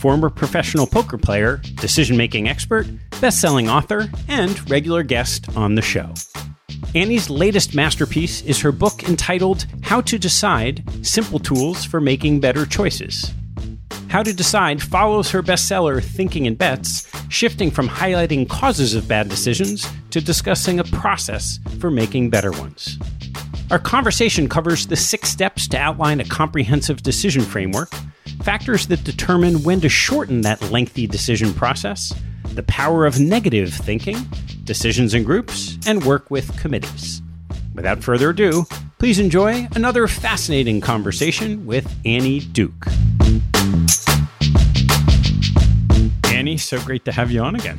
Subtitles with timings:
[0.00, 2.86] former professional poker player, decision making expert,
[3.20, 6.12] best selling author, and regular guest on the show.
[6.94, 12.64] Annie's latest masterpiece is her book entitled How to Decide Simple Tools for Making Better
[12.64, 13.32] Choices.
[14.08, 19.28] How to Decide follows her bestseller Thinking in Bets, shifting from highlighting causes of bad
[19.28, 22.98] decisions to discussing a process for making better ones.
[23.70, 27.92] Our conversation covers the six steps to outline a comprehensive decision framework,
[28.42, 32.12] factors that determine when to shorten that lengthy decision process,
[32.54, 34.16] the power of negative thinking,
[34.64, 37.22] decisions in groups, and work with committees.
[37.74, 38.64] Without further ado,
[38.98, 42.86] please enjoy another fascinating conversation with Annie Duke.
[46.26, 47.78] Annie, so great to have you on again.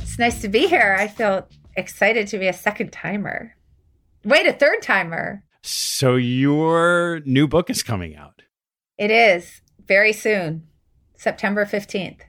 [0.00, 0.96] It's nice to be here.
[0.98, 3.54] I feel excited to be a second timer.
[4.24, 5.42] Wait, a third timer.
[5.62, 8.42] So, your new book is coming out.
[8.98, 10.62] It is very soon,
[11.16, 12.20] September 15th.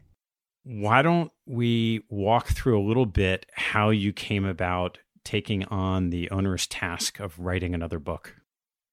[0.64, 6.28] Why don't we walk through a little bit how you came about taking on the
[6.32, 8.36] onerous task of writing another book?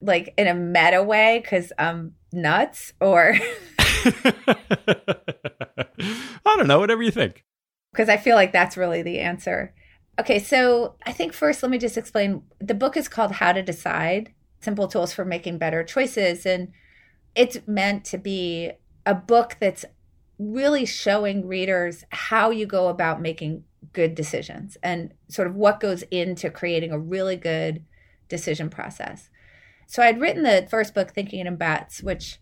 [0.02, 3.38] Like in a meta way, because I'm nuts, or
[3.78, 4.26] I
[6.44, 7.46] don't know, whatever you think.
[7.92, 9.74] Because I feel like that's really the answer.
[10.20, 12.42] Okay, so I think first, let me just explain.
[12.60, 16.44] The book is called How to Decide Simple Tools for Making Better Choices.
[16.44, 16.68] And
[17.38, 18.72] it's meant to be
[19.06, 19.84] a book that's
[20.40, 23.62] really showing readers how you go about making
[23.92, 27.84] good decisions and sort of what goes into creating a really good
[28.28, 29.30] decision process.
[29.86, 32.40] So I'd written the first book, Thinking in Bets, which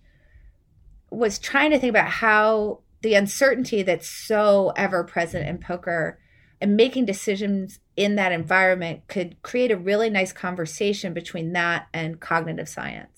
[1.11, 6.19] was trying to think about how the uncertainty that's so ever present in poker
[6.59, 12.19] and making decisions in that environment could create a really nice conversation between that and
[12.19, 13.16] cognitive science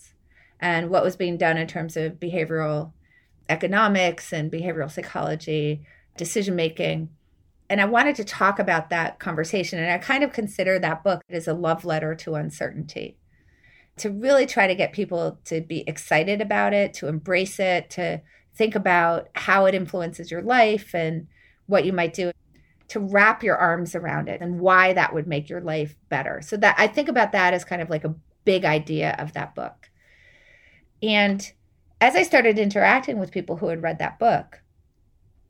[0.61, 2.93] and what was being done in terms of behavioral
[3.49, 5.83] economics and behavioral psychology,
[6.17, 7.09] decision making.
[7.71, 9.79] And I wanted to talk about that conversation.
[9.79, 13.17] And I kind of consider that book as a love letter to uncertainty
[13.99, 18.21] to really try to get people to be excited about it, to embrace it, to
[18.55, 21.27] think about how it influences your life and
[21.67, 22.33] what you might do
[22.89, 26.41] to wrap your arms around it and why that would make your life better.
[26.43, 28.15] So that I think about that as kind of like a
[28.45, 29.91] big idea of that book.
[31.03, 31.53] And
[32.01, 34.63] as I started interacting with people who had read that book,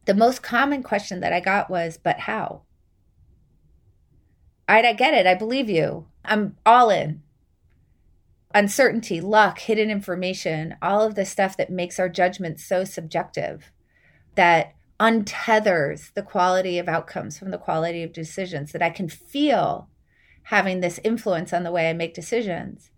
[0.07, 2.63] the most common question that I got was, but how?
[4.69, 5.27] Right, I get it.
[5.27, 6.07] I believe you.
[6.25, 7.23] I'm all in.
[8.55, 13.73] Uncertainty, luck, hidden information, all of the stuff that makes our judgment so subjective
[14.35, 19.89] that untethers the quality of outcomes from the quality of decisions, that I can feel
[20.45, 22.91] having this influence on the way I make decisions.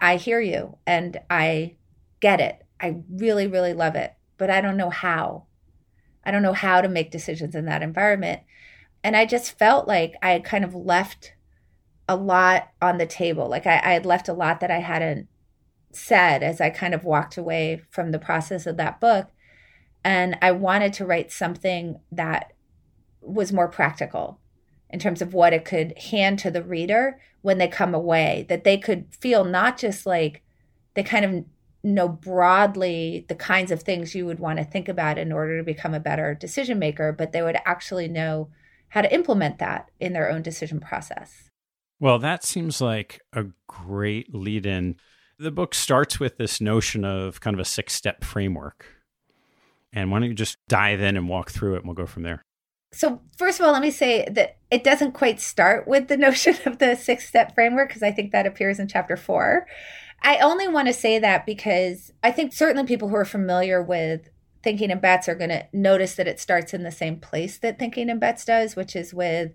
[0.00, 1.76] I hear you and I
[2.22, 2.64] get it.
[2.80, 5.44] I really, really love it, but I don't know how.
[6.24, 8.40] I don't know how to make decisions in that environment.
[9.04, 11.34] And I just felt like I had kind of left
[12.08, 13.48] a lot on the table.
[13.48, 15.28] Like I, I had left a lot that I hadn't
[15.90, 19.28] said as I kind of walked away from the process of that book.
[20.04, 22.52] And I wanted to write something that
[23.20, 24.40] was more practical
[24.90, 28.64] in terms of what it could hand to the reader when they come away, that
[28.64, 30.42] they could feel not just like
[30.94, 31.44] they kind of
[31.82, 35.64] know broadly the kinds of things you would want to think about in order to
[35.64, 38.48] become a better decision maker, but they would actually know
[38.90, 41.48] how to implement that in their own decision process.
[41.98, 44.96] Well, that seems like a great lead in.
[45.38, 48.86] The book starts with this notion of kind of a six step framework.
[49.92, 52.22] And why don't you just dive in and walk through it and we'll go from
[52.22, 52.42] there?
[52.92, 56.56] So, first of all, let me say that it doesn't quite start with the notion
[56.66, 59.66] of the six step framework because I think that appears in chapter four.
[60.22, 64.30] I only want to say that because I think certainly people who are familiar with
[64.62, 67.78] thinking in bets are going to notice that it starts in the same place that
[67.78, 69.52] thinking in bets does, which is with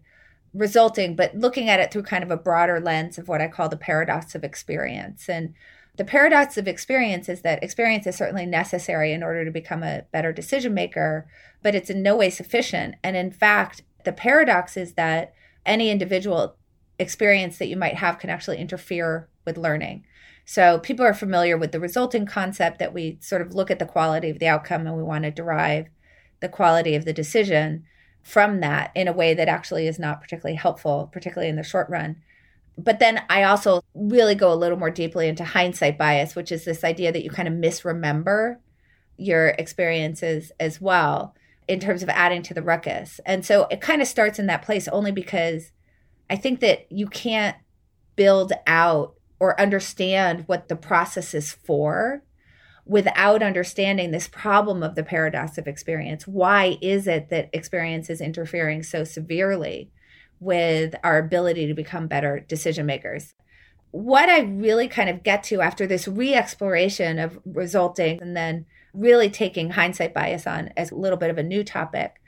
[0.53, 3.69] resulting, but looking at it through kind of a broader lens of what I call
[3.69, 5.29] the paradox of experience.
[5.29, 5.53] And
[5.95, 10.03] the paradox of experience is that experience is certainly necessary in order to become a
[10.11, 11.27] better decision maker,
[11.63, 12.95] but it's in no way sufficient.
[13.03, 15.33] And in fact, the paradox is that
[15.65, 16.55] any individual
[16.99, 20.03] experience that you might have can actually interfere with learning.
[20.49, 23.85] So people are familiar with the resulting concept that we sort of look at the
[23.85, 25.87] quality of the outcome and we want to derive
[26.39, 27.83] the quality of the decision
[28.23, 31.89] from that in a way that actually is not particularly helpful, particularly in the short
[31.89, 32.15] run.
[32.77, 36.63] But then I also really go a little more deeply into hindsight bias, which is
[36.63, 38.61] this idea that you kind of misremember
[39.17, 41.35] your experiences as well
[41.67, 43.19] in terms of adding to the ruckus.
[43.25, 45.73] And so it kind of starts in that place only because
[46.29, 47.57] I think that you can't
[48.15, 52.23] build out or understand what the process is for
[52.85, 56.25] without understanding this problem of the paradox of experience.
[56.25, 59.91] Why is it that experience is interfering so severely
[60.39, 63.33] with our ability to become better decision makers?
[63.91, 68.65] What I really kind of get to after this re exploration of resulting and then
[68.93, 72.21] really taking hindsight bias on as a little bit of a new topic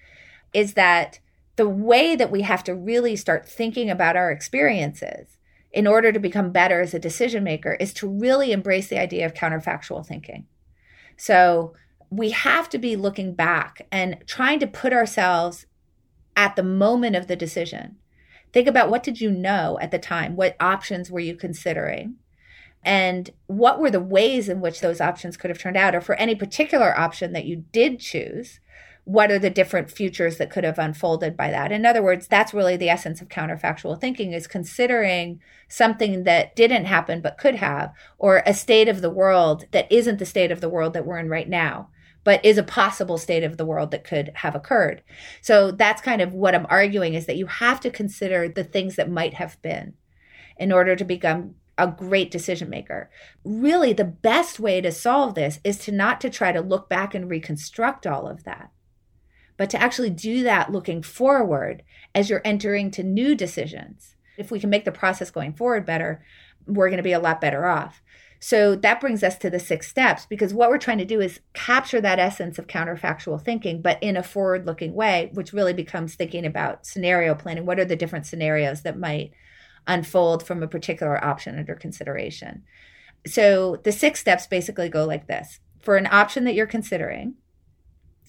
[0.54, 1.20] is that
[1.56, 5.39] the way that we have to really start thinking about our experiences
[5.72, 9.26] in order to become better as a decision maker is to really embrace the idea
[9.26, 10.48] of counterfactual thinking.
[11.16, 11.74] So
[12.10, 15.68] we have to be looking back and trying to put ourselves
[16.36, 17.98] at the moment of the decision.
[18.52, 20.36] Think about what did you know at the time?
[20.36, 22.16] What options were you considering?
[22.84, 25.94] And what were the ways in which those options could have turned out?
[25.94, 28.60] Or for any particular option that you did choose,
[29.10, 31.72] what are the different futures that could have unfolded by that?
[31.72, 36.86] In other words that's really the essence of counterfactual thinking is considering something that didn't
[36.86, 40.62] happen but could have or a state of the world that isn't the state of
[40.62, 41.90] the world that we're in right now
[42.24, 45.02] but is a possible state of the world that could have occurred.
[45.42, 48.96] So that's kind of what i'm arguing is that you have to consider the things
[48.98, 49.96] that might have been
[50.58, 53.10] in order to become a great decision maker.
[53.44, 57.16] Really the best way to solve this is to not to try to look back
[57.16, 58.70] and reconstruct all of that
[59.60, 61.84] but to actually do that looking forward
[62.16, 64.16] as you're entering to new decisions.
[64.38, 66.24] If we can make the process going forward better,
[66.66, 68.02] we're going to be a lot better off.
[68.40, 71.42] So that brings us to the six steps because what we're trying to do is
[71.52, 76.16] capture that essence of counterfactual thinking, but in a forward looking way, which really becomes
[76.16, 77.66] thinking about scenario planning.
[77.66, 79.32] What are the different scenarios that might
[79.88, 82.64] unfold from a particular option under consideration?
[83.28, 87.36] So the six steps basically go like this for an option that you're considering,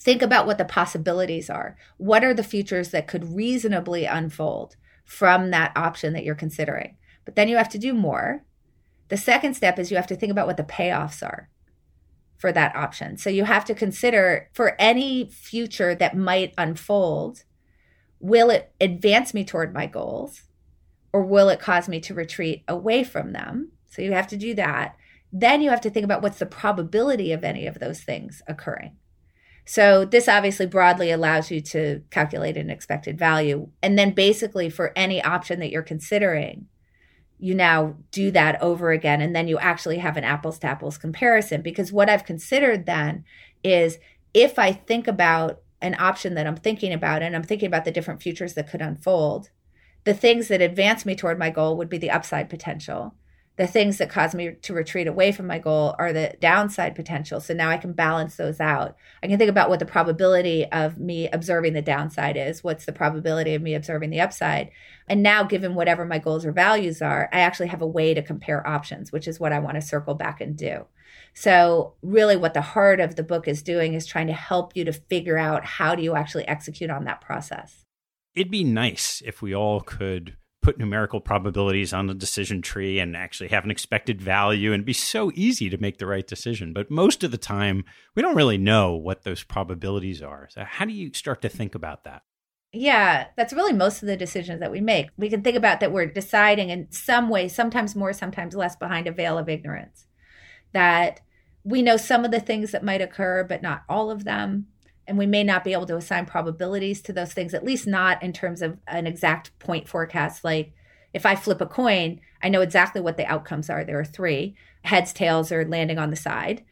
[0.00, 1.76] think about what the possibilities are.
[1.99, 6.97] What are the futures that could reasonably unfold from that option that you're considering?
[7.25, 8.45] But then you have to do more.
[9.09, 11.50] The second step is you have to think about what the payoffs are
[12.38, 13.19] for that option.
[13.19, 17.45] So you have to consider for any future that might unfold,
[18.19, 20.45] will it advance me toward my goals
[21.12, 23.73] or will it cause me to retreat away from them?
[23.90, 24.97] So you have to do that.
[25.33, 28.97] Then you have to think about what's the probability of any of those things occurring.
[29.70, 33.68] So this obviously broadly allows you to calculate an expected value.
[33.84, 36.66] And then basically for any option that you're considering,
[37.38, 39.20] you now do that over again.
[39.20, 41.62] And then you actually have an apples to apples comparison.
[41.62, 43.24] Because what i've considered then
[43.62, 43.98] is
[44.34, 47.92] if i think about an option that i'm thinking about and i'm thinking about the
[47.92, 49.50] different futures that could unfold
[50.02, 53.14] the things that advance me toward my goal would be the upside potential
[53.61, 57.43] the things that cause me to retreat away from my goal are the downside potential.
[57.43, 58.97] So now I can balance those out.
[59.23, 62.64] I can think about what the probability of me observing the downside is.
[62.64, 64.71] What's the probability of me observing the upside?
[65.09, 68.23] And now, given whatever my goals or values are, I actually have a way to
[68.23, 70.87] compare options, which is what I want to circle back and do.
[71.35, 74.87] So, really, what the heart of the book is doing is trying to help you
[74.87, 77.85] to figure out how do you actually execute on that process.
[78.35, 83.17] It'd be nice if we all could put numerical probabilities on the decision tree and
[83.17, 86.73] actually have an expected value and be so easy to make the right decision.
[86.73, 90.49] But most of the time, we don't really know what those probabilities are.
[90.50, 92.23] So, how do you start to think about that?
[92.73, 95.09] Yeah, that's really most of the decisions that we make.
[95.17, 99.09] We can think about that we're deciding in some way, sometimes more, sometimes less, behind
[99.09, 100.07] a veil of ignorance.
[100.73, 101.21] That
[101.64, 104.67] we know some of the things that might occur, but not all of them
[105.11, 108.23] and we may not be able to assign probabilities to those things at least not
[108.23, 110.73] in terms of an exact point forecast like
[111.12, 114.55] if i flip a coin i know exactly what the outcomes are there are three
[114.85, 116.64] heads tails or landing on the side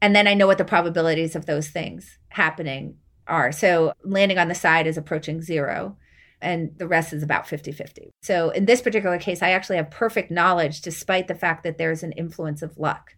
[0.00, 2.96] and then i know what the probabilities of those things happening
[3.26, 5.94] are so landing on the side is approaching zero
[6.40, 8.10] and the rest is about 50 50.
[8.20, 12.02] So, in this particular case, I actually have perfect knowledge despite the fact that there's
[12.02, 13.14] an influence of luck.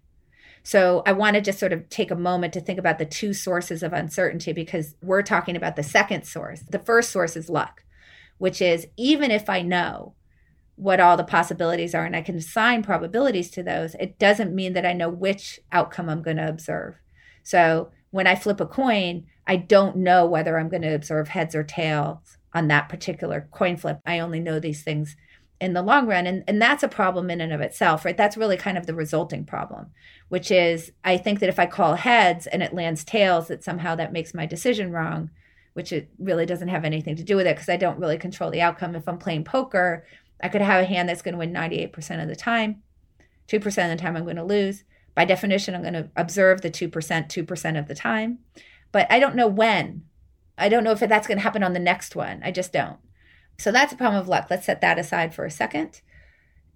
[0.66, 3.35] So I want to just sort of take a moment to think about the two
[3.35, 6.62] sources of uncertainty because we're talking about the second source.
[6.62, 7.85] The first source is luck,
[8.38, 10.14] which is even if I know
[10.76, 14.73] what all the possibilities are and I can assign probabilities to those, it doesn't mean
[14.73, 16.97] that I know which outcome I'm going to observe.
[17.42, 21.54] So when I flip a coin, I don't know whether I'm going to observe heads
[21.54, 24.00] or tails on that particular coin flip.
[24.06, 25.14] I only know these things
[25.61, 28.16] in the long run and and that's a problem in and of itself right?
[28.16, 29.90] That's really kind of the resulting problem
[30.28, 33.94] which is i think that if i call heads and it lands tails that somehow
[33.94, 35.30] that makes my decision wrong
[35.75, 38.50] which it really doesn't have anything to do with it because i don't really control
[38.50, 38.94] the outcome.
[38.94, 40.04] If i'm playing poker
[40.42, 42.82] i could have a hand that's going to win 98% of the time
[43.49, 44.84] 2% of the time i'm going to lose.
[45.14, 48.38] By definition i'm going to observe the 2% 2% of the time.
[48.92, 50.04] But i don't know when.
[50.56, 52.40] I don't know if that's going to happen on the next one.
[52.44, 52.99] I just don't
[53.58, 54.46] so that's a problem of luck.
[54.50, 56.00] Let's set that aside for a second.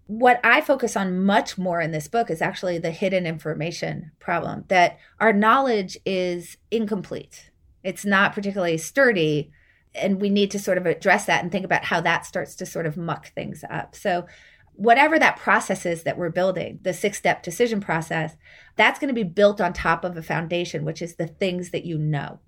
[0.06, 4.64] What I focus on much more in this book is actually the hidden information problem
[4.68, 7.50] that our knowledge is incomplete.
[7.84, 9.50] It's not particularly sturdy.
[9.94, 12.66] And we need to sort of address that and think about how that starts to
[12.66, 13.94] sort of muck things up.
[13.94, 14.26] So,
[14.74, 18.36] whatever that process is that we're building, the six step decision process,
[18.76, 21.84] that's going to be built on top of a foundation, which is the things that
[21.84, 22.38] you know.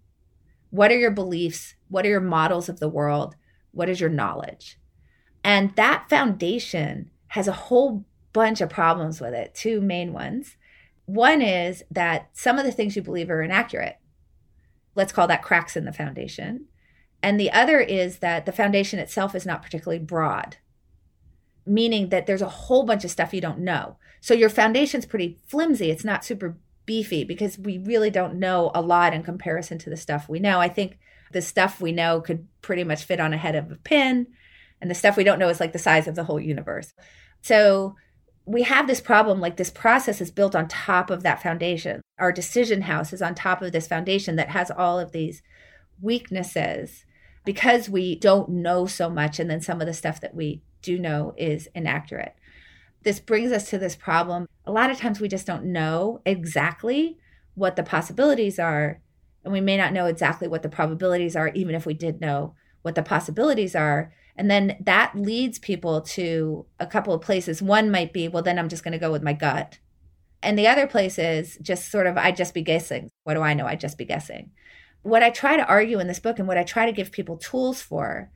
[0.70, 1.75] What are your beliefs?
[1.88, 3.34] What are your models of the world?
[3.72, 4.78] What is your knowledge?
[5.42, 10.56] And that foundation has a whole bunch of problems with it, two main ones.
[11.06, 13.98] One is that some of the things you believe are inaccurate.
[14.94, 16.66] Let's call that cracks in the foundation.
[17.22, 20.56] And the other is that the foundation itself is not particularly broad,
[21.66, 23.96] meaning that there's a whole bunch of stuff you don't know.
[24.20, 25.90] So your foundation's pretty flimsy.
[25.90, 29.96] It's not super beefy because we really don't know a lot in comparison to the
[29.96, 30.60] stuff we know.
[30.60, 30.98] I think
[31.30, 34.26] the stuff we know could pretty much fit on a head of a pin,
[34.80, 36.92] and the stuff we don't know is like the size of the whole universe.
[37.42, 37.94] So
[38.46, 42.00] we have this problem like this process is built on top of that foundation.
[42.18, 45.42] Our decision house is on top of this foundation that has all of these
[46.00, 47.04] weaknesses
[47.44, 50.99] because we don't know so much, and then some of the stuff that we do
[50.99, 52.34] know is inaccurate.
[53.02, 54.46] This brings us to this problem.
[54.66, 57.18] A lot of times we just don't know exactly
[57.54, 59.00] what the possibilities are
[59.44, 62.54] and we may not know exactly what the probabilities are, even if we did know
[62.82, 64.12] what the possibilities are.
[64.37, 67.62] And then that leads people to a couple of places.
[67.62, 69.78] One might be, well, then I'm just going to go with my gut.
[70.42, 73.11] And the other place is just sort of, I just be guessing.
[73.25, 73.66] What do I know?
[73.66, 74.50] I just be guessing.
[75.02, 77.37] What I try to argue in this book and what I try to give people
[77.37, 78.30] tools for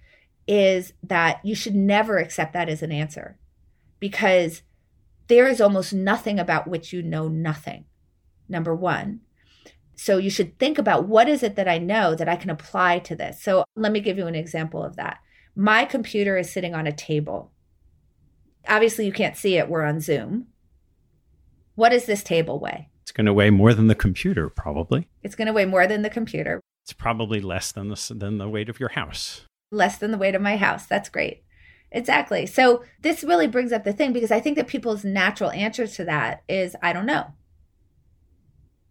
[0.47, 3.39] is that you should never accept that as an answer
[3.99, 4.63] because
[5.29, 7.87] there is almost nothing about which you know nothing.
[8.49, 9.21] Number one.
[9.97, 12.99] So you should think about what is it that I know that I can apply
[13.01, 13.43] to this.
[13.43, 15.19] So let me give you an example of that.
[15.57, 17.53] My computer is sitting on a table.
[18.69, 19.69] Obviously, you can't see it.
[19.69, 20.49] We're on Zoom.
[21.75, 22.89] What does this table weigh?
[23.03, 25.09] It's going to weigh more than the computer, probably.
[25.23, 26.61] It's going to weigh more than the computer.
[26.85, 29.47] It's probably less than the, than the weight of your house.
[29.71, 30.87] Less than the weight of my house.
[30.87, 31.45] That's great.
[31.91, 32.47] Exactly.
[32.47, 36.05] So this really brings up the thing because I think that people's natural answer to
[36.05, 37.27] that is I don't know.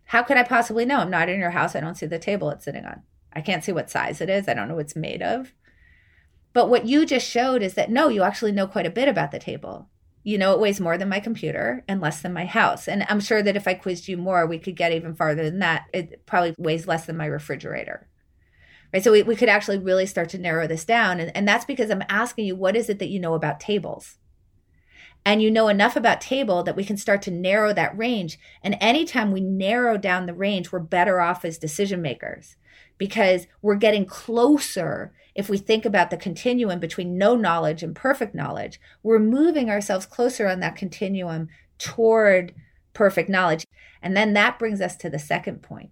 [0.06, 1.00] How could I possibly know?
[1.00, 1.76] I'm not in your house.
[1.76, 3.04] I don't see the table it's sitting on.
[3.34, 4.48] I can't see what size it is.
[4.48, 5.54] I don't know what it's made of.
[6.54, 9.32] But what you just showed is that no, you actually know quite a bit about
[9.32, 9.90] the table.
[10.24, 12.88] You know, it weighs more than my computer and less than my house.
[12.88, 15.60] And I'm sure that if I quizzed you more, we could get even farther than
[15.60, 15.86] that.
[15.94, 18.08] It probably weighs less than my refrigerator.
[18.94, 19.04] Right.
[19.04, 21.20] So we, we could actually really start to narrow this down.
[21.20, 24.18] And, and that's because I'm asking you, what is it that you know about tables?
[25.26, 28.38] And you know enough about table that we can start to narrow that range.
[28.62, 32.58] And anytime we narrow down the range, we're better off as decision makers
[32.98, 35.14] because we're getting closer.
[35.34, 40.06] If we think about the continuum between no knowledge and perfect knowledge, we're moving ourselves
[40.06, 42.54] closer on that continuum toward
[42.94, 43.66] perfect knowledge.
[44.02, 45.92] And then that brings us to the second point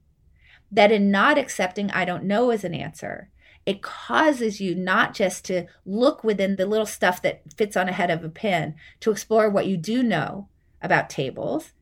[0.71, 3.29] that in not accepting I don't know as an answer,
[3.65, 7.93] it causes you not just to look within the little stuff that fits on a
[7.93, 10.47] head of a pin to explore what you do know
[10.81, 11.73] about tables,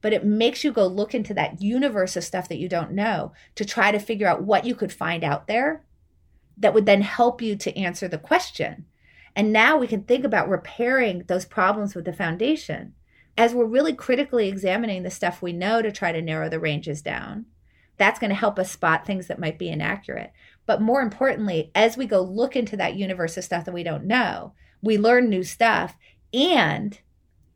[0.00, 3.32] but it makes you go look into that universe of stuff that you don't know
[3.54, 5.84] to try to figure out what you could find out there
[6.56, 8.86] that would then help you to answer the question.
[9.36, 12.94] And now we can think about repairing those problems with the foundation
[13.36, 17.00] as we're really critically examining the stuff we know to try to narrow the ranges
[17.00, 17.46] down.
[17.96, 20.32] That's going to help us spot things that might be inaccurate.
[20.68, 24.04] But more importantly, as we go look into that universe of stuff that we don't
[24.04, 25.96] know, we learn new stuff
[26.34, 27.00] and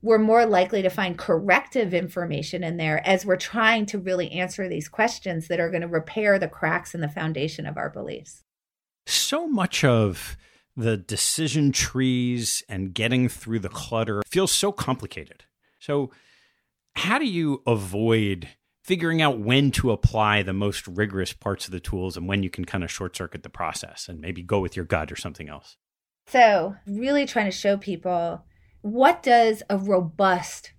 [0.01, 4.67] we're more likely to find corrective information in there as we're trying to really answer
[4.67, 8.45] these questions that are going to repair the cracks in the foundation of our beliefs.
[9.07, 10.39] So much of
[10.75, 15.45] the decision trees and getting through the clutter feels so complicated.
[15.79, 16.11] So,
[16.95, 18.49] how do you avoid
[18.83, 22.51] figuring out when to apply the most rigorous parts of the tools and when you
[22.51, 25.49] can kind of short circuit the process and maybe go with your gut or something
[25.49, 25.77] else.
[26.27, 28.45] So, really trying to show people
[28.81, 30.73] what does a robust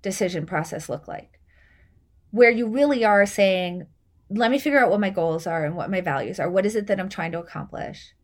[0.00, 1.40] decision process look like?
[2.30, 3.86] Where you really are saying,
[4.30, 6.50] let me figure out what my goals are and what my values are.
[6.50, 8.14] What is it that I'm trying to accomplish?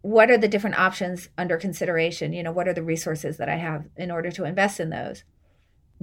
[0.00, 2.32] What are the different options under consideration?
[2.32, 5.24] You know, what are the resources that I have in order to invest in those?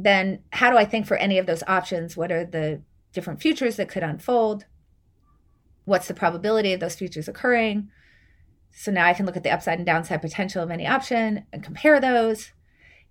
[0.03, 2.15] Then how do I think for any of those options?
[2.15, 2.81] What are the
[3.13, 4.65] different futures that could unfold?
[5.85, 7.89] What's the probability of those futures occurring?
[8.71, 11.63] So now I can look at the upside and downside potential of any option and
[11.63, 12.51] compare those.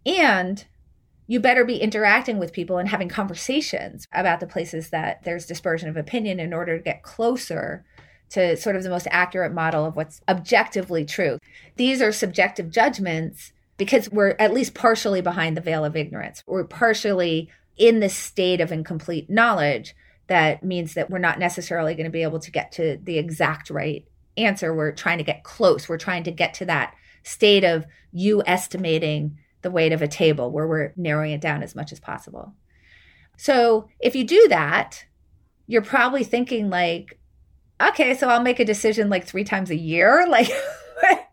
[0.07, 0.65] And
[1.27, 5.89] you better be interacting with people and having conversations about the places that there's dispersion
[5.89, 7.85] of opinion in order to get closer
[8.31, 11.39] to sort of the most accurate model of what's objectively true.
[11.77, 16.43] These are subjective judgments because we're at least partially behind the veil of ignorance.
[16.47, 19.95] We're partially in this state of incomplete knowledge
[20.27, 23.71] that means that we're not necessarily going to be able to get to the exact
[23.71, 24.75] right answer.
[24.75, 25.89] We're trying to get close.
[25.89, 30.51] We're trying to get to that state of you estimating the weight of a table
[30.51, 32.55] where we're narrowing it down as much as possible.
[33.37, 35.05] So if you do that,
[35.67, 37.19] you're probably thinking like,
[37.81, 40.27] okay, so I'll make a decision like three times a year.
[41.01, 41.28] Like,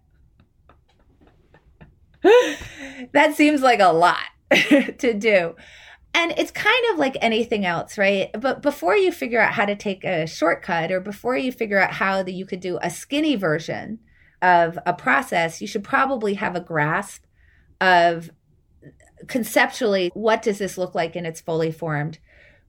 [3.14, 4.18] that seems like a lot
[4.52, 5.56] to do.
[6.14, 8.30] And it's kind of like anything else, right?
[8.40, 11.92] But before you figure out how to take a shortcut or before you figure out
[11.92, 14.00] how that you could do a skinny version
[14.42, 17.26] of a process, you should probably have a grasp
[17.82, 18.32] of
[19.28, 22.20] conceptually what does this look like in its fully formed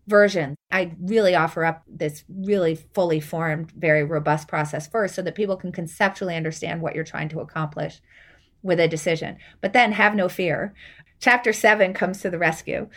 [0.09, 0.57] version.
[0.71, 5.57] I really offer up this really fully formed, very robust process first so that people
[5.57, 8.01] can conceptually understand what you're trying to accomplish
[8.67, 9.39] with a decision.
[9.61, 10.75] But then have no fear.
[11.21, 12.89] Chapter seven comes to the rescue.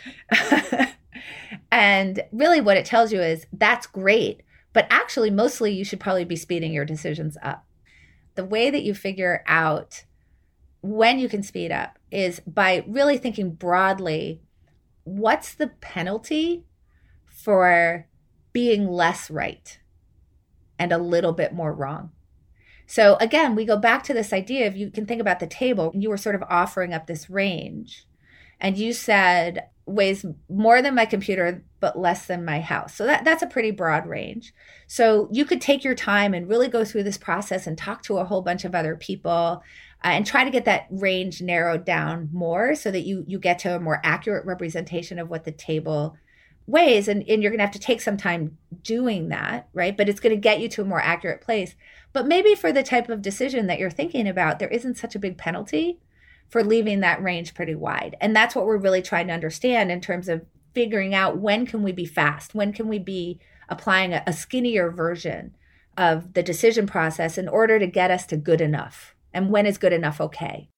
[1.72, 6.24] and really, what it tells you is that's great, but actually, mostly you should probably
[6.24, 7.64] be speeding your decisions up.
[8.34, 10.04] The way that you figure out
[10.82, 14.40] when you can speed up is by really thinking broadly
[15.04, 16.64] what's the penalty
[17.26, 18.06] for
[18.52, 19.78] being less right
[20.78, 22.10] and a little bit more wrong?
[22.90, 25.92] So again, we go back to this idea of you can think about the table.
[25.94, 28.04] You were sort of offering up this range,
[28.60, 32.92] and you said weighs more than my computer but less than my house.
[32.96, 34.52] So that that's a pretty broad range.
[34.88, 38.18] So you could take your time and really go through this process and talk to
[38.18, 39.62] a whole bunch of other people
[40.04, 43.60] uh, and try to get that range narrowed down more so that you you get
[43.60, 46.16] to a more accurate representation of what the table
[46.66, 47.06] weighs.
[47.06, 50.20] and, and you're going to have to take some time doing that right but it's
[50.20, 51.74] going to get you to a more accurate place
[52.12, 55.20] but maybe for the type of decision that you're thinking about there isn't such a
[55.20, 55.98] big penalty
[56.48, 58.16] for leaving that range pretty wide.
[58.20, 60.44] And that's what we're really trying to understand in terms of
[60.74, 62.54] figuring out when can we be fast?
[62.54, 65.54] When can we be applying a, a skinnier version
[65.96, 69.14] of the decision process in order to get us to good enough?
[69.32, 70.68] And when is good enough okay?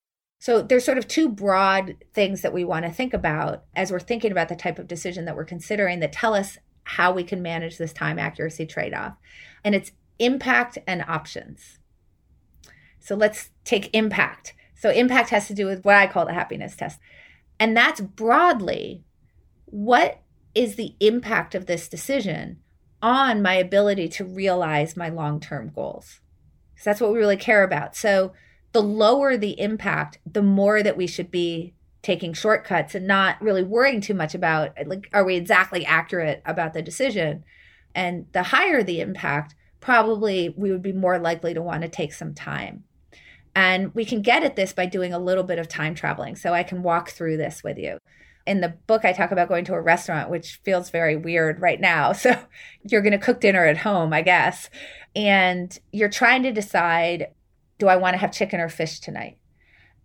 [0.40, 4.00] So there's sort of two broad things that we want to think about as we're
[4.00, 7.42] thinking about the type of decision that we're considering that tell us how we can
[7.42, 9.14] manage this time accuracy trade off.
[9.64, 11.78] And it's impact and options.
[13.00, 14.54] So let's take impact.
[14.74, 16.98] So impact has to do with what I call the happiness test.
[17.58, 19.04] And that's broadly
[19.66, 20.20] what
[20.54, 22.58] is the impact of this decision
[23.00, 26.20] on my ability to realize my long term goals?
[26.74, 27.96] Because that's what we really care about.
[27.96, 28.32] So
[28.72, 33.62] the lower the impact, the more that we should be taking shortcuts and not really
[33.62, 37.44] worrying too much about like are we exactly accurate about the decision
[37.94, 42.14] and the higher the impact probably we would be more likely to want to take
[42.14, 42.84] some time.
[43.54, 46.54] And we can get at this by doing a little bit of time traveling so
[46.54, 47.98] i can walk through this with you.
[48.46, 51.80] In the book i talk about going to a restaurant which feels very weird right
[51.80, 52.34] now so
[52.88, 54.70] you're going to cook dinner at home i guess.
[55.14, 57.28] And you're trying to decide
[57.78, 59.38] do I want to have chicken or fish tonight?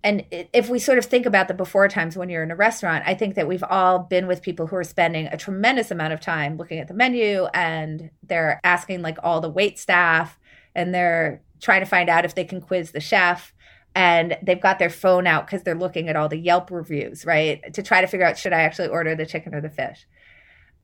[0.03, 3.03] And if we sort of think about the before times when you're in a restaurant,
[3.07, 6.21] I think that we've all been with people who are spending a tremendous amount of
[6.21, 10.39] time looking at the menu and they're asking like all the wait staff
[10.75, 13.53] and they're trying to find out if they can quiz the chef
[13.95, 17.73] and they've got their phone out because they're looking at all the Yelp reviews, right?
[17.73, 20.05] To try to figure out should I actually order the chicken or the fish.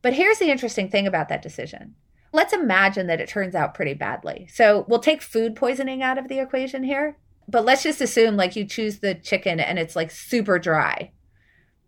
[0.01, 1.95] But here's the interesting thing about that decision
[2.33, 4.47] let's imagine that it turns out pretty badly.
[4.51, 7.15] So we'll take food poisoning out of the equation here,
[7.47, 11.11] but let's just assume like you choose the chicken and it's like super dry.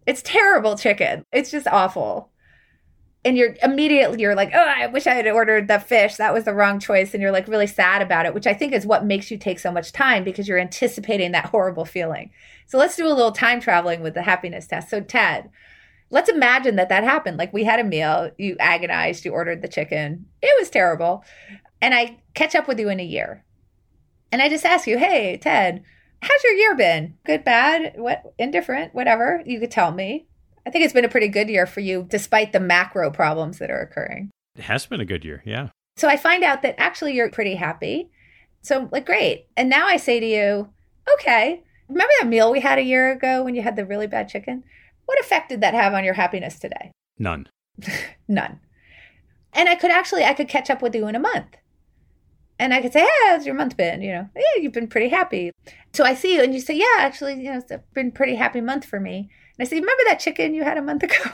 [0.06, 1.26] It's terrible chicken.
[1.32, 2.32] It's just awful.
[3.24, 6.16] And you're immediately you're like, oh, I wish I had ordered the fish.
[6.16, 7.14] That was the wrong choice.
[7.14, 9.58] And you're like really sad about it, which I think is what makes you take
[9.58, 12.30] so much time because you're anticipating that horrible feeling.
[12.68, 14.90] So let's do a little time traveling with the happiness test.
[14.90, 15.50] So Ted,
[16.12, 17.38] let's imagine that that happened.
[17.38, 20.28] Like we had a meal, you agonized, you ordered the chicken.
[20.44, 21.24] It was terrible.
[21.82, 23.44] And I catch up with you in a year.
[24.36, 25.82] And I just ask you, hey, Ted,
[26.22, 27.14] how's your year been?
[27.26, 29.42] Good, bad, what, indifferent, whatever.
[29.46, 30.28] You could tell me.
[30.68, 33.72] I think it's been a pretty good year for you, despite the macro problems that
[33.72, 34.32] are occurring.
[34.58, 35.70] It has been a good year, yeah.
[35.96, 38.10] So I find out that actually you're pretty happy.
[38.62, 39.48] So, like, great.
[39.56, 40.68] And now I say to you,
[41.14, 44.28] okay, remember that meal we had a year ago when you had the really bad
[44.28, 44.66] chicken?
[45.06, 46.92] What effect did that have on your happiness today?
[47.18, 47.48] None.
[48.28, 48.60] None.
[49.54, 51.56] And I could actually, I could catch up with you in a month.
[52.58, 54.02] And I could say, hey, how's your month been?
[54.02, 55.52] You know, yeah, you've been pretty happy.
[55.94, 58.62] So I see you and you say, yeah, actually, you know, it's been pretty happy
[58.62, 59.30] month for me.
[59.58, 61.32] And I say, remember that chicken you had a month ago?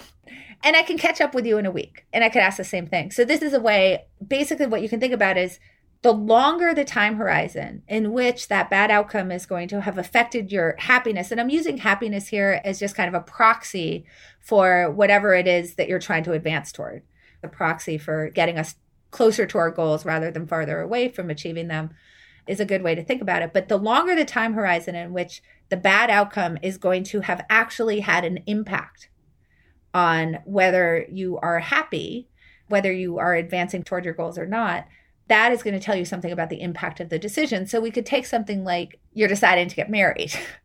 [0.64, 2.06] and I can catch up with you in a week.
[2.14, 3.12] And I could ask the same thing.
[3.12, 5.60] So this is a way, basically what you can think about is
[6.02, 10.52] the longer the time horizon in which that bad outcome is going to have affected
[10.52, 14.06] your happiness, and I'm using happiness here as just kind of a proxy
[14.40, 17.04] for whatever it is that you're trying to advance toward,
[17.42, 18.76] the proxy for getting us
[19.12, 21.92] closer to our goals rather than farther away from achieving them
[22.48, 23.54] is a good way to think about it.
[23.54, 27.46] But the longer the time horizon in which the bad outcome is going to have
[27.50, 29.10] actually had an impact
[29.94, 32.30] on whether you are happy,
[32.68, 34.88] whether you are advancing toward your goals or not,
[35.28, 37.66] that is going to tell you something about the impact of the decision.
[37.66, 40.34] So we could take something like you're deciding to get married.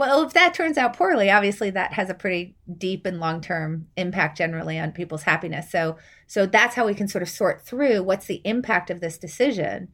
[0.00, 4.38] well, if that turns out poorly, obviously that has a pretty deep and long-term impact
[4.38, 5.70] generally on people's happiness.
[5.70, 9.18] So so that's how we can sort of sort through what's the impact of this
[9.18, 9.88] decision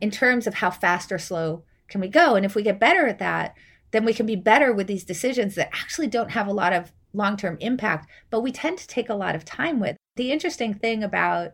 [0.00, 2.34] in terms of how fast or slow can we go.
[2.34, 3.54] And if we get better at that,
[3.92, 6.92] then we can be better with these decisions that actually don't have a lot of
[7.12, 9.96] long-term impact, but we tend to take a lot of time with.
[10.16, 11.52] The interesting thing about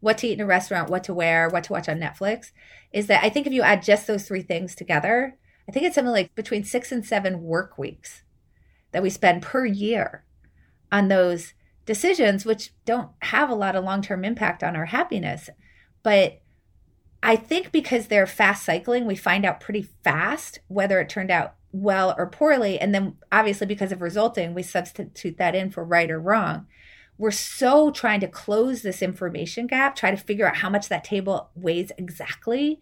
[0.00, 2.52] what to eat in a restaurant, what to wear, what to watch on Netflix,
[2.92, 5.36] is that I think if you add just those three things together,
[5.70, 8.24] I think it's something like between six and seven work weeks
[8.90, 10.24] that we spend per year
[10.90, 11.54] on those
[11.86, 15.48] decisions, which don't have a lot of long term impact on our happiness.
[16.02, 16.40] But
[17.22, 21.54] I think because they're fast cycling, we find out pretty fast whether it turned out
[21.70, 22.76] well or poorly.
[22.80, 26.66] And then obviously, because of resulting, we substitute that in for right or wrong
[27.16, 31.04] we're so trying to close this information gap, try to figure out how much that
[31.04, 32.80] table weighs exactly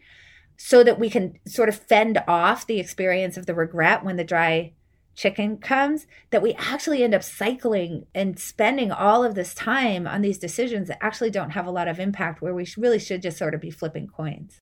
[0.58, 4.24] so that we can sort of fend off the experience of the regret when the
[4.24, 4.72] dry
[5.14, 10.20] chicken comes that we actually end up cycling and spending all of this time on
[10.20, 13.38] these decisions that actually don't have a lot of impact where we really should just
[13.38, 14.58] sort of be flipping coins.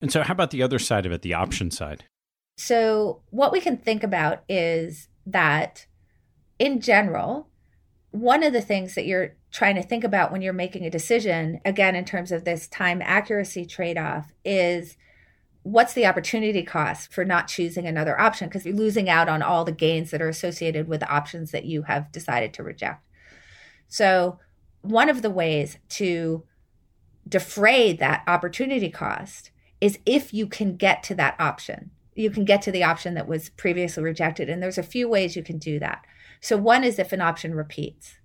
[0.00, 2.04] And so how about the other side of it, the option side?
[2.56, 5.86] So what we can think about is that
[6.58, 7.48] in general,
[8.10, 11.60] one of the things that you're trying to think about when you're making a decision,
[11.64, 14.96] again, in terms of this time accuracy trade off, is
[15.62, 18.48] what's the opportunity cost for not choosing another option?
[18.48, 21.64] Because you're losing out on all the gains that are associated with the options that
[21.64, 23.04] you have decided to reject.
[23.88, 24.38] So,
[24.82, 26.44] one of the ways to
[27.28, 31.90] defray that opportunity cost is if you can get to that option.
[32.14, 34.50] You can get to the option that was previously rejected.
[34.50, 36.04] And there's a few ways you can do that.
[36.40, 38.16] So, one is if an option repeats.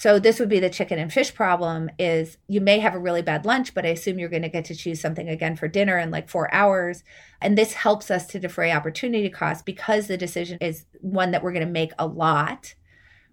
[0.00, 3.20] So this would be the chicken and fish problem is you may have a really
[3.20, 5.98] bad lunch, but I assume you're going to get to choose something again for dinner
[5.98, 7.04] in like 4 hours.
[7.38, 11.52] And this helps us to defray opportunity costs because the decision is one that we're
[11.52, 12.72] going to make a lot.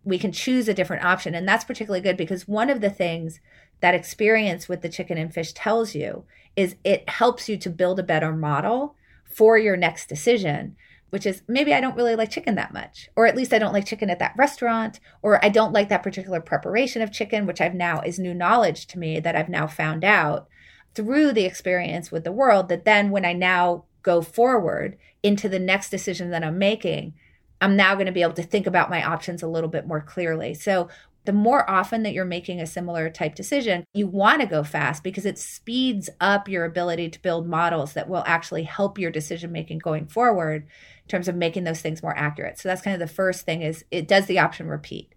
[0.03, 3.39] We can choose a different option and that's particularly good because one of the things
[3.80, 6.25] that experience with the chicken and fish tells you
[6.58, 10.75] is it helps you to build a better model for your next decision
[11.10, 13.74] which is maybe I don't really like chicken that much, or at least I don't
[13.74, 17.62] like chicken at that restaurant, or I don't like that particular preparation of chicken, which
[17.62, 20.48] I've now is new knowledge to me that I've now found out
[20.96, 22.70] through the experience with the world.
[22.70, 27.13] That then when I now go forward into the next decision that I'm making,
[27.62, 30.02] I'm now going to be able to think about my options a little bit more
[30.02, 30.54] clearly.
[30.54, 30.89] So
[31.28, 35.04] the more often that you're making a similar type decision, you want to go fast
[35.04, 39.52] because it speeds up your ability to build models that will actually help your decision
[39.52, 40.65] making going forward
[41.08, 42.60] in terms of making those things more accurate.
[42.60, 45.15] So that's kind of the first thing is it does the option repeat.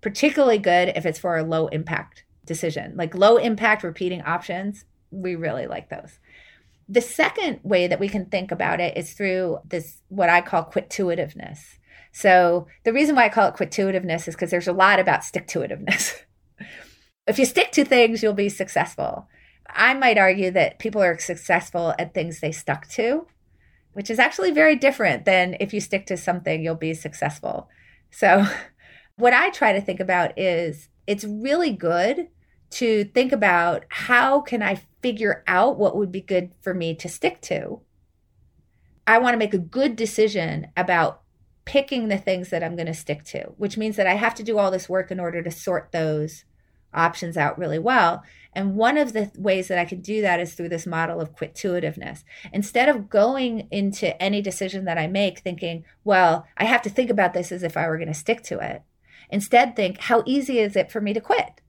[0.00, 2.94] Particularly good if it's for a low impact decision.
[2.96, 6.20] Like low impact repeating options, we really like those.
[6.88, 10.62] The second way that we can think about it is through this what I call
[10.62, 11.58] quit-to-itiveness.
[12.12, 16.22] So the reason why I call it quit-to-itiveness is because there's a lot about stick-to-itiveness.
[17.26, 19.26] if you stick to things, you'll be successful.
[19.68, 23.26] I might argue that people are successful at things they stuck to,
[23.96, 27.66] which is actually very different than if you stick to something, you'll be successful.
[28.10, 28.44] So,
[29.16, 32.28] what I try to think about is it's really good
[32.72, 37.08] to think about how can I figure out what would be good for me to
[37.08, 37.80] stick to.
[39.06, 41.22] I want to make a good decision about
[41.64, 44.42] picking the things that I'm going to stick to, which means that I have to
[44.42, 46.44] do all this work in order to sort those
[46.94, 48.22] options out really well.
[48.52, 51.34] And one of the ways that I can do that is through this model of
[51.34, 52.24] quit-to-itiveness.
[52.52, 57.10] Instead of going into any decision that I make thinking, well, I have to think
[57.10, 58.82] about this as if I were going to stick to it,
[59.30, 61.60] instead think, how easy is it for me to quit?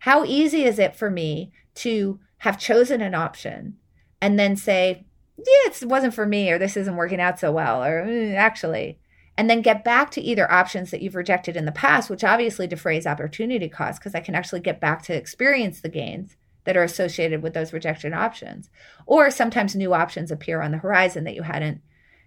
[0.00, 3.78] How easy is it for me to have chosen an option
[4.20, 5.04] and then say,
[5.36, 8.98] yeah, it wasn't for me, or this isn't working out so well, or mm, actually,
[9.36, 12.66] and then get back to either options that you've rejected in the past, which obviously
[12.66, 16.84] defrays opportunity costs because I can actually get back to experience the gains that are
[16.84, 18.70] associated with those rejected options.
[19.06, 21.80] Or sometimes new options appear on the horizon that you hadn't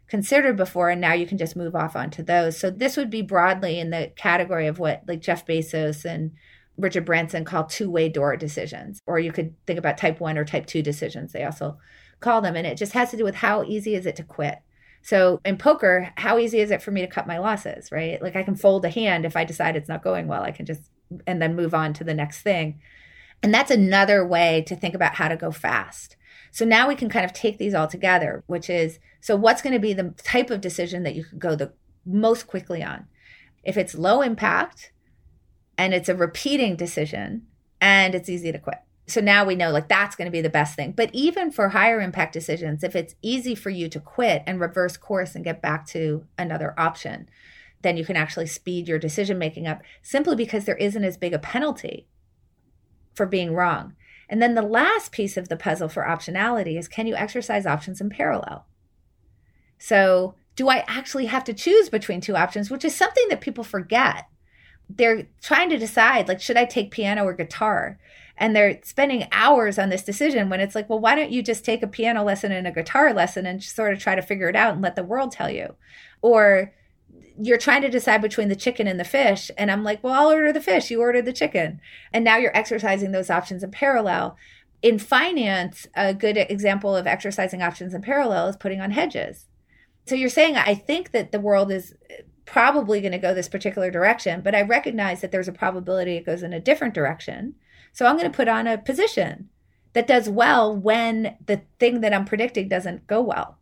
[0.08, 2.58] considered before and now you can just move off onto those.
[2.58, 6.32] So this would be broadly in the category of what like Jeff Bezos and
[6.78, 10.67] Richard Branson call two-way door decisions or you could think about type 1 or type
[10.67, 11.78] 2 decisions they also
[12.20, 14.60] call them and it just has to do with how easy is it to quit
[15.01, 18.21] so in poker, how easy is it for me to cut my losses, right?
[18.21, 20.65] Like I can fold a hand if I decide it's not going well, I can
[20.65, 20.89] just
[21.25, 22.81] and then move on to the next thing.
[23.41, 26.17] And that's another way to think about how to go fast.
[26.51, 29.73] So now we can kind of take these all together, which is so what's going
[29.73, 31.73] to be the type of decision that you could go the
[32.05, 33.07] most quickly on?
[33.63, 34.91] If it's low impact
[35.77, 37.47] and it's a repeating decision
[37.79, 40.50] and it's easy to quit so now we know like that's going to be the
[40.50, 40.91] best thing.
[40.91, 44.98] But even for higher impact decisions, if it's easy for you to quit and reverse
[44.98, 47.30] course and get back to another option,
[47.84, 51.34] then you can actually speed your decision making up simply because there isn't as big
[51.34, 52.08] a penalty
[53.15, 53.93] for being wrong.
[54.30, 58.02] And then the last piece of the puzzle for optionality is can you exercise options
[58.02, 58.65] in parallel?
[59.80, 63.63] So, do I actually have to choose between two options, which is something that people
[63.63, 64.26] forget?
[64.89, 68.00] They're trying to decide like should I take piano or guitar?
[68.38, 71.65] And they're spending hours on this decision when it's like, well, why don't you just
[71.65, 74.56] take a piano lesson and a guitar lesson and sort of try to figure it
[74.56, 75.76] out and let the world tell you?
[76.21, 76.73] Or
[77.39, 79.52] you're trying to decide between the chicken and the fish.
[79.58, 80.89] And I'm like, well, I'll order the fish.
[80.91, 81.80] You order the chicken.
[82.13, 84.38] And now you're exercising those options in parallel.
[84.82, 89.47] In finance, a good example of exercising options in parallel is putting on hedges.
[90.06, 91.93] So you're saying, I think that the world is
[92.45, 96.26] probably going to go this particular direction, but I recognize that there's a probability it
[96.26, 97.56] goes in a different direction.
[97.97, 99.49] So I'm going to put on a position
[99.93, 103.57] that does well when the thing that I'm predicting doesn't go well.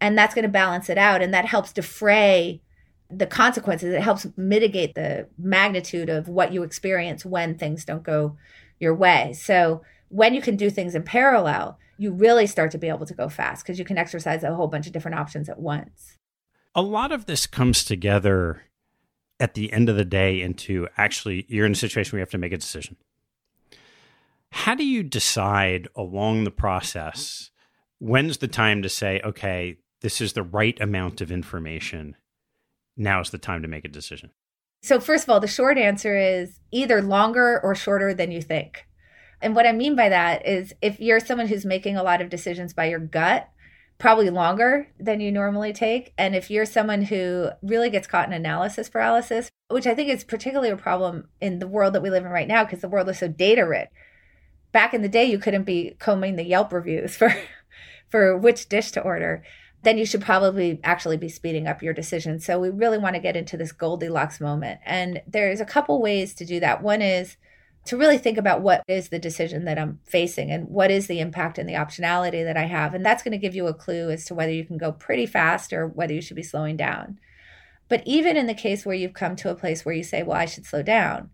[0.00, 1.22] And that's going to balance it out.
[1.22, 2.62] And that helps defray
[3.08, 3.94] the consequences.
[3.94, 8.36] It helps mitigate the magnitude of what you experience when things don't go
[8.80, 9.34] your way.
[9.34, 13.14] So when you can do things in parallel, you really start to be able to
[13.14, 16.16] go fast because you can exercise a whole bunch of different options at once.
[16.74, 18.64] A lot of this comes together
[19.38, 22.30] at the end of the day into actually you're in a situation where you have
[22.30, 22.96] to make a decision.
[24.52, 27.50] How do you decide along the process
[27.98, 32.16] when's the time to say, okay, this is the right amount of information?
[32.96, 34.30] Now is the time to make a decision.
[34.82, 38.86] So, first of all, the short answer is either longer or shorter than you think.
[39.42, 42.30] And what I mean by that is if you're someone who's making a lot of
[42.30, 43.48] decisions by your gut,
[43.98, 46.12] probably longer than you normally take.
[46.18, 50.24] And if you're someone who really gets caught in analysis paralysis, which I think is
[50.24, 53.08] particularly a problem in the world that we live in right now because the world
[53.10, 53.88] is so data rich.
[54.72, 57.34] Back in the day, you couldn't be combing the Yelp reviews for
[58.08, 59.42] for which dish to order.
[59.82, 62.38] Then you should probably actually be speeding up your decision.
[62.40, 64.80] So we really want to get into this Goldilocks moment.
[64.84, 66.82] And there's a couple ways to do that.
[66.82, 67.36] One is
[67.86, 71.20] to really think about what is the decision that I'm facing and what is the
[71.20, 72.92] impact and the optionality that I have.
[72.92, 75.24] And that's going to give you a clue as to whether you can go pretty
[75.24, 77.18] fast or whether you should be slowing down.
[77.88, 80.36] But even in the case where you've come to a place where you say, well,
[80.36, 81.30] I should slow down,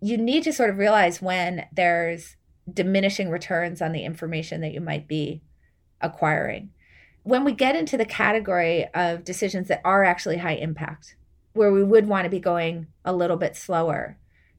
[0.00, 2.35] you need to sort of realize when there's
[2.72, 5.42] diminishing returns on the information that you might be
[6.00, 6.70] acquiring.
[7.22, 11.16] When we get into the category of decisions that are actually high impact,
[11.52, 14.18] where we would want to be going a little bit slower,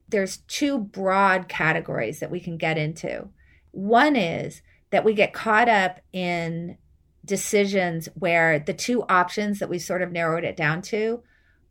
[0.09, 3.29] there's two broad categories that we can get into.
[3.71, 6.77] One is that we get caught up in
[7.25, 11.21] decisions where the two options that we sort of narrowed it down to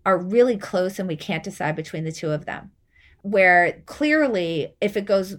[0.04, 2.70] are really close and we can't decide between the two of them.
[3.22, 5.36] Where clearly, if it goes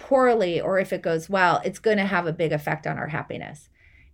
[0.00, 3.08] poorly or if it goes well, it's going to have a big effect on our
[3.08, 3.68] happiness.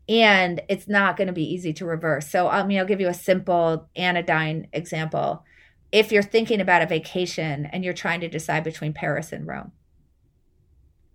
[0.08, 2.28] And it's not going to be easy to reverse.
[2.28, 5.44] So, um, I mean, I'll give you a simple anodyne example
[5.90, 9.72] if you're thinking about a vacation and you're trying to decide between Paris and Rome.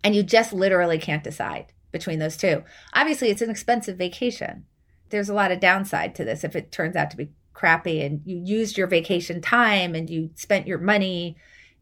[0.04, 2.64] And you just literally can't decide between those two.
[2.94, 4.66] Obviously, it's an expensive vacation.
[5.10, 8.22] There's a lot of downside to this if it turns out to be crappy and
[8.26, 11.38] you used your vacation time and you spent your money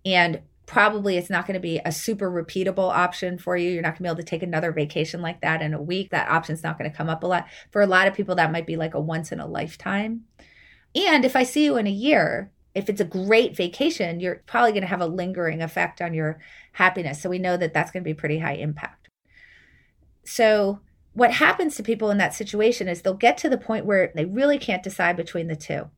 [0.06, 3.71] and probably it's not going to be a super repeatable option for you.
[3.71, 6.12] You're not going to be able to take another vacation like that in a week.
[6.12, 7.47] That option's not going to come up a lot.
[7.71, 10.25] For a lot of people, that might be like a once in a lifetime.
[10.93, 14.71] And if I see you in a year, if it's a great vacation, you're probably
[14.71, 16.39] going to have a lingering effect on your
[16.73, 17.19] happiness.
[17.19, 19.10] So we know that that's going to be pretty high impact.
[20.23, 20.82] So
[21.13, 24.25] what happens to people in that situation is they'll get to the point where they
[24.25, 25.89] really can't decide between the two.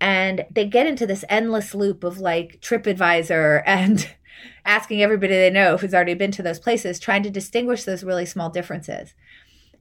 [0.00, 4.08] And they get into this endless loop of like TripAdvisor and
[4.64, 8.26] asking everybody they know who's already been to those places, trying to distinguish those really
[8.26, 9.14] small differences.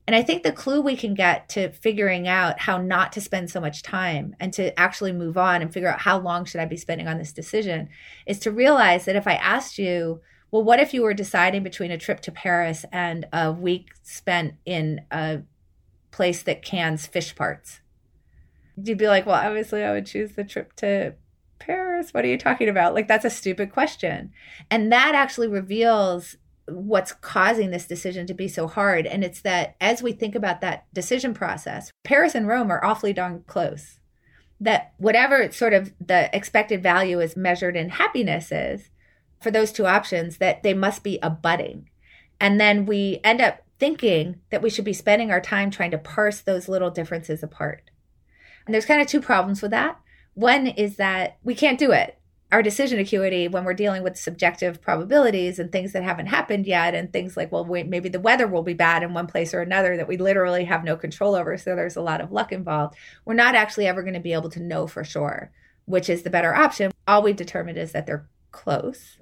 [0.07, 3.49] And I think the clue we can get to figuring out how not to spend
[3.49, 6.65] so much time and to actually move on and figure out how long should I
[6.65, 7.89] be spending on this decision
[8.27, 11.91] is to realize that if I asked you, well, what if you were deciding between
[11.91, 15.41] a trip to Paris and a week spent in a
[16.11, 17.81] place that cans fish parts?
[18.81, 21.15] You'd be like, well, obviously I would choose the trip to
[21.59, 22.13] Paris.
[22.13, 22.93] What are you talking about?
[22.93, 24.31] Like, that's a stupid question.
[24.69, 26.35] And that actually reveals
[26.67, 29.05] what's causing this decision to be so hard.
[29.05, 33.13] And it's that as we think about that decision process, Paris and Rome are awfully
[33.13, 33.99] darn close.
[34.59, 38.89] That whatever sort of the expected value is measured in happiness is
[39.41, 41.89] for those two options, that they must be abutting.
[42.39, 45.97] And then we end up thinking that we should be spending our time trying to
[45.97, 47.91] parse those little differences apart.
[48.65, 49.99] And there's kind of two problems with that.
[50.33, 52.17] One is that we can't do it.
[52.51, 56.93] Our decision acuity when we're dealing with subjective probabilities and things that haven't happened yet
[56.93, 59.61] and things like well wait, maybe the weather will be bad in one place or
[59.61, 62.95] another that we literally have no control over so there's a lot of luck involved.
[63.25, 65.51] We're not actually ever going to be able to know for sure
[65.85, 66.91] which is the better option.
[67.07, 69.17] All we've determined is that they're close.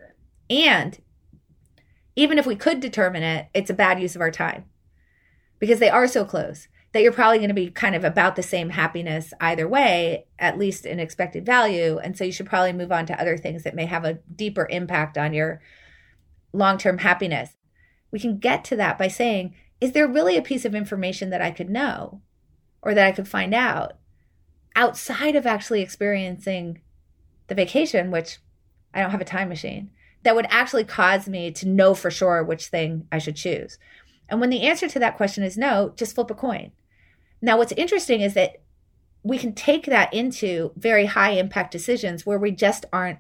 [0.50, 1.02] And
[2.16, 4.66] even if we could determine it it's a bad use of our time
[5.60, 8.44] because they are so close that you're probably going to be kind of about the
[8.44, 11.98] same happiness either way, at least in expected value.
[11.98, 14.68] And so you should probably move on to other things that may have a deeper
[14.70, 15.60] impact on your
[16.54, 17.56] long term happiness.
[18.12, 21.42] We can get to that by saying, is there really a piece of information that
[21.42, 22.22] I could know
[22.84, 23.94] or that I could find out
[24.76, 26.82] outside of actually experiencing
[27.48, 28.38] the vacation, which
[28.94, 29.90] I don't have a time machine,
[30.22, 33.80] that would actually cause me to know for sure which thing I should choose?
[34.30, 36.72] And when the answer to that question is no, just flip a coin.
[37.44, 38.62] Now, what's interesting is that
[39.22, 43.20] we can take that into very high impact decisions where we just aren't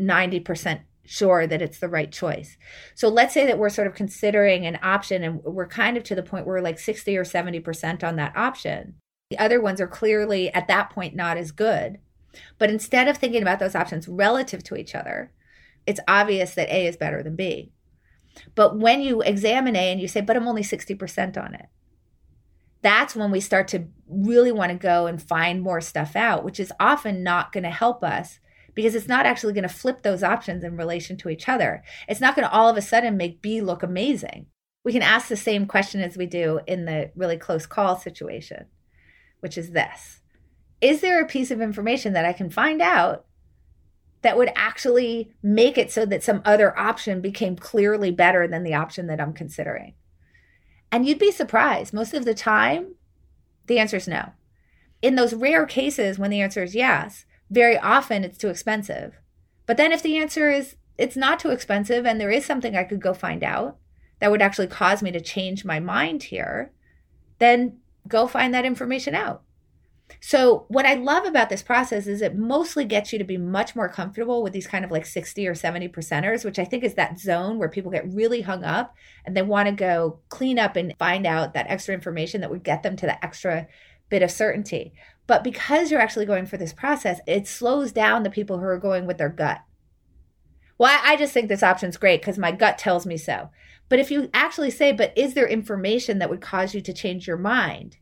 [0.00, 2.58] 90% sure that it's the right choice.
[2.96, 6.16] So let's say that we're sort of considering an option and we're kind of to
[6.16, 8.96] the point where we're like 60 or 70% on that option.
[9.30, 11.98] The other ones are clearly at that point not as good.
[12.58, 15.30] But instead of thinking about those options relative to each other,
[15.86, 17.70] it's obvious that A is better than B.
[18.56, 21.66] But when you examine A and you say, but I'm only 60% on it,
[22.82, 26.60] that's when we start to really want to go and find more stuff out, which
[26.60, 28.40] is often not going to help us
[28.74, 31.82] because it's not actually going to flip those options in relation to each other.
[32.08, 34.46] It's not going to all of a sudden make B look amazing.
[34.84, 38.66] We can ask the same question as we do in the really close call situation,
[39.40, 40.20] which is this
[40.80, 43.26] Is there a piece of information that I can find out
[44.22, 48.74] that would actually make it so that some other option became clearly better than the
[48.74, 49.94] option that I'm considering?
[50.92, 51.94] And you'd be surprised.
[51.94, 52.96] Most of the time,
[53.66, 54.32] the answer is no.
[55.00, 59.14] In those rare cases when the answer is yes, very often it's too expensive.
[59.66, 62.84] But then if the answer is it's not too expensive and there is something I
[62.84, 63.78] could go find out
[64.20, 66.70] that would actually cause me to change my mind here,
[67.38, 69.42] then go find that information out.
[70.20, 73.74] So, what I love about this process is it mostly gets you to be much
[73.74, 76.94] more comfortable with these kind of like 60 or 70 percenters, which I think is
[76.94, 78.94] that zone where people get really hung up
[79.24, 82.64] and they want to go clean up and find out that extra information that would
[82.64, 83.66] get them to that extra
[84.08, 84.92] bit of certainty.
[85.26, 88.78] But because you're actually going for this process, it slows down the people who are
[88.78, 89.60] going with their gut.
[90.78, 93.50] Well, I just think this option's great because my gut tells me so.
[93.88, 97.26] But if you actually say, but is there information that would cause you to change
[97.26, 97.98] your mind?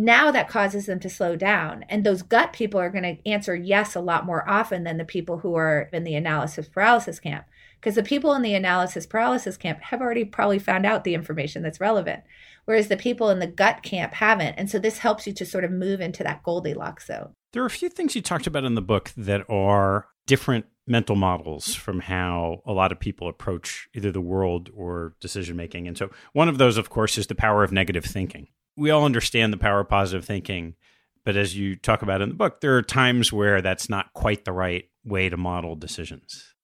[0.00, 1.84] Now that causes them to slow down.
[1.90, 5.04] And those gut people are going to answer yes a lot more often than the
[5.04, 7.44] people who are in the analysis paralysis camp.
[7.78, 11.62] Because the people in the analysis paralysis camp have already probably found out the information
[11.62, 12.22] that's relevant,
[12.64, 14.54] whereas the people in the gut camp haven't.
[14.54, 17.34] And so this helps you to sort of move into that Goldilocks zone.
[17.52, 21.16] There are a few things you talked about in the book that are different mental
[21.16, 25.86] models from how a lot of people approach either the world or decision making.
[25.86, 28.48] And so, one of those, of course, is the power of negative thinking
[28.80, 30.74] we all understand the power of positive thinking,
[31.22, 34.46] but as you talk about in the book, there are times where that's not quite
[34.46, 36.54] the right way to model decisions.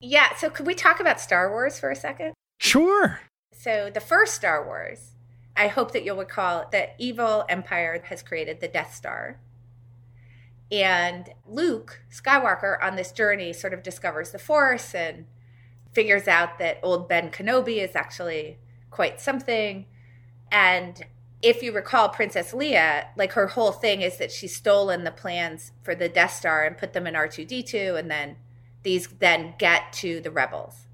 [0.00, 0.34] Yeah.
[0.36, 2.32] So, could we talk about Star Wars for a second?
[2.58, 3.20] Sure.
[3.52, 5.12] So, the first Star Wars,
[5.54, 9.38] I hope that you'll recall that evil empire has created the Death Star.
[10.72, 15.26] And Luke Skywalker on this journey sort of discovers the Force and
[15.92, 18.58] figures out that old Ben Kenobi is actually
[18.90, 19.86] quite something.
[20.50, 21.04] And
[21.46, 25.70] if you recall Princess Leia, like her whole thing is that she's stolen the plans
[25.80, 28.34] for the Death Star and put them in R2D2 and then
[28.82, 30.86] these then get to the rebels.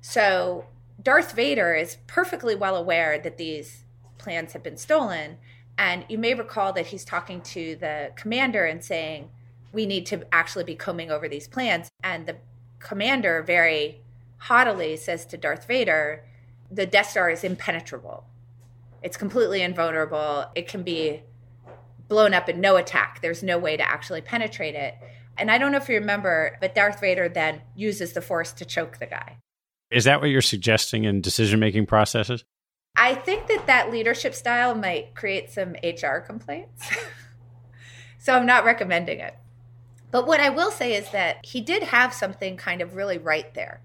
[0.00, 0.66] So
[1.02, 3.82] Darth Vader is perfectly well aware that these
[4.16, 5.38] plans have been stolen
[5.76, 9.28] and you may recall that he's talking to the commander and saying
[9.72, 12.36] we need to actually be combing over these plans and the
[12.78, 14.02] commander very
[14.38, 16.24] haughtily says to Darth Vader
[16.70, 18.24] the Death Star is impenetrable
[19.02, 20.46] it's completely invulnerable.
[20.54, 21.22] It can be
[22.08, 23.20] blown up in no attack.
[23.22, 24.94] There's no way to actually penetrate it.
[25.38, 28.64] And I don't know if you remember, but Darth Vader then uses the force to
[28.64, 29.38] choke the guy.
[29.90, 32.44] Is that what you're suggesting in decision making processes?
[32.96, 36.90] I think that that leadership style might create some HR complaints.
[38.18, 39.36] so I'm not recommending it.
[40.10, 43.52] But what I will say is that he did have something kind of really right
[43.54, 43.80] there,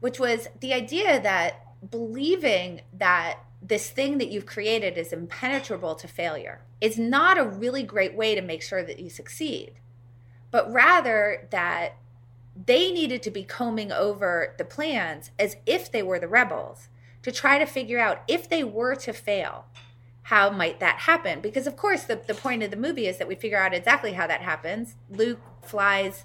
[0.00, 6.06] which was the idea that believing that this thing that you've created is impenetrable to
[6.06, 9.72] failure is not a really great way to make sure that you succeed,
[10.50, 11.96] but rather that
[12.64, 16.88] they needed to be combing over the plans as if they were the rebels
[17.22, 19.66] to try to figure out if they were to fail,
[20.22, 21.40] how might that happen?
[21.40, 24.12] Because, of course, the, the point of the movie is that we figure out exactly
[24.12, 24.96] how that happens.
[25.10, 26.24] Luke flies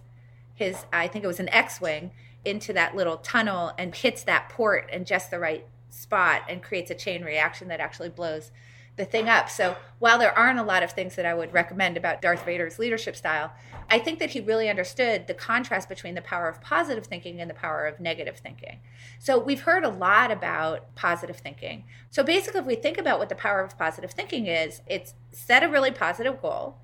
[0.53, 2.11] his, I think it was an X Wing,
[2.45, 6.89] into that little tunnel and hits that port in just the right spot and creates
[6.91, 8.51] a chain reaction that actually blows
[8.97, 9.49] the thing up.
[9.49, 12.77] So while there aren't a lot of things that I would recommend about Darth Vader's
[12.77, 13.53] leadership style,
[13.89, 17.49] I think that he really understood the contrast between the power of positive thinking and
[17.49, 18.79] the power of negative thinking.
[19.19, 21.85] So we've heard a lot about positive thinking.
[22.09, 25.63] So basically, if we think about what the power of positive thinking is, it's set
[25.63, 26.77] a really positive goal.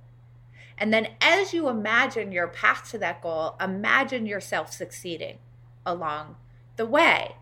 [0.78, 5.39] And then as you imagine your path to that goal, imagine yourself succeeding
[5.86, 6.36] along
[6.76, 7.36] the way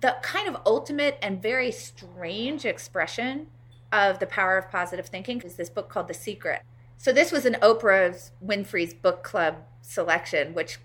[0.00, 3.46] the kind of ultimate and very strange expression
[3.92, 6.62] of the power of positive thinking is this book called The Secret.
[6.98, 10.78] So this was an Oprah Winfrey's book club selection, which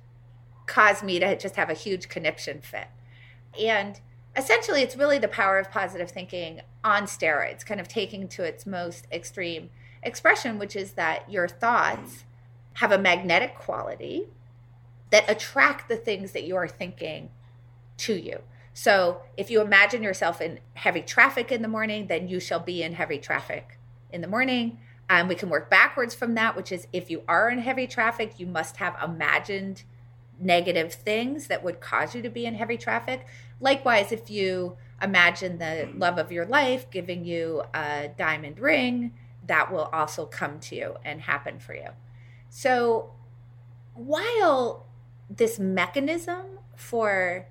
[0.66, 2.88] caused me to just have a huge conniption fit.
[3.60, 4.00] And
[4.36, 8.66] essentially, it's really the power of positive thinking on steroids, kind of taking to its
[8.66, 9.70] most extreme
[10.04, 12.24] expression, which is that your thoughts
[12.74, 14.28] have a magnetic quality
[15.10, 17.30] that attract the things that you are thinking
[17.98, 18.40] to you.
[18.74, 22.84] So if you imagine yourself in heavy traffic in the morning, then you shall be
[22.84, 23.80] in heavy traffic
[24.12, 24.80] in the morning.
[25.10, 28.40] And we can work backwards from that, which is if you are in heavy traffic,
[28.40, 29.84] you must have imagined
[30.40, 33.26] negative things that would cause you to be in heavy traffic.
[33.60, 39.14] Likewise, if you imagine the love of your life giving you a diamond ring
[39.48, 41.90] that will also come to you and happen for you.
[42.50, 43.12] So
[43.94, 44.86] while
[45.30, 47.48] this mechanism for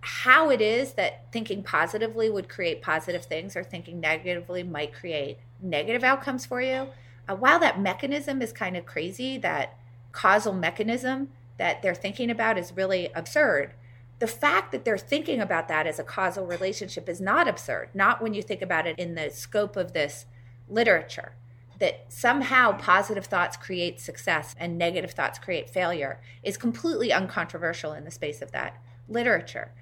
[0.00, 5.38] how it is that thinking positively would create positive things or thinking negatively might create
[5.60, 6.88] negative outcomes for you,
[7.28, 9.78] uh, while that mechanism is kind of crazy, that
[10.12, 11.28] causal mechanism
[11.58, 13.74] that they're thinking about is really absurd.
[14.18, 18.22] The fact that they're thinking about that as a causal relationship is not absurd, not
[18.22, 20.26] when you think about it in the scope of this
[20.68, 21.32] literature.
[21.78, 28.04] That somehow positive thoughts create success and negative thoughts create failure is completely uncontroversial in
[28.04, 28.76] the space of that
[29.08, 29.72] literature.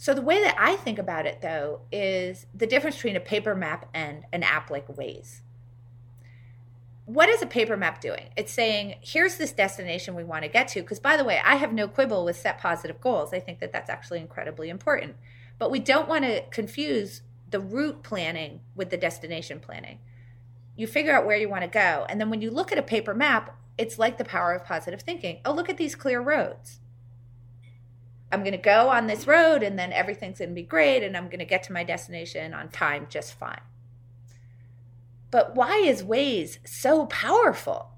[0.00, 3.56] So, the way that I think about it, though, is the difference between a paper
[3.56, 5.40] map and an app like Waze
[7.08, 8.28] what is a paper map doing?
[8.36, 10.82] It's saying, here's this destination we want to get to.
[10.82, 13.32] Because, by the way, I have no quibble with set positive goals.
[13.32, 15.16] I think that that's actually incredibly important.
[15.58, 20.00] But we don't want to confuse the route planning with the destination planning.
[20.76, 22.04] You figure out where you want to go.
[22.10, 25.00] And then when you look at a paper map, it's like the power of positive
[25.00, 25.40] thinking.
[25.46, 26.80] Oh, look at these clear roads.
[28.30, 31.16] I'm going to go on this road and then everything's going to be great and
[31.16, 33.60] I'm going to get to my destination on time just fine.
[35.30, 37.90] But why is Waze so powerful?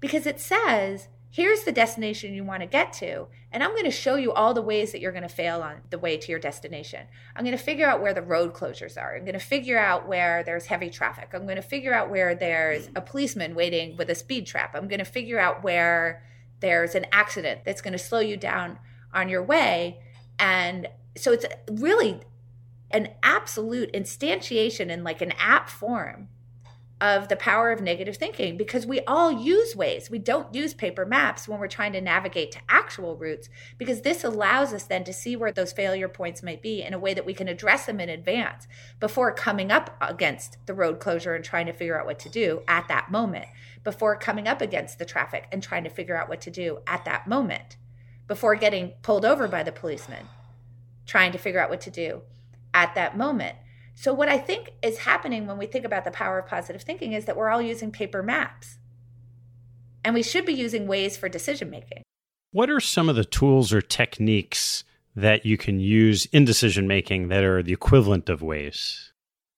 [0.00, 3.90] Because it says, here's the destination you want to get to, and I'm going to
[3.90, 6.40] show you all the ways that you're going to fail on the way to your
[6.40, 7.06] destination.
[7.34, 9.16] I'm going to figure out where the road closures are.
[9.16, 11.30] I'm going to figure out where there's heavy traffic.
[11.32, 14.74] I'm going to figure out where there's a policeman waiting with a speed trap.
[14.74, 16.22] I'm going to figure out where
[16.60, 18.78] there's an accident that's going to slow you down
[19.16, 19.98] on your way.
[20.38, 22.20] And so it's really
[22.90, 26.28] an absolute instantiation in like an app form
[26.98, 30.08] of the power of negative thinking because we all use Waze.
[30.08, 34.24] We don't use paper maps when we're trying to navigate to actual routes because this
[34.24, 37.26] allows us then to see where those failure points might be in a way that
[37.26, 38.66] we can address them in advance
[38.98, 42.62] before coming up against the road closure and trying to figure out what to do
[42.66, 43.46] at that moment,
[43.84, 47.04] before coming up against the traffic and trying to figure out what to do at
[47.04, 47.76] that moment,
[48.26, 50.26] before getting pulled over by the policeman,
[51.06, 52.22] trying to figure out what to do
[52.74, 53.56] at that moment
[53.98, 57.14] so, what I think is happening when we think about the power of positive thinking
[57.14, 58.76] is that we're all using paper maps.
[60.04, 62.02] And we should be using Waze for decision making.
[62.52, 64.84] What are some of the tools or techniques
[65.16, 69.12] that you can use in decision making that are the equivalent of Waze?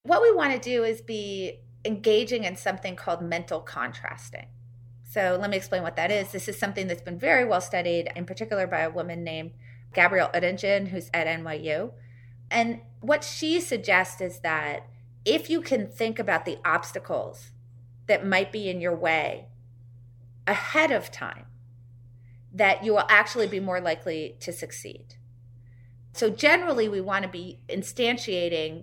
[0.04, 4.46] What we want to do is be engaging in something called mental contrasting.
[5.10, 6.32] So, let me explain what that is.
[6.32, 9.52] This is something that's been very well studied, in particular by a woman named
[9.94, 11.92] Gabrielle Oettingen, who's at NYU.
[12.50, 14.86] And what she suggests is that
[15.24, 17.52] if you can think about the obstacles
[18.06, 19.46] that might be in your way
[20.46, 21.46] ahead of time,
[22.52, 25.14] that you will actually be more likely to succeed.
[26.12, 28.82] So, generally, we want to be instantiating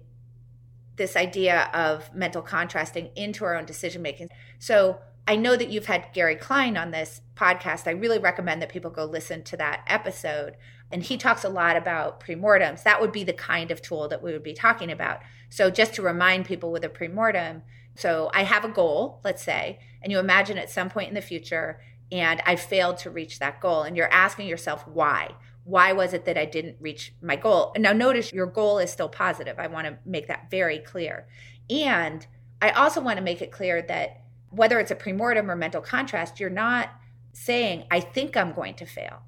[0.95, 4.29] this idea of mental contrasting into our own decision making.
[4.57, 7.87] So, I know that you've had Gary Klein on this podcast.
[7.87, 10.55] I really recommend that people go listen to that episode
[10.91, 12.83] and he talks a lot about premortems.
[12.83, 15.21] That would be the kind of tool that we would be talking about.
[15.49, 17.63] So just to remind people with a premortem,
[17.95, 21.21] so I have a goal, let's say, and you imagine at some point in the
[21.21, 21.79] future,
[22.11, 25.31] and I failed to reach that goal, and you're asking yourself why.
[25.63, 27.71] Why was it that I didn't reach my goal?
[27.73, 29.57] And now notice your goal is still positive.
[29.57, 31.25] I want to make that very clear.
[31.69, 32.27] And
[32.61, 34.24] I also want to make it clear that
[34.55, 36.89] whether it's a premortem or mental contrast, you're not
[37.33, 39.21] saying, I think I'm going to fail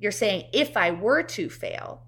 [0.00, 2.02] you're saying, if I were to fail,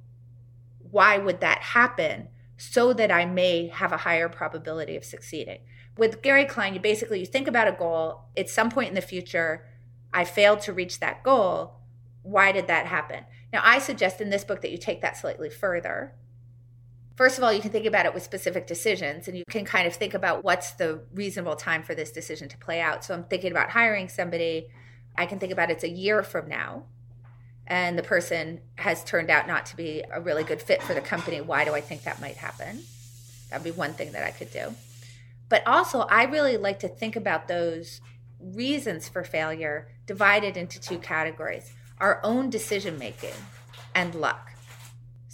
[0.79, 5.61] why would that happen so that I may have a higher probability of succeeding?
[5.97, 9.03] With Gary Klein, you basically you think about a goal, at some point in the
[9.03, 9.67] future,
[10.13, 11.75] I failed to reach that goal.
[12.23, 13.25] Why did that happen?
[13.53, 16.15] Now, I suggest in this book that you take that slightly further.
[17.17, 19.87] First of all, you can think about it with specific decisions and you can kind
[19.87, 23.05] of think about what's the reasonable time for this decision to play out.
[23.05, 24.69] So I'm thinking about hiring somebody.
[25.17, 26.85] I can think about it's a year from now
[27.67, 31.01] and the person has turned out not to be a really good fit for the
[31.01, 32.83] company, why do I think that might happen?
[33.51, 34.75] That'd be one thing that I could do.
[35.49, 38.01] But also, I really like to think about those
[38.41, 43.35] reasons for failure divided into two categories our own decision making
[43.95, 44.52] and luck.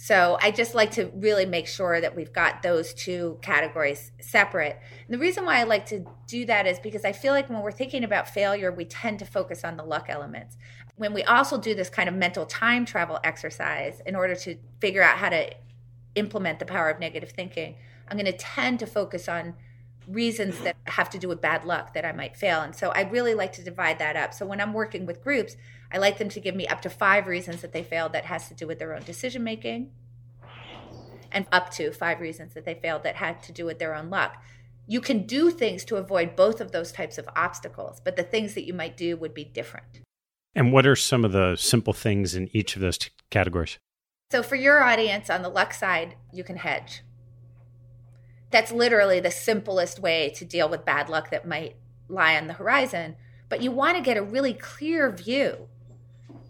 [0.09, 4.79] So I just like to really make sure that we've got those two categories separate.
[5.05, 7.61] And the reason why I like to do that is because I feel like when
[7.61, 10.57] we're thinking about failure, we tend to focus on the luck elements
[10.95, 15.03] when we also do this kind of mental time travel exercise in order to figure
[15.03, 15.49] out how to
[16.15, 17.75] implement the power of negative thinking,
[18.07, 19.53] I'm going to tend to focus on
[20.09, 22.61] reasons that have to do with bad luck that I might fail.
[22.61, 24.33] And so I really like to divide that up.
[24.33, 25.55] So when I'm working with groups,
[25.91, 28.47] I like them to give me up to five reasons that they failed that has
[28.49, 29.91] to do with their own decision making.
[31.31, 34.09] and up to five reasons that they failed that had to do with their own
[34.09, 34.41] luck.
[34.87, 38.55] You can do things to avoid both of those types of obstacles, but the things
[38.55, 40.01] that you might do would be different.
[40.55, 43.77] And what are some of the simple things in each of those t- categories?
[44.31, 47.03] So, for your audience on the luck side, you can hedge.
[48.49, 51.75] That's literally the simplest way to deal with bad luck that might
[52.07, 53.15] lie on the horizon.
[53.47, 55.67] But you want to get a really clear view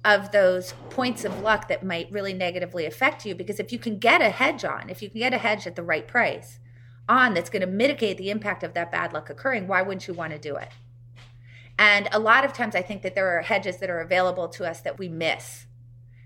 [0.06, 3.36] of those points of luck that might really negatively affect you.
[3.36, 5.76] Because if you can get a hedge on, if you can get a hedge at
[5.76, 6.60] the right price
[7.08, 10.14] on that's going to mitigate the impact of that bad luck occurring, why wouldn't you
[10.14, 10.70] want to do it?
[11.78, 14.70] And a lot of times I think that there are hedges that are available to
[14.70, 15.66] us that we miss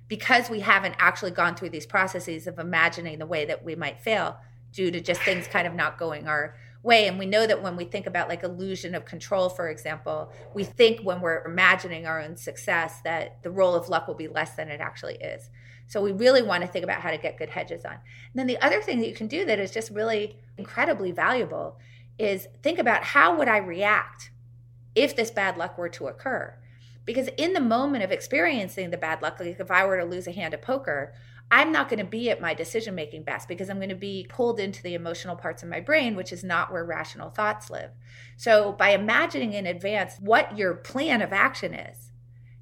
[0.07, 4.01] because we haven't actually gone through these processes of imagining the way that we might
[4.01, 4.38] fail
[4.71, 7.07] due to just things kind of not going our way.
[7.07, 10.63] And we know that when we think about like illusion of control, for example, we
[10.63, 14.55] think when we're imagining our own success that the role of luck will be less
[14.55, 15.49] than it actually is.
[15.88, 17.93] So we really want to think about how to get good hedges on.
[17.93, 18.01] And
[18.36, 21.77] then the other thing that you can do that is just really incredibly valuable
[22.19, 24.31] is think about how would I react
[24.95, 26.55] if this bad luck were to occur?
[27.05, 30.27] Because in the moment of experiencing the bad luck, like if I were to lose
[30.27, 31.13] a hand at poker,
[31.51, 34.25] I'm not going to be at my decision making best because I'm going to be
[34.27, 37.91] pulled into the emotional parts of my brain, which is not where rational thoughts live.
[38.37, 42.11] So, by imagining in advance what your plan of action is,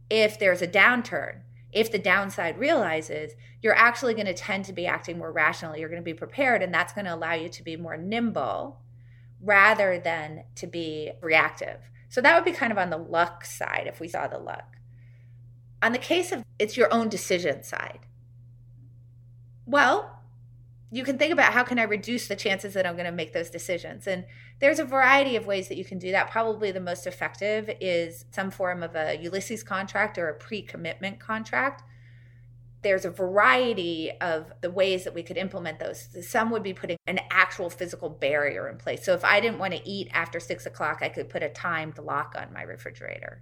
[0.09, 4.85] if there's a downturn, if the downside realizes, you're actually going to tend to be
[4.85, 5.79] acting more rationally.
[5.79, 8.81] You're going to be prepared, and that's going to allow you to be more nimble
[9.41, 11.79] rather than to be reactive.
[12.09, 14.75] So, that would be kind of on the luck side if we saw the luck.
[15.81, 18.01] On the case of it's your own decision side
[19.71, 20.21] well,
[20.93, 23.31] you can think about how can I reduce the chances that I'm going to make
[23.31, 24.07] those decisions.
[24.07, 24.25] And
[24.59, 26.29] there's a variety of ways that you can do that.
[26.29, 31.83] Probably the most effective is some form of a Ulysses contract or a pre-commitment contract.
[32.81, 36.09] There's a variety of the ways that we could implement those.
[36.27, 39.05] Some would be putting an actual physical barrier in place.
[39.05, 41.97] So if I didn't want to eat after six o'clock, I could put a timed
[41.99, 43.41] lock on my refrigerator.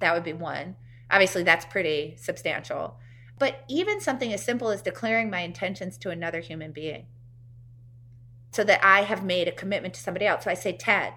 [0.00, 0.74] That would be one.
[1.08, 2.98] Obviously, that's pretty substantial
[3.40, 7.06] but even something as simple as declaring my intentions to another human being
[8.52, 10.44] so that I have made a commitment to somebody else.
[10.44, 11.14] So I say, Ted,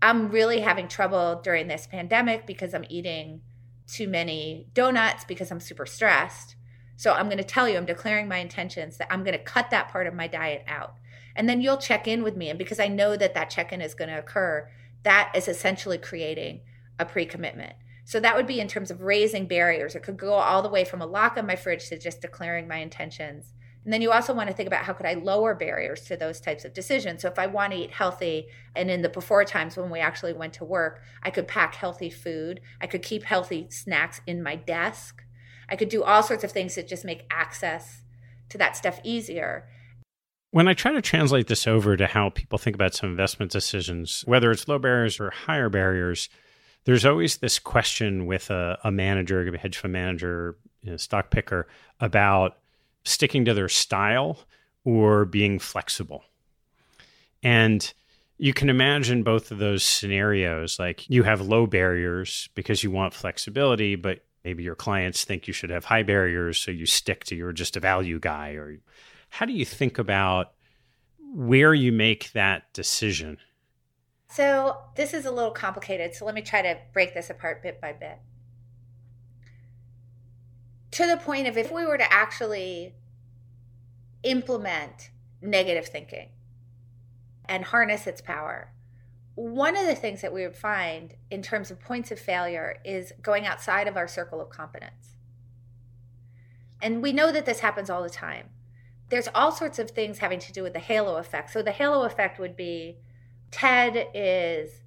[0.00, 3.42] I'm really having trouble during this pandemic because I'm eating
[3.86, 6.56] too many donuts because I'm super stressed.
[6.96, 9.68] So I'm going to tell you, I'm declaring my intentions that I'm going to cut
[9.70, 10.94] that part of my diet out.
[11.36, 12.48] And then you'll check in with me.
[12.48, 14.70] And because I know that that check in is going to occur,
[15.02, 16.62] that is essentially creating
[16.98, 17.74] a pre commitment.
[18.04, 19.94] So that would be in terms of raising barriers.
[19.94, 22.66] It could go all the way from a lock on my fridge to just declaring
[22.68, 23.52] my intentions.
[23.84, 26.40] And then you also want to think about how could I lower barriers to those
[26.40, 27.22] types of decisions.
[27.22, 28.46] So if I want to eat healthy
[28.76, 32.10] and in the before times when we actually went to work, I could pack healthy
[32.10, 32.60] food.
[32.80, 35.22] I could keep healthy snacks in my desk.
[35.68, 38.02] I could do all sorts of things that just make access
[38.50, 39.68] to that stuff easier.
[40.52, 44.22] When I try to translate this over to how people think about some investment decisions,
[44.26, 46.28] whether it's low barriers or higher barriers,
[46.84, 51.30] there's always this question with a, a manager, a hedge fund manager, you know, stock
[51.30, 51.68] picker,
[52.00, 52.58] about
[53.04, 54.38] sticking to their style
[54.84, 56.24] or being flexible.
[57.42, 57.92] And
[58.38, 60.78] you can imagine both of those scenarios.
[60.78, 65.52] Like you have low barriers because you want flexibility, but maybe your clients think you
[65.52, 68.50] should have high barriers, so you stick to you're just a value guy.
[68.52, 68.78] Or
[69.28, 70.52] how do you think about
[71.32, 73.38] where you make that decision?
[74.32, 76.14] So this is a little complicated.
[76.14, 78.18] So let me try to break this apart bit by bit.
[80.92, 82.94] To the point of if we were to actually
[84.22, 85.10] implement
[85.42, 86.30] negative thinking
[87.44, 88.72] and harness its power,
[89.34, 93.12] one of the things that we would find in terms of points of failure is
[93.20, 95.16] going outside of our circle of competence.
[96.80, 98.48] And we know that this happens all the time.
[99.10, 101.50] There's all sorts of things having to do with the halo effect.
[101.50, 102.96] So the halo effect would be
[103.52, 104.80] Ted is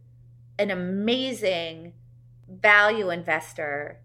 [0.60, 1.94] an amazing
[2.50, 4.02] value investor.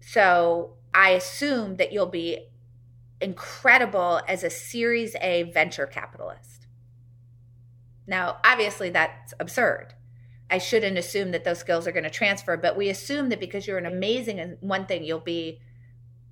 [0.00, 2.48] So I assume that you'll be
[3.20, 6.66] incredible as a Series A venture capitalist.
[8.06, 9.94] Now, obviously, that's absurd.
[10.50, 13.66] I shouldn't assume that those skills are going to transfer, but we assume that because
[13.66, 15.60] you're an amazing in one thing, you'll be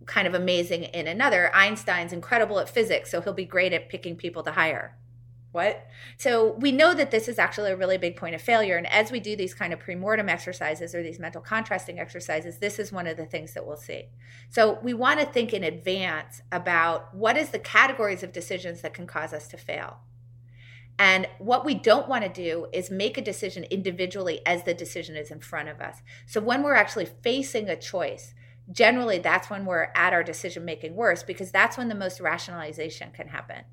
[0.07, 1.55] kind of amazing in another.
[1.55, 4.97] Einstein's incredible at physics, so he'll be great at picking people to hire
[5.55, 5.87] what?
[6.17, 8.77] So we know that this is actually a really big point of failure.
[8.77, 12.81] And as we do these kind of premortem exercises or these mental contrasting exercises, this
[12.81, 14.09] is one of the things that we'll see.
[14.51, 18.95] So we want to think in advance about what is the categories of decisions that
[18.95, 20.01] can cause us to fail.
[20.99, 25.17] And what we don't want to do is make a decision individually as the decision
[25.17, 26.03] is in front of us.
[26.27, 28.35] So when we're actually facing a choice,
[28.71, 33.11] generally that's when we're at our decision making worst because that's when the most rationalization
[33.13, 33.65] can happen.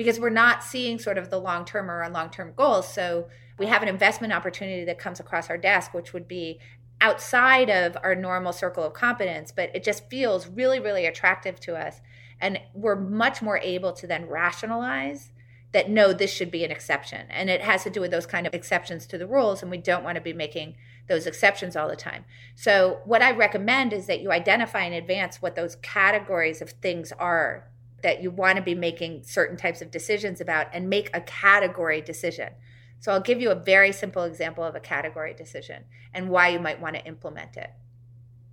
[0.00, 2.90] Because we're not seeing sort of the long term or long term goals.
[2.90, 3.28] So
[3.58, 6.58] we have an investment opportunity that comes across our desk, which would be
[7.02, 11.76] outside of our normal circle of competence, but it just feels really, really attractive to
[11.76, 12.00] us.
[12.40, 15.32] And we're much more able to then rationalize
[15.72, 17.26] that no, this should be an exception.
[17.28, 19.60] And it has to do with those kind of exceptions to the rules.
[19.60, 20.76] And we don't want to be making
[21.08, 22.24] those exceptions all the time.
[22.54, 27.12] So, what I recommend is that you identify in advance what those categories of things
[27.18, 27.70] are
[28.02, 32.00] that you want to be making certain types of decisions about and make a category
[32.00, 32.50] decision.
[32.98, 36.60] So I'll give you a very simple example of a category decision and why you
[36.60, 37.70] might want to implement it.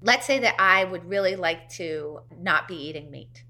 [0.02, 3.44] Let's say that I would really like to not be eating meat.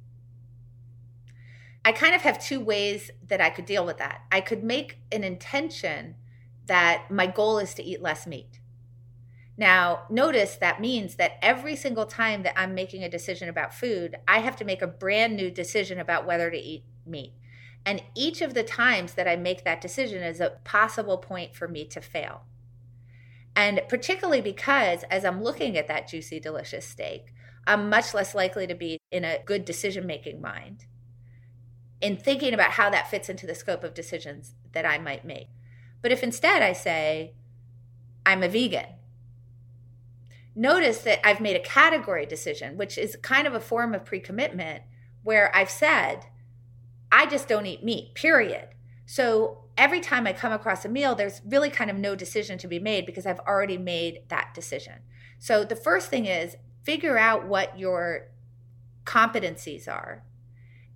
[1.86, 4.24] I kind of have two ways that I could deal with that.
[4.32, 6.16] I could make an intention
[6.66, 8.60] that my goal is to eat less meat.
[9.58, 14.16] Now, notice that means that every single time that I'm making a decision about food,
[14.28, 17.34] I have to make a brand new decision about whether to eat meat.
[17.86, 21.68] And each of the times that I make that decision is a possible point for
[21.68, 22.43] me to fail.
[23.55, 27.34] And particularly because as I'm looking at that juicy, delicious steak,
[27.66, 30.86] I'm much less likely to be in a good decision making mind
[31.99, 35.47] in thinking about how that fits into the scope of decisions that I might make.
[36.01, 37.34] But if instead I say,
[38.26, 38.86] I'm a vegan,
[40.58, 44.20] notice that I've made a category decision, which is kind of a form of pre
[44.20, 44.84] commitment
[45.24, 46.26] where I've said,
[47.12, 48.70] I just don't eat meat, period.
[49.05, 52.68] So every time I come across a meal, there's really kind of no decision to
[52.68, 54.95] be made because I've already made that decision.
[55.39, 58.30] So the first thing is figure out what your
[59.05, 60.24] competencies are.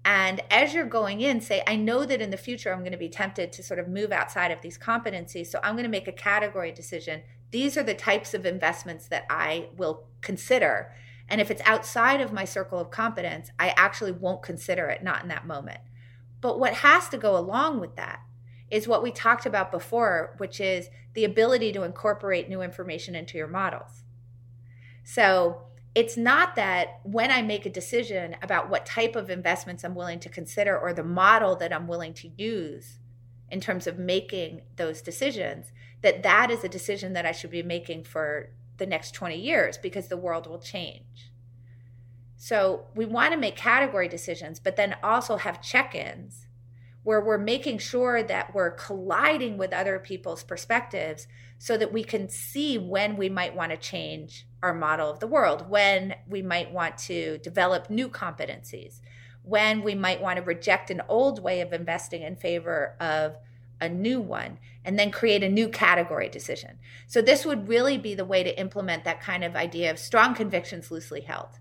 [0.03, 2.97] And as you're going in, say, I know that in the future I'm going to
[2.97, 5.47] be tempted to sort of move outside of these competencies.
[5.47, 7.22] So I'm going to make a category decision.
[7.52, 10.93] These are the types of investments that I will consider.
[11.28, 15.24] And if it's outside of my circle of competence, I actually won't consider it, not
[15.24, 15.80] in that moment.
[16.39, 18.22] But what has to go along with that
[18.70, 23.38] is what we talked about before, which is the ability to incorporate new information into
[23.38, 24.04] your models.
[25.04, 29.93] So it's not that when I make a decision about what type of investments I'm
[29.93, 32.99] willing to consider or the model that I'm willing to use
[33.49, 37.64] in terms of making those decisions, that that is a decision that I should be
[37.64, 41.32] making for the next 20 years because the world will change.
[42.36, 46.47] So we want to make category decisions, but then also have check ins
[47.04, 51.28] where we're making sure that we're colliding with other people's perspectives
[51.58, 55.28] so that we can see when we might want to change our model of the
[55.28, 59.02] world, when we might want to develop new competencies,
[59.43, 63.36] when we might want to reject an old way of investing in favor of
[63.82, 66.77] a new one and then create a new category decision.
[67.07, 70.34] So, this would really be the way to implement that kind of idea of strong
[70.34, 71.59] convictions loosely held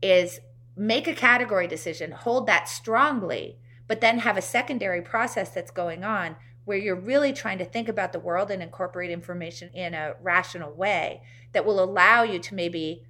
[0.00, 0.40] is
[0.76, 3.58] make a category decision, hold that strongly,
[3.88, 7.88] but then have a secondary process that's going on where you're really trying to think
[7.88, 11.22] about the world and incorporate information in a rational way
[11.52, 13.04] that will allow you to maybe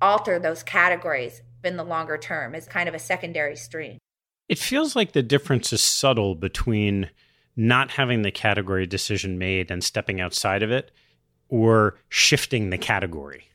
[0.00, 3.98] alter those categories in the longer term as kind of a secondary stream.
[4.50, 7.08] It feels like the difference is subtle between
[7.56, 10.90] not having the category decision made and stepping outside of it
[11.48, 13.50] or shifting the category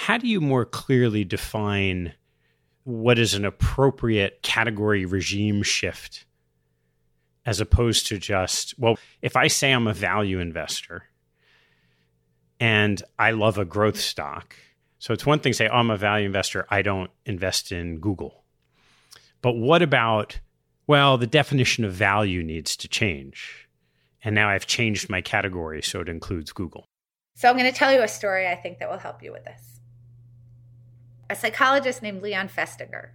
[0.00, 2.14] how do you more clearly define
[2.84, 6.24] what is an appropriate category regime shift
[7.44, 11.04] as opposed to just, well, if I say I'm a value investor
[12.58, 14.56] and I love a growth stock,
[14.98, 17.98] so it's one thing to say, oh, I'm a value investor, I don't invest in
[17.98, 18.39] Google.
[19.42, 20.40] But what about,
[20.86, 23.68] well, the definition of value needs to change.
[24.22, 26.84] And now I've changed my category so it includes Google.
[27.36, 29.44] So I'm going to tell you a story I think that will help you with
[29.44, 29.80] this
[31.30, 33.10] a psychologist named Leon Festinger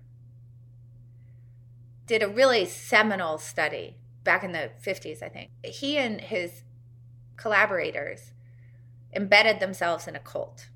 [2.07, 5.51] did a really seminal study back in the 50s, I think.
[5.63, 6.63] He and his
[7.35, 8.31] collaborators
[9.13, 10.69] embedded themselves in a cult.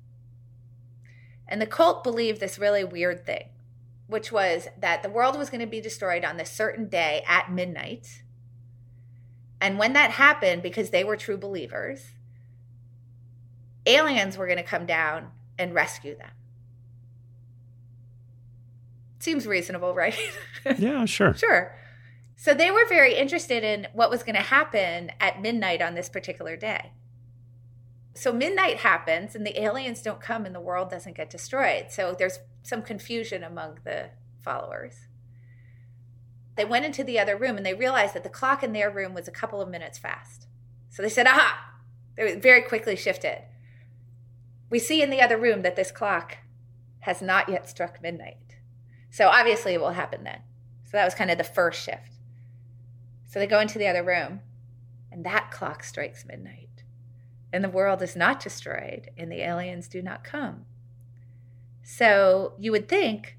[1.48, 3.48] And the cult believed this really weird thing,
[4.10, 7.52] which was that the world was going to be destroyed on this certain day at
[7.52, 8.22] midnight.
[9.60, 12.10] And when that happened, because they were true believers,
[13.86, 16.30] aliens were going to come down and rescue them.
[19.20, 20.18] Seems reasonable, right?
[20.78, 21.34] yeah, sure.
[21.34, 21.76] sure.
[22.36, 26.08] So they were very interested in what was going to happen at midnight on this
[26.08, 26.92] particular day.
[28.14, 31.86] So midnight happens and the aliens don't come and the world doesn't get destroyed.
[31.90, 35.08] So there's some confusion among the followers.
[36.56, 39.14] They went into the other room and they realized that the clock in their room
[39.14, 40.46] was a couple of minutes fast.
[40.90, 41.58] So they said, aha,
[42.16, 43.44] they very quickly shifted.
[44.68, 46.38] we see in the other room that this clock
[47.00, 48.36] has not yet struck midnight.
[49.10, 50.40] So obviously it will happen then.
[50.84, 52.12] So that was kind of the first shift.
[53.26, 54.40] So they go into the other room,
[55.10, 56.84] and that clock strikes midnight.
[57.52, 60.66] And the world is not destroyed, and the aliens do not come.
[61.82, 63.36] So you would think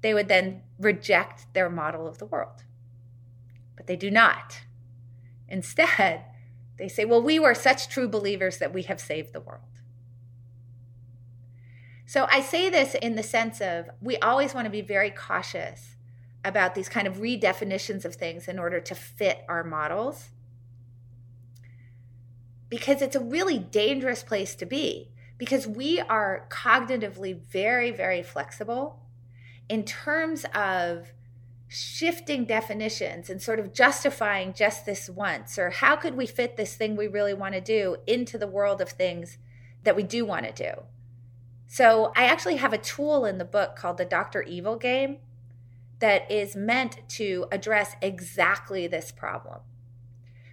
[0.00, 2.64] they would then reject their model of the world.
[3.76, 4.62] But they do not.
[5.48, 6.24] Instead,
[6.78, 9.62] they say, well, we were such true believers that we have saved the world.
[12.06, 15.96] So I say this in the sense of we always want to be very cautious
[16.44, 20.30] about these kind of redefinitions of things in order to fit our models
[22.68, 25.11] because it's a really dangerous place to be
[25.42, 29.00] because we are cognitively very very flexible
[29.68, 31.12] in terms of
[31.66, 36.76] shifting definitions and sort of justifying just this once or how could we fit this
[36.76, 39.36] thing we really want to do into the world of things
[39.82, 40.82] that we do want to do?
[41.66, 45.16] So i actually have a tool in the book called the dr evil game
[45.98, 49.60] that is meant to address exactly this problem.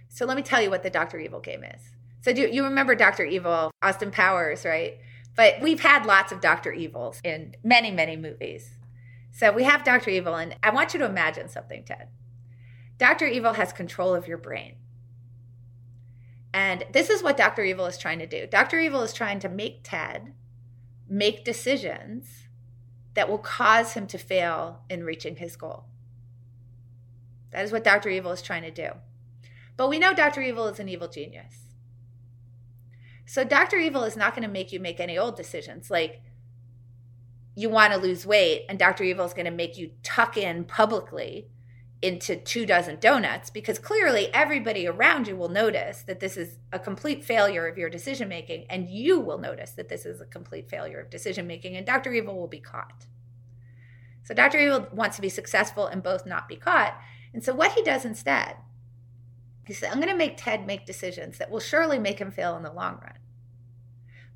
[0.08, 2.94] So let me tell you what the dr evil game is so do you remember
[2.94, 4.98] dr evil austin powers right
[5.36, 8.76] but we've had lots of dr evils in many many movies
[9.32, 10.10] so we have Dr.
[10.10, 12.08] Evil, and I want you to imagine something, Ted.
[12.98, 13.26] Dr.
[13.26, 14.74] Evil has control of your brain.
[16.52, 17.62] And this is what Dr.
[17.64, 18.46] Evil is trying to do.
[18.46, 18.78] Dr.
[18.78, 20.34] Evil is trying to make Ted
[21.08, 22.46] make decisions
[23.14, 25.86] that will cause him to fail in reaching his goal.
[27.50, 28.10] That is what Dr.
[28.10, 28.90] Evil is trying to do.
[29.76, 30.40] But we know Dr.
[30.40, 31.69] Evil is an evil genius.
[33.30, 33.76] So Dr.
[33.76, 36.20] Evil is not going to make you make any old decisions like
[37.54, 39.04] you want to lose weight and Dr.
[39.04, 41.46] Evil is going to make you tuck in publicly
[42.02, 46.78] into two dozen donuts because clearly everybody around you will notice that this is a
[46.80, 50.68] complete failure of your decision making and you will notice that this is a complete
[50.68, 52.12] failure of decision making and Dr.
[52.12, 53.06] Evil will be caught.
[54.24, 54.58] So Dr.
[54.58, 57.00] Evil wants to be successful and both not be caught.
[57.32, 58.56] And so what he does instead,
[59.64, 62.56] he said, I'm going to make Ted make decisions that will surely make him fail
[62.56, 63.19] in the long run.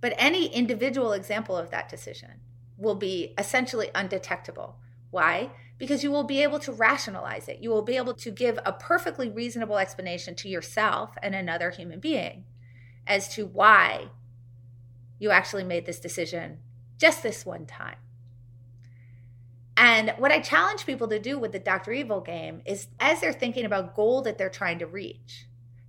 [0.04, 2.40] But any individual example of that decision
[2.76, 4.76] will be essentially undetectable.
[5.10, 5.52] Why?
[5.78, 7.60] Because you will be able to rationalize it.
[7.60, 12.00] You will be able to give a perfectly reasonable explanation to yourself and another human
[12.00, 12.44] being
[13.06, 14.10] as to why
[15.18, 16.58] you actually made this decision
[16.98, 17.96] just this one time.
[19.74, 21.92] And what I challenge people to do with the Dr.
[21.92, 25.46] Evil game is as they're thinking about goal that they're trying to reach,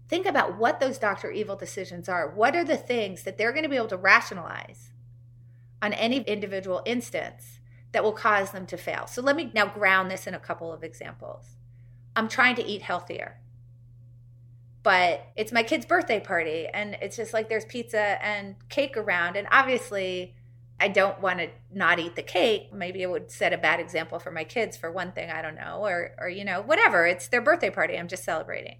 [0.07, 1.31] think about what those Dr.
[1.31, 2.29] Evil decisions are.
[2.29, 4.91] What are the things that they're going to be able to rationalize
[5.81, 7.59] on any individual instance
[7.91, 9.07] that will cause them to fail.
[9.07, 11.55] So let me now ground this in a couple of examples.
[12.15, 13.39] I'm trying to eat healthier,
[14.83, 19.37] but it's my kid's birthday party, and it's just like there's pizza and cake around.
[19.37, 20.35] And obviously,
[20.79, 22.73] I don't want to not eat the cake.
[22.73, 25.55] Maybe it would set a bad example for my kids for one thing, I don't
[25.55, 27.05] know, or or you know, whatever.
[27.05, 27.97] It's their birthday party.
[27.97, 28.77] I'm just celebrating.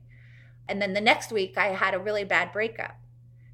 [0.68, 2.98] And then the next week I had a really bad breakup.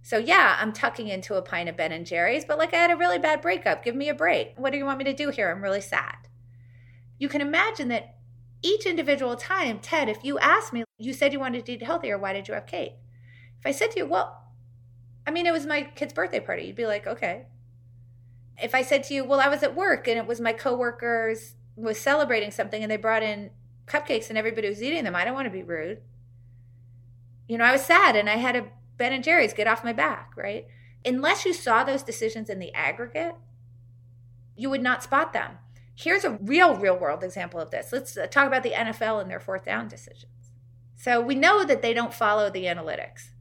[0.02, 2.92] So yeah, I'm tucking into a pint of Ben and Jerry's, but like I had
[2.92, 3.84] a really bad breakup.
[3.84, 4.54] Give me a break.
[4.58, 5.52] What do you want me to do here?
[5.52, 6.16] I'm really sad.
[7.20, 8.16] You can imagine that
[8.64, 12.18] each individual time, Ted, if you asked me, you said you wanted to eat healthier,
[12.18, 12.94] why did you have cake?
[13.60, 14.44] If I said to you, well,
[15.26, 17.46] I mean, it was my kid's birthday party, you'd be like, okay.
[18.62, 21.56] If I said to you, well, I was at work and it was my coworkers
[21.76, 23.50] was celebrating something and they brought in
[23.88, 26.02] cupcakes and everybody was eating them, I don't want to be rude.
[27.52, 29.92] You know, I was sad and I had a Ben and Jerry's, get off my
[29.92, 30.68] back, right?
[31.04, 33.36] Unless you saw those decisions in the aggregate,
[34.56, 35.58] you would not spot them.
[35.94, 37.92] Here's a real, real world example of this.
[37.92, 40.32] Let's uh, talk about the NFL and their fourth down decisions.
[40.96, 43.32] So we know that they don't follow the analytics.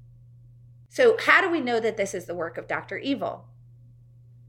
[0.89, 2.99] So, how do we know that this is the work of Dr.
[2.99, 3.45] Evil?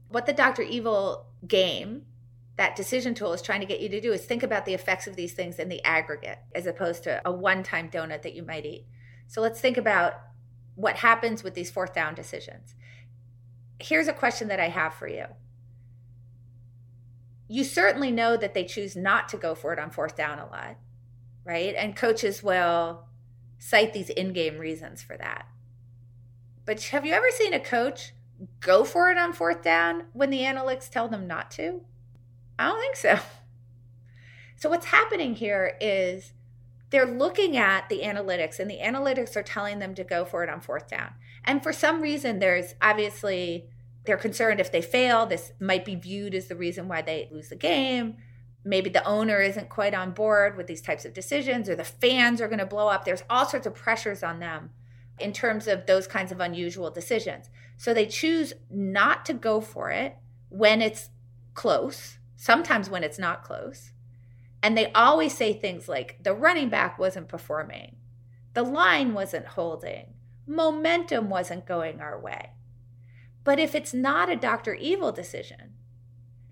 [0.08, 0.62] What the Dr.
[0.62, 2.02] Evil game,
[2.56, 5.06] that decision tool, is trying to get you to do is think about the effects
[5.06, 8.42] of these things in the aggregate as opposed to a one time donut that you
[8.42, 8.86] might eat.
[9.32, 10.12] So, let's think about
[10.74, 12.74] what happens with these fourth down decisions.
[13.78, 15.24] Here's a question that I have for you.
[17.48, 20.44] You certainly know that they choose not to go for it on fourth down a
[20.44, 20.76] lot,
[21.46, 21.74] right?
[21.74, 23.06] And coaches will
[23.58, 25.46] cite these in game reasons for that.
[26.66, 28.12] But have you ever seen a coach
[28.60, 31.80] go for it on fourth down when the analytics tell them not to?
[32.58, 33.18] I don't think so.
[34.56, 36.34] So, what's happening here is
[36.92, 40.50] they're looking at the analytics and the analytics are telling them to go for it
[40.50, 41.14] on fourth down.
[41.42, 43.70] And for some reason, there's obviously
[44.04, 47.48] they're concerned if they fail, this might be viewed as the reason why they lose
[47.48, 48.16] the game.
[48.64, 52.40] Maybe the owner isn't quite on board with these types of decisions, or the fans
[52.40, 53.04] are going to blow up.
[53.04, 54.70] There's all sorts of pressures on them
[55.18, 57.48] in terms of those kinds of unusual decisions.
[57.76, 60.16] So they choose not to go for it
[60.48, 61.08] when it's
[61.54, 63.91] close, sometimes when it's not close.
[64.62, 67.96] And they always say things like the running back wasn't performing,
[68.54, 70.14] the line wasn't holding,
[70.46, 72.50] momentum wasn't going our way.
[73.44, 74.74] But if it's not a Dr.
[74.74, 75.74] Evil decision,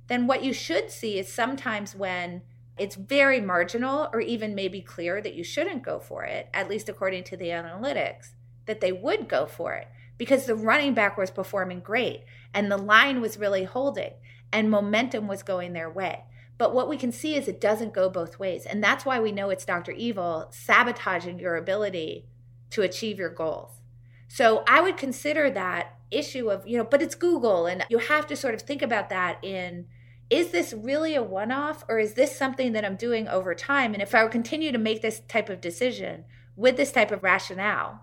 [0.09, 2.43] then what you should see is sometimes when
[2.77, 6.89] it's very marginal or even maybe clear that you shouldn't go for it, at least
[6.89, 8.31] according to the analytics,
[8.67, 9.87] that they would go for it
[10.17, 14.13] because the running back was performing great and the line was really holding
[14.53, 16.25] and momentum was going their way.
[16.61, 18.67] But what we can see is it doesn't go both ways.
[18.67, 19.93] And that's why we know it's Dr.
[19.93, 22.27] Evil sabotaging your ability
[22.69, 23.81] to achieve your goals.
[24.29, 27.65] So I would consider that issue of, you know, but it's Google.
[27.65, 29.87] And you have to sort of think about that in
[30.29, 33.95] is this really a one off or is this something that I'm doing over time?
[33.95, 36.25] And if I would continue to make this type of decision
[36.57, 38.03] with this type of rationale,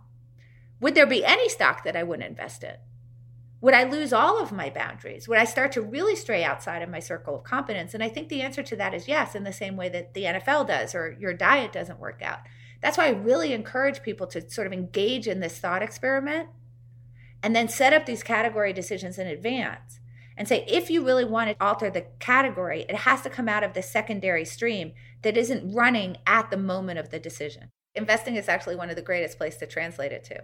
[0.80, 2.78] would there be any stock that I wouldn't invest in?
[3.60, 5.28] Would I lose all of my boundaries?
[5.28, 7.94] Would I start to really stray outside of my circle of competence?
[7.94, 10.24] And I think the answer to that is yes, in the same way that the
[10.24, 12.40] NFL does or your diet doesn't work out.
[12.82, 16.50] That's why I really encourage people to sort of engage in this thought experiment
[17.42, 20.00] and then set up these category decisions in advance
[20.38, 23.64] and say, if you really want to alter the category, it has to come out
[23.64, 24.94] of the secondary stream
[25.24, 27.72] that isn't running at the moment of the decision.
[27.96, 30.44] Investing is actually one of the greatest places to translate it to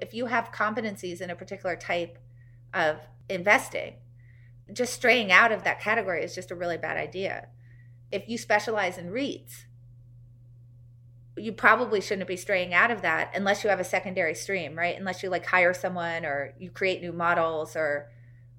[0.00, 2.18] if you have competencies in a particular type
[2.72, 3.94] of investing,
[4.72, 7.48] just straying out of that category is just a really bad idea.
[8.10, 9.64] If you specialize in REITs,
[11.36, 14.96] you probably shouldn't be straying out of that unless you have a secondary stream, right?
[14.98, 18.10] Unless you like hire someone or you create new models or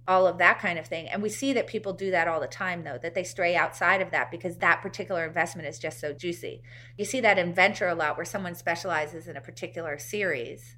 [0.07, 1.07] all of that kind of thing.
[1.07, 4.01] And we see that people do that all the time, though, that they stray outside
[4.01, 6.63] of that because that particular investment is just so juicy.
[6.97, 10.75] You see that in venture a lot where someone specializes in a particular series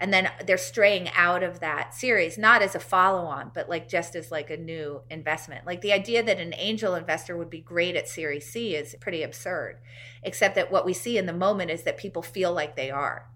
[0.00, 4.16] and then they're straying out of that series not as a follow-on but like just
[4.16, 5.66] as like a new investment.
[5.66, 9.22] Like the idea that an angel investor would be great at series c is pretty
[9.22, 9.78] absurd
[10.22, 13.28] except that what we see in the moment is that people feel like they are.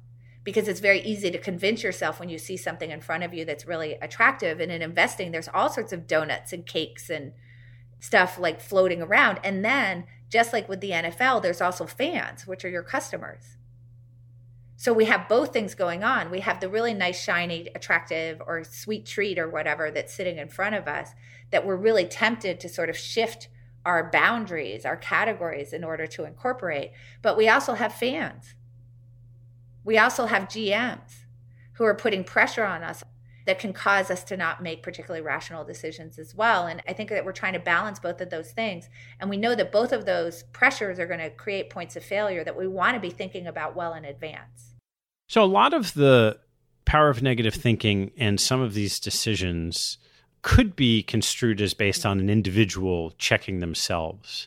[0.42, 3.46] Because it's very easy to convince yourself when you see something in front of you
[3.46, 4.60] that's really attractive.
[4.60, 7.32] And in investing there's all sorts of donuts and cakes and
[8.00, 9.38] stuff like floating around.
[9.44, 13.56] And then just like with the NFL there's also fans which are your customers
[14.84, 16.30] so we have both things going on.
[16.30, 20.50] We have the really nice, shiny, attractive, or sweet treat or whatever that's sitting in
[20.50, 21.12] front of us
[21.52, 23.48] that we're really tempted to sort of shift
[23.86, 26.92] our boundaries, our categories in order to incorporate.
[27.22, 28.56] But we also have fans.
[29.84, 31.24] We also have GMs
[31.76, 33.02] who are putting pressure on us
[33.46, 36.66] that can cause us to not make particularly rational decisions as well.
[36.66, 38.90] And I think that we're trying to balance both of those things.
[39.18, 42.44] And we know that both of those pressures are going to create points of failure
[42.44, 44.73] that we want to be thinking about well in advance.
[45.28, 46.38] So, a lot of the
[46.84, 49.98] power of negative thinking and some of these decisions
[50.42, 54.46] could be construed as based on an individual checking themselves.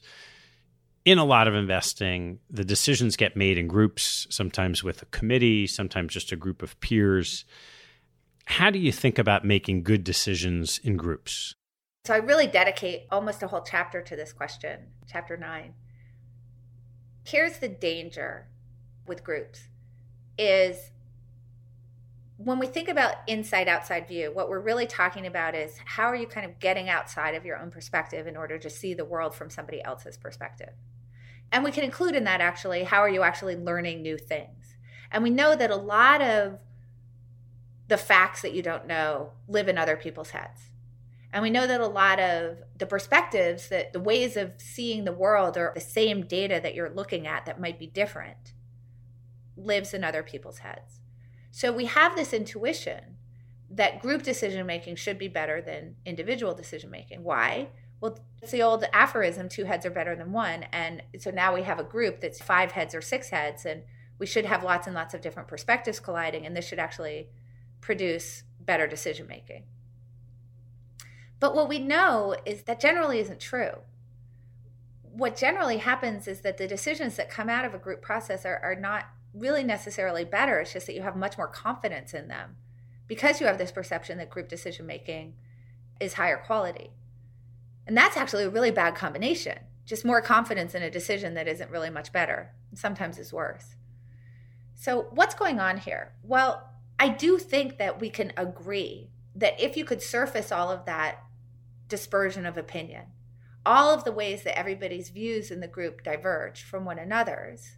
[1.03, 5.65] In a lot of investing, the decisions get made in groups, sometimes with a committee,
[5.65, 7.45] sometimes just a group of peers
[8.47, 11.53] how do you think about making good decisions in groups?
[12.05, 15.73] So I really dedicate almost a whole chapter to this question, chapter nine.
[17.25, 18.47] Here's the danger
[19.05, 19.67] with groups
[20.37, 20.91] is
[22.37, 26.15] when we think about inside outside view, what we're really talking about is how are
[26.15, 29.33] you kind of getting outside of your own perspective in order to see the world
[29.33, 30.73] from somebody else's perspective?
[31.51, 34.75] And we can include in that actually, how are you actually learning new things?
[35.11, 36.59] And we know that a lot of
[37.87, 40.69] the facts that you don't know live in other people's heads.
[41.31, 45.11] And we know that a lot of the perspectives that the ways of seeing the
[45.11, 48.53] world or the same data that you're looking at that might be different
[49.57, 51.01] lives in other people's heads.
[51.51, 53.17] So we have this intuition
[53.69, 57.23] that group decision making should be better than individual decision making.
[57.23, 57.69] Why?
[57.99, 60.63] Well, it's the old aphorism two heads are better than one.
[60.71, 63.83] And so now we have a group that's five heads or six heads, and
[64.19, 66.45] we should have lots and lots of different perspectives colliding.
[66.45, 67.29] And this should actually
[67.81, 69.63] produce better decision making.
[71.39, 73.79] But what we know is that generally isn't true.
[75.01, 78.59] What generally happens is that the decisions that come out of a group process are,
[78.63, 80.59] are not really necessarily better.
[80.59, 82.55] It's just that you have much more confidence in them
[83.07, 85.33] because you have this perception that group decision making
[85.99, 86.91] is higher quality.
[87.85, 89.59] And that's actually a really bad combination.
[89.85, 92.51] Just more confidence in a decision that isn't really much better.
[92.73, 93.75] Sometimes is worse.
[94.75, 96.13] So, what's going on here?
[96.21, 96.69] Well,
[96.99, 101.23] I do think that we can agree that if you could surface all of that
[101.87, 103.05] dispersion of opinion,
[103.65, 107.77] all of the ways that everybody's views in the group diverge from one another's,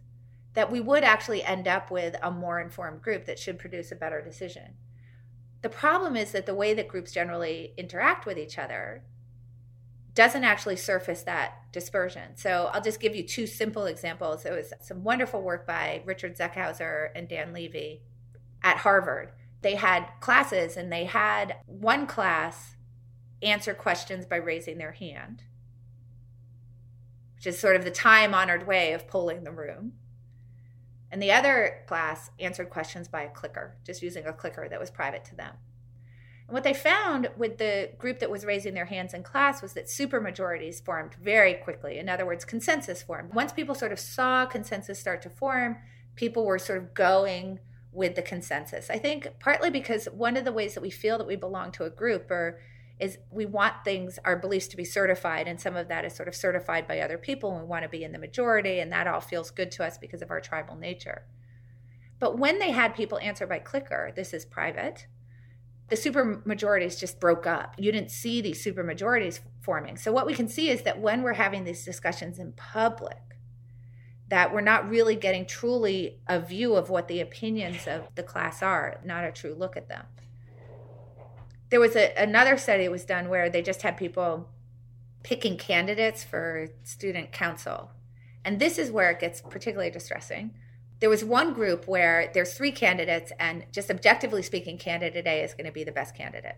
[0.54, 3.96] that we would actually end up with a more informed group that should produce a
[3.96, 4.74] better decision.
[5.62, 9.04] The problem is that the way that groups generally interact with each other
[10.14, 12.36] doesn't actually surface that dispersion.
[12.36, 14.44] So I'll just give you two simple examples.
[14.44, 18.02] It was some wonderful work by Richard Zeckhauser and Dan Levy
[18.62, 19.32] at Harvard.
[19.62, 22.76] They had classes and they had one class
[23.42, 25.44] answer questions by raising their hand,
[27.36, 29.92] which is sort of the time honored way of polling the room.
[31.10, 34.90] And the other class answered questions by a clicker, just using a clicker that was
[34.90, 35.54] private to them.
[36.46, 39.72] And what they found with the group that was raising their hands in class was
[39.74, 41.98] that supermajorities formed very quickly.
[41.98, 43.34] In other words, consensus formed.
[43.34, 45.78] Once people sort of saw consensus start to form,
[46.16, 47.60] people were sort of going
[47.92, 48.90] with the consensus.
[48.90, 51.84] I think partly because one of the ways that we feel that we belong to
[51.84, 52.60] a group or
[53.00, 56.28] is we want things our beliefs to be certified and some of that is sort
[56.28, 59.06] of certified by other people and we want to be in the majority and that
[59.06, 61.22] all feels good to us because of our tribal nature.
[62.18, 65.06] But when they had people answer by clicker this is private
[65.88, 67.74] the super majorities just broke up.
[67.76, 69.96] You didn't see these super majorities forming.
[69.96, 73.18] So what we can see is that when we're having these discussions in public
[74.30, 78.62] that we're not really getting truly a view of what the opinions of the class
[78.62, 80.06] are not a true look at them
[81.70, 84.48] there was a, another study that was done where they just had people
[85.22, 87.90] picking candidates for student council.
[88.44, 90.52] And this is where it gets particularly distressing.
[91.00, 95.54] There was one group where there's three candidates, and just objectively speaking, candidate A is
[95.54, 96.56] going to be the best candidate.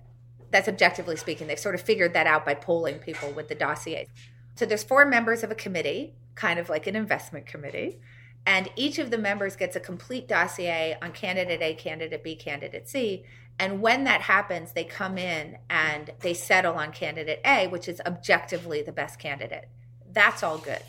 [0.50, 1.46] That's objectively speaking.
[1.46, 4.08] They've sort of figured that out by polling people with the dossiers.
[4.54, 8.00] So there's four members of a committee, kind of like an investment committee,
[8.44, 12.88] and each of the members gets a complete dossier on candidate A, candidate B, candidate
[12.88, 13.24] C.
[13.58, 18.00] And when that happens, they come in and they settle on candidate A, which is
[18.04, 19.68] objectively the best candidate.
[20.10, 20.82] That's all good.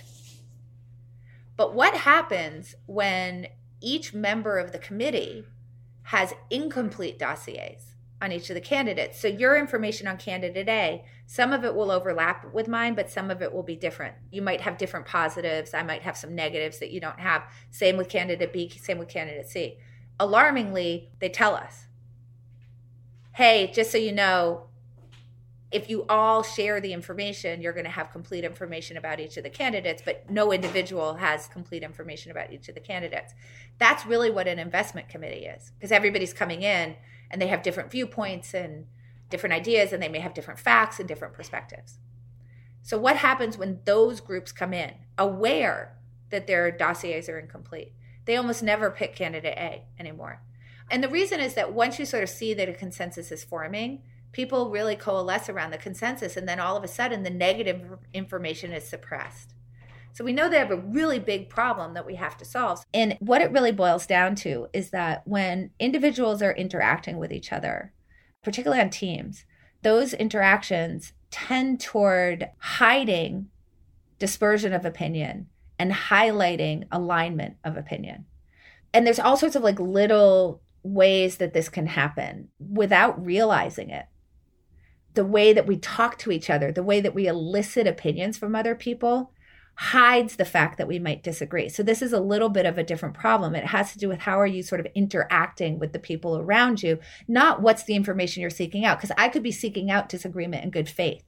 [1.56, 3.48] But what happens when
[3.80, 5.46] each member of the committee
[6.04, 9.20] has incomplete dossiers on each of the candidates?
[9.20, 13.30] So your information on candidate A, some of it will overlap with mine, but some
[13.30, 14.16] of it will be different.
[14.32, 15.74] You might have different positives.
[15.74, 17.44] I might have some negatives that you don't have.
[17.70, 19.78] Same with candidate B, same with candidate C.
[20.20, 21.86] Alarmingly, they tell us
[23.34, 24.68] hey, just so you know,
[25.72, 29.44] if you all share the information, you're going to have complete information about each of
[29.44, 33.34] the candidates, but no individual has complete information about each of the candidates.
[33.80, 36.96] That's really what an investment committee is because everybody's coming in
[37.32, 38.86] and they have different viewpoints and
[39.30, 41.98] different ideas, and they may have different facts and different perspectives.
[42.84, 45.98] So, what happens when those groups come in aware
[46.30, 47.94] that their dossiers are incomplete?
[48.26, 50.42] They almost never pick candidate A anymore
[50.92, 54.02] and the reason is that once you sort of see that a consensus is forming,
[54.32, 56.36] people really coalesce around the consensus.
[56.36, 59.54] And then all of a sudden, the negative information is suppressed.
[60.12, 62.84] So we know they have a really big problem that we have to solve.
[62.94, 67.52] And what it really boils down to is that when individuals are interacting with each
[67.52, 67.94] other,
[68.44, 69.46] particularly on teams,
[69.82, 73.48] those interactions tend toward hiding
[74.20, 75.48] dispersion of opinion
[75.80, 78.26] and highlighting alignment of opinion.
[78.94, 84.06] And there's all sorts of like little ways that this can happen without realizing it.
[85.14, 88.56] The way that we talk to each other, the way that we elicit opinions from
[88.56, 89.32] other people
[89.76, 91.68] hides the fact that we might disagree.
[91.68, 93.56] So this is a little bit of a different problem.
[93.56, 96.84] It has to do with how are you sort of interacting with the people around
[96.84, 100.64] you, not what's the information you're seeking out because I could be seeking out disagreement
[100.64, 101.24] in good faith.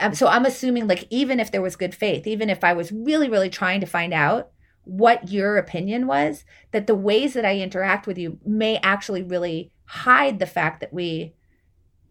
[0.00, 2.90] Um, so I'm assuming like even if there was good faith, even if I was
[2.90, 4.51] really really trying to find out
[4.84, 9.70] what your opinion was, that the ways that I interact with you may actually really
[9.84, 11.34] hide the fact that we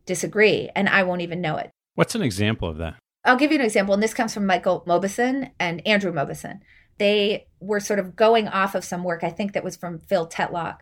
[0.05, 1.69] disagree and I won't even know it.
[1.95, 2.95] What's an example of that?
[3.23, 6.59] I'll give you an example, and this comes from Michael Mauboussin and Andrew Mauboussin.
[6.97, 10.27] They were sort of going off of some work, I think that was from Phil
[10.27, 10.77] Tetlock,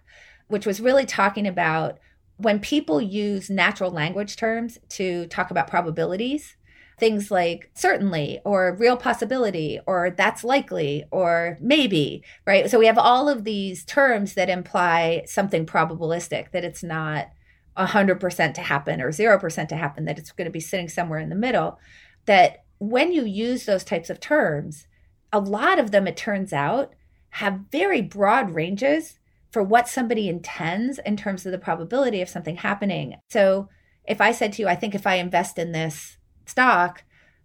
[0.48, 2.00] which was really talking about
[2.38, 6.56] when people use natural language terms to talk about probabilities,
[7.00, 12.70] things like certainly or real possibility or that's likely or maybe, right?
[12.70, 17.30] So we have all of these terms that imply something probabilistic, that it's not
[17.78, 21.30] 100% to happen or 0% to happen, that it's going to be sitting somewhere in
[21.30, 21.80] the middle.
[22.26, 24.88] That when you use those types of terms,
[25.32, 26.94] a lot of them, it turns out,
[27.32, 29.20] have very broad ranges
[29.52, 33.16] for what somebody intends in terms of the probability of something happening.
[33.30, 33.70] So
[34.06, 36.18] if I said to you, I think if I invest in this
[36.50, 37.04] stock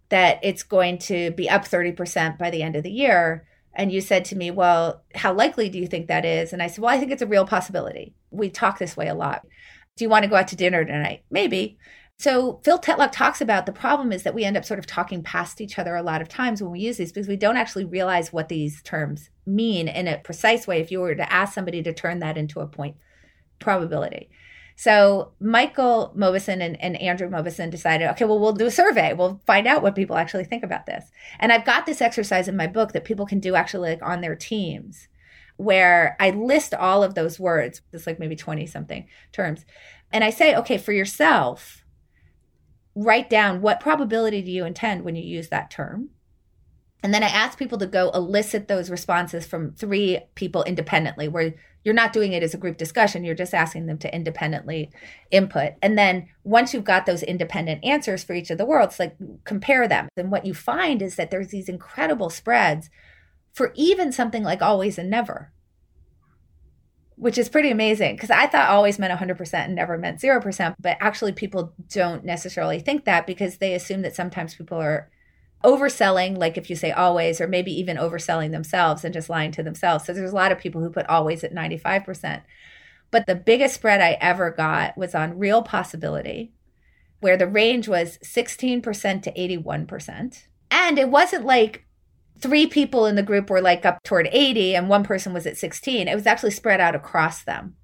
[0.09, 3.47] that it's going to be up 30% by the end of the year.
[3.73, 6.53] And you said to me, Well, how likely do you think that is?
[6.53, 8.13] And I said, Well, I think it's a real possibility.
[8.31, 9.45] We talk this way a lot.
[9.97, 11.23] Do you want to go out to dinner tonight?
[11.29, 11.77] Maybe.
[12.17, 15.21] So Phil Tetlock talks about the problem is that we end up sort of talking
[15.21, 17.83] past each other a lot of times when we use these because we don't actually
[17.83, 21.83] realize what these terms mean in a precise way if you were to ask somebody
[21.83, 22.95] to turn that into a point
[23.59, 24.29] probability.
[24.75, 29.13] So Michael Mauboussin and, and, Andrew Mauboussin decided, okay, well, we'll do a survey.
[29.13, 31.05] We'll find out what people actually think about this.
[31.39, 34.19] And I've got this exercise in my book that people can do actually like on
[34.19, 35.07] their teams
[35.57, 39.65] where I list all of those words, it's like maybe 20 something terms.
[40.11, 41.85] And I say, okay, for yourself,
[42.93, 46.09] write down what probability do you intend when you use that term.
[47.05, 51.53] And then I ask people to go elicit those responses from three people independently, where
[51.83, 53.23] you're not doing it as a group discussion.
[53.23, 54.89] You're just asking them to independently
[55.29, 55.73] input.
[55.83, 59.87] And then once you've got those independent answers for each of the worlds, like compare
[59.87, 60.09] them.
[60.17, 62.89] And what you find is that there's these incredible spreads
[63.53, 65.51] for even something like always and never
[67.17, 70.75] which is pretty amazing because I thought always meant 100% and never meant 0%.
[70.81, 75.09] But actually, people don't necessarily think that because they assume that sometimes people are
[75.63, 79.63] overselling, like if you say always, or maybe even overselling themselves and just lying to
[79.63, 80.05] themselves.
[80.05, 82.41] So there's a lot of people who put always at 95%.
[83.11, 86.53] But the biggest spread I ever got was on real possibility,
[87.19, 88.83] where the range was 16%
[89.23, 90.43] to 81%.
[90.69, 91.85] And it wasn't like
[92.39, 95.57] three people in the group were like up toward 80 and one person was at
[95.57, 96.07] 16.
[96.07, 97.75] It was actually spread out across them.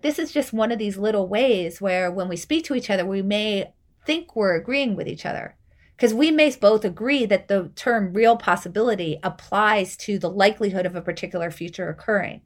[0.00, 3.06] This is just one of these little ways where when we speak to each other,
[3.06, 3.72] we may
[4.04, 5.56] think we're agreeing with each other.
[5.96, 10.96] Because we may both agree that the term real possibility applies to the likelihood of
[10.96, 12.42] a particular future occurring.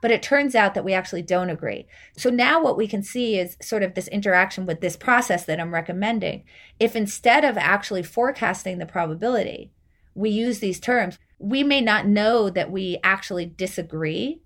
[0.00, 1.86] But it turns out that we actually don't agree.
[2.16, 5.60] So now what we can see is sort of this interaction with this process that
[5.60, 6.44] I'm recommending.
[6.78, 9.72] If instead of actually forecasting the probability,
[10.14, 14.40] we use these terms, we may not know that we actually disagree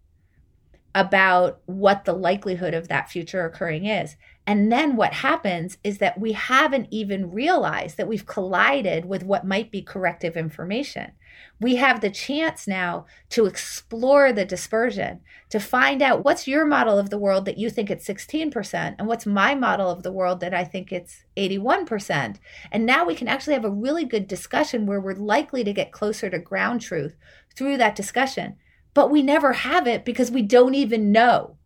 [0.94, 4.16] about what the likelihood of that future occurring is.
[4.46, 9.46] And then what happens is that we haven't even realized that we've collided with what
[9.46, 11.12] might be corrective information.
[11.58, 16.98] We have the chance now to explore the dispersion, to find out what's your model
[16.98, 20.40] of the world that you think it's 16%, and what's my model of the world
[20.40, 22.36] that I think it's 81%.
[22.70, 25.90] And now we can actually have a really good discussion where we're likely to get
[25.90, 27.16] closer to ground truth
[27.56, 28.56] through that discussion.
[28.92, 31.56] But we never have it because we don't even know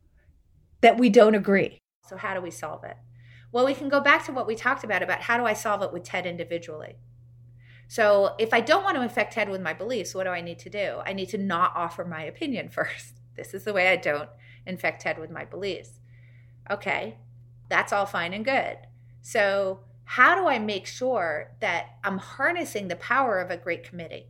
[0.81, 1.81] that we don't agree.
[2.09, 2.97] So, how do we solve it?
[3.53, 5.83] Well, we can go back to what we talked about about how do I solve
[5.83, 6.97] it with Ted individually.
[7.87, 10.59] So, if I don't want to infect Ted with my beliefs, what do I need
[10.61, 11.01] to do?
[11.07, 13.15] I need to not offer my opinion first.
[13.35, 14.29] This is the way I don't
[14.67, 16.01] infect Ted with my beliefs.
[16.71, 17.17] Okay,
[17.69, 18.79] that's all fine and good.
[19.23, 24.29] So, how do I make sure that I'm harnessing the power of a great committee?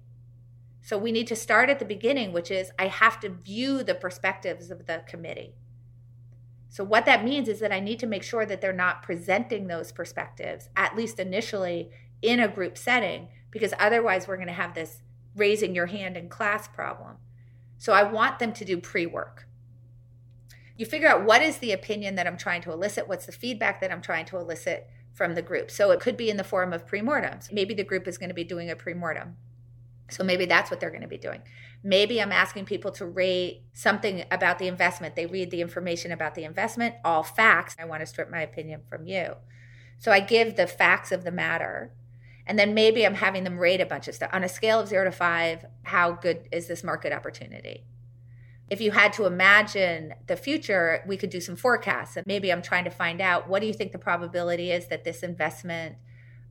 [0.82, 3.94] So, we need to start at the beginning, which is I have to view the
[3.94, 5.54] perspectives of the committee.
[6.68, 9.66] So, what that means is that I need to make sure that they're not presenting
[9.66, 11.90] those perspectives, at least initially,
[12.20, 15.02] in a group setting, because otherwise we're going to have this
[15.34, 17.16] raising your hand in class problem.
[17.78, 19.48] So, I want them to do pre work.
[20.76, 23.80] You figure out what is the opinion that I'm trying to elicit, what's the feedback
[23.80, 25.70] that I'm trying to elicit from the group.
[25.70, 27.50] So, it could be in the form of pre-mortems.
[27.50, 29.36] Maybe the group is going to be doing a pre-mortem.
[30.10, 31.42] So maybe that's what they're going to be doing.
[31.82, 35.14] Maybe I'm asking people to rate something about the investment.
[35.14, 37.76] They read the information about the investment, all facts.
[37.78, 39.34] I want to strip my opinion from you.
[39.98, 41.92] So I give the facts of the matter.
[42.46, 44.30] And then maybe I'm having them rate a bunch of stuff.
[44.32, 47.84] On a scale of zero to five, how good is this market opportunity?
[48.70, 52.16] If you had to imagine the future, we could do some forecasts.
[52.16, 55.04] And maybe I'm trying to find out what do you think the probability is that
[55.04, 55.96] this investment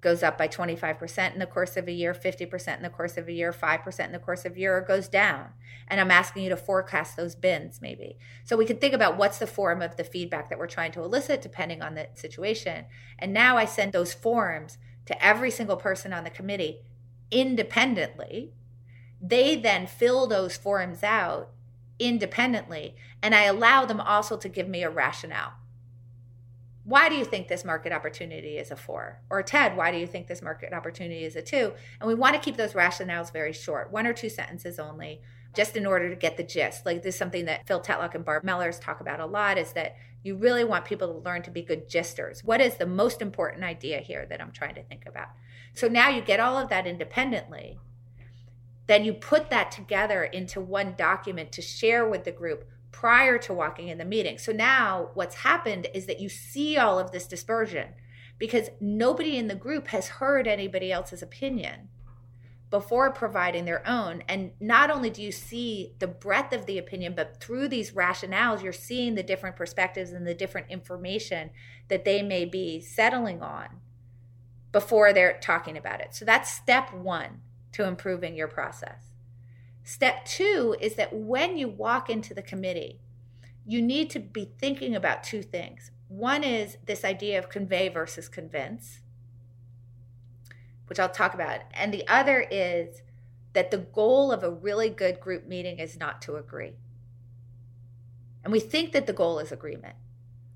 [0.02, 3.28] goes up by 25% in the course of a year, 50% in the course of
[3.28, 5.49] a year, 5% in the course of a year, or goes down.
[5.88, 8.18] And I'm asking you to forecast those bins maybe.
[8.44, 11.02] So we can think about what's the form of the feedback that we're trying to
[11.02, 12.86] elicit depending on the situation.
[13.18, 16.82] And now I send those forms to every single person on the committee
[17.32, 18.53] independently.
[19.19, 21.49] They then fill those forms out
[21.99, 25.53] independently, and I allow them also to give me a rationale
[26.88, 29.19] why do you think this market opportunity is a four?
[29.30, 31.73] Or Ted, why do you think this market opportunity is a two?
[31.99, 35.19] And we want to keep those rationales very short, one or two sentences only,
[35.53, 36.85] just in order to get the gist.
[36.85, 39.73] Like this is something that Phil Tetlock and Barb Mellers talk about a lot is
[39.73, 42.41] that you really want people to learn to be good gisters.
[42.41, 45.27] What is the most important idea here that I'm trying to think about?
[45.73, 47.80] So now you get all of that independently.
[48.85, 52.64] Then you put that together into one document to share with the group
[53.02, 54.40] prior to walking in the meeting.
[54.40, 57.90] So now what's happened is that you see all of this dispersion
[58.40, 61.90] because nobody in the group has heard anybody else's opinion
[62.72, 64.24] before providing their own.
[64.28, 68.64] And not only do you see the breadth of the opinion, but through these rationales,
[68.64, 71.52] you're seeing the different perspectives and the different information
[71.90, 73.68] that they may be settling on.
[74.72, 76.14] before they're talking about it.
[76.14, 77.41] So that's step one
[77.72, 79.06] to improving your process.
[79.88, 82.99] Step two is that when you walk into the committee,
[83.65, 85.91] you need to be thinking about two things.
[86.09, 88.99] One is this idea of convey versus convince,
[90.88, 91.61] which I'll talk about.
[91.73, 93.01] And the other is
[93.53, 96.73] that the goal of a really good group meeting is not to agree.
[98.43, 99.95] And we think that the goal is agreement.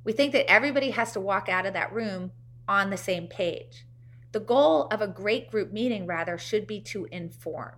[0.03, 2.33] We think that everybody has to walk out of that room
[2.67, 3.85] on the same page.
[4.33, 7.75] The goal of a great group meeting, rather, should be to inform,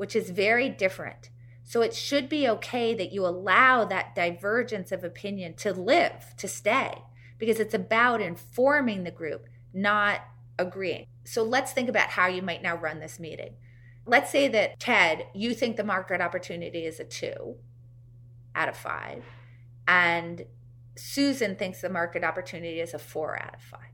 [0.00, 1.28] which is very different.
[1.62, 6.48] So it should be okay that you allow that divergence of opinion to live, to
[6.48, 7.02] stay,
[7.36, 10.22] because it's about informing the group, not
[10.58, 11.04] agreeing.
[11.24, 13.56] So let's think about how you might now run this meeting.
[14.06, 17.56] Let's say that Ted, you think the market opportunity is a two
[18.54, 19.22] out of five,
[19.86, 20.46] and
[20.96, 23.92] Susan thinks the market opportunity is a four out of five.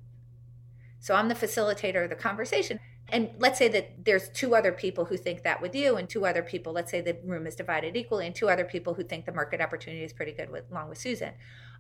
[1.01, 2.79] So I'm the facilitator of the conversation.
[3.09, 6.27] And let's say that there's two other people who think that with you, and two
[6.27, 9.27] other people, let's say the room is divided equally, and two other people who think
[9.27, 11.33] the market opportunity is pretty good with, along with Susan.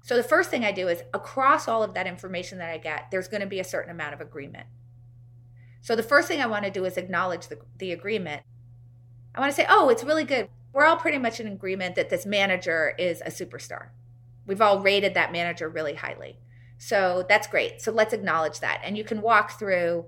[0.03, 3.11] So the first thing I do is across all of that information that I get,
[3.11, 4.69] there's going to be a certain amount of agreement.
[5.81, 8.43] So the first thing I want to do is acknowledge the, the agreement.
[9.35, 10.49] I want to say, oh, it's really good.
[10.73, 13.89] We're all pretty much in agreement that this manager is a superstar.
[14.47, 16.39] We've all rated that manager really highly.
[16.79, 17.81] So that's great.
[17.83, 18.81] So let's acknowledge that.
[18.85, 20.05] And you can walk through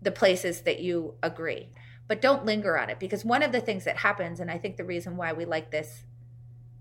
[0.00, 1.68] the places that you agree,
[2.06, 4.76] but don't linger on it because one of the things that happens, and I think
[4.76, 6.04] the reason why we like this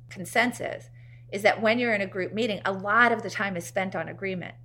[0.10, 0.90] consensus,
[1.32, 3.96] is that when you're in a group meeting, a lot of the time is spent
[3.96, 4.56] on agreement.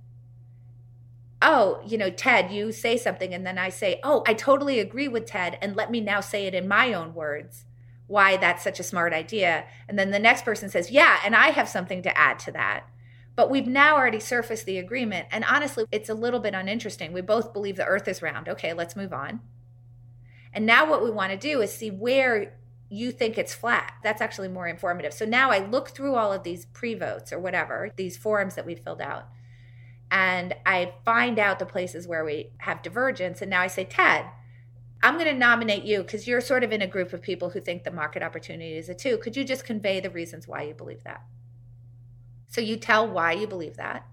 [1.41, 5.09] Oh, you know, Ted, you say something, and then I say, Oh, I totally agree
[5.09, 7.65] with Ted, and let me now say it in my own words
[8.07, 9.65] why that's such a smart idea.
[9.87, 12.87] And then the next person says, Yeah, and I have something to add to that.
[13.35, 15.27] But we've now already surfaced the agreement.
[15.31, 17.13] And honestly, it's a little bit uninteresting.
[17.13, 18.47] We both believe the earth is round.
[18.47, 19.41] Okay, let's move on.
[20.53, 22.57] And now what we want to do is see where
[22.89, 23.93] you think it's flat.
[24.03, 25.13] That's actually more informative.
[25.13, 28.67] So now I look through all of these pre votes or whatever, these forms that
[28.67, 29.29] we filled out,
[30.11, 33.41] and I find out the places where we have divergence.
[33.41, 34.25] And now I say, Ted,
[35.01, 37.59] I'm going to nominate you because you're sort of in a group of people who
[37.59, 39.17] think the market opportunity is a two.
[39.17, 41.23] Could you just convey the reasons why you believe that?
[42.53, 44.05] So you tell why you believe that.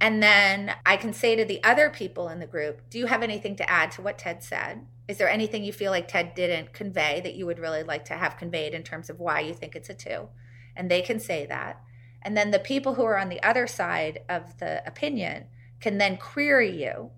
[0.00, 3.22] And then I can say to the other people in the group, do you have
[3.22, 4.84] anything to add to what Ted said?
[5.06, 8.14] Is there anything you feel like Ted didn't convey that you would really like to
[8.14, 10.30] have conveyed in terms of why you think it's a two?
[10.74, 11.80] And they can say that.
[12.22, 15.44] And then the people who are on the other side of the opinion
[15.78, 17.12] can then query you.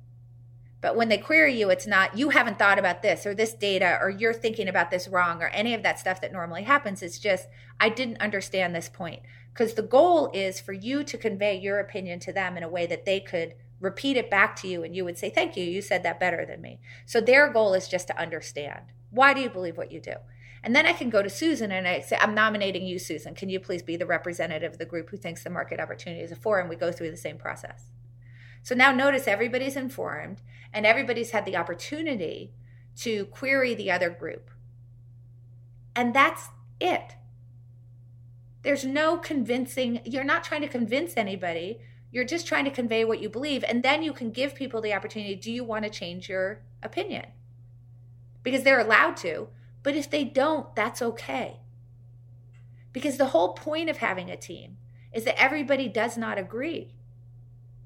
[0.83, 3.99] But when they query you, it's not, you haven't thought about this or this data
[4.03, 7.03] or you're thinking about this wrong or any of that stuff that normally happens.
[7.03, 7.49] It's just,
[7.81, 9.23] I didn't understand this point
[9.57, 12.85] because the goal is for you to convey your opinion to them in a way
[12.87, 15.81] that they could repeat it back to you and you would say thank you you
[15.81, 16.79] said that better than me.
[17.07, 18.83] So their goal is just to understand.
[19.11, 20.17] Why do you believe what you do?
[20.63, 23.35] And then i can go to susan and i say i'm nominating you susan.
[23.35, 26.33] Can you please be the representative of the group who thinks the market opportunity is
[26.33, 26.61] a four?
[26.61, 27.85] And we go through the same process.
[28.63, 32.53] So now notice everybody's informed and everybody's had the opportunity
[32.97, 34.51] to query the other group.
[35.95, 37.15] And that's it
[38.67, 41.79] there's no convincing, you're not trying to convince anybody.
[42.11, 43.63] You're just trying to convey what you believe.
[43.63, 47.27] And then you can give people the opportunity do you want to change your opinion?
[48.43, 49.47] Because they're allowed to.
[49.85, 51.61] But if they don't, that's okay.
[52.93, 54.79] Because the whole point of having a team
[55.13, 56.97] is that everybody does not agree.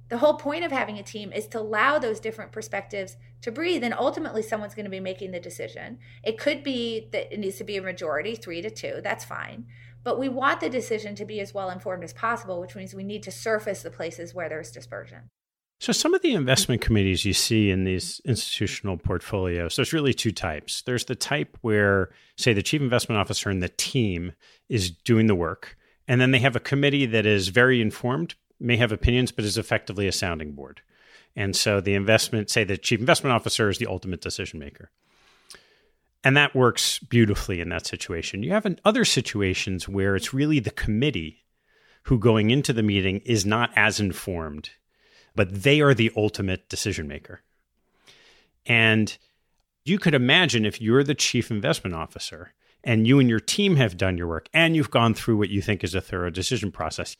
[0.08, 3.84] The whole point of having a team is to allow those different perspectives to breathe.
[3.84, 5.98] And ultimately, someone's going to be making the decision.
[6.22, 9.00] It could be that it needs to be a majority, three to two.
[9.04, 9.66] That's fine.
[10.02, 13.04] But we want the decision to be as well informed as possible, which means we
[13.04, 15.28] need to surface the places where there's dispersion.
[15.78, 20.30] So, some of the investment committees you see in these institutional portfolios, there's really two
[20.30, 20.82] types.
[20.82, 24.32] There's the type where, say, the chief investment officer and the team
[24.68, 28.76] is doing the work, and then they have a committee that is very informed, may
[28.76, 30.82] have opinions, but is effectively a sounding board.
[31.34, 34.90] And so the investment, say, the chief investment officer is the ultimate decision maker.
[36.22, 38.42] And that works beautifully in that situation.
[38.42, 41.44] You have in other situations where it's really the committee
[42.04, 44.70] who, going into the meeting, is not as informed,
[45.34, 47.40] but they are the ultimate decision maker.
[48.66, 49.16] And
[49.84, 52.52] you could imagine if you're the chief investment officer
[52.84, 55.62] and you and your team have done your work and you've gone through what you
[55.62, 57.16] think is a thorough decision process,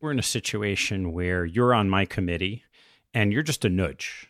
[0.00, 2.64] we're in a situation where you're on my committee
[3.14, 4.28] and you're just a nudge.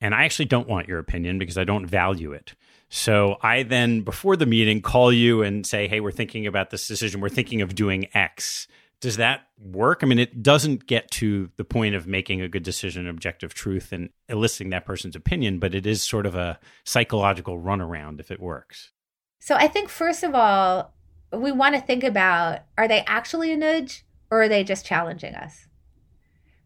[0.00, 2.54] And I actually don't want your opinion because I don't value it.
[2.88, 6.86] So I then, before the meeting, call you and say, hey, we're thinking about this
[6.86, 7.20] decision.
[7.20, 8.68] We're thinking of doing X.
[9.00, 10.00] Does that work?
[10.02, 13.92] I mean, it doesn't get to the point of making a good decision, objective truth,
[13.92, 18.40] and eliciting that person's opinion, but it is sort of a psychological runaround if it
[18.40, 18.92] works.
[19.38, 20.94] So I think, first of all,
[21.32, 25.34] we want to think about are they actually a nudge or are they just challenging
[25.34, 25.66] us?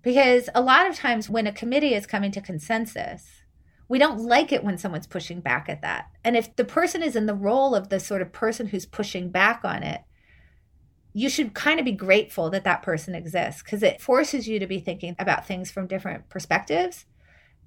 [0.02, 3.39] Because a lot of times when a committee is coming to consensus,
[3.90, 6.10] we don't like it when someone's pushing back at that.
[6.22, 9.30] And if the person is in the role of the sort of person who's pushing
[9.30, 10.02] back on it,
[11.12, 14.66] you should kind of be grateful that that person exists because it forces you to
[14.68, 17.04] be thinking about things from different perspectives.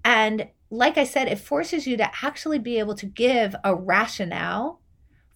[0.06, 4.80] And like I said, it forces you to actually be able to give a rationale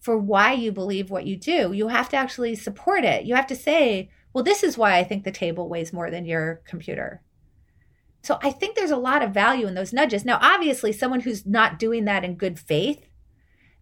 [0.00, 1.70] for why you believe what you do.
[1.70, 3.26] You have to actually support it.
[3.26, 6.24] You have to say, well, this is why I think the table weighs more than
[6.24, 7.20] your computer.
[8.22, 10.24] So I think there's a lot of value in those nudges.
[10.24, 13.06] Now, obviously, someone who's not doing that in good faith,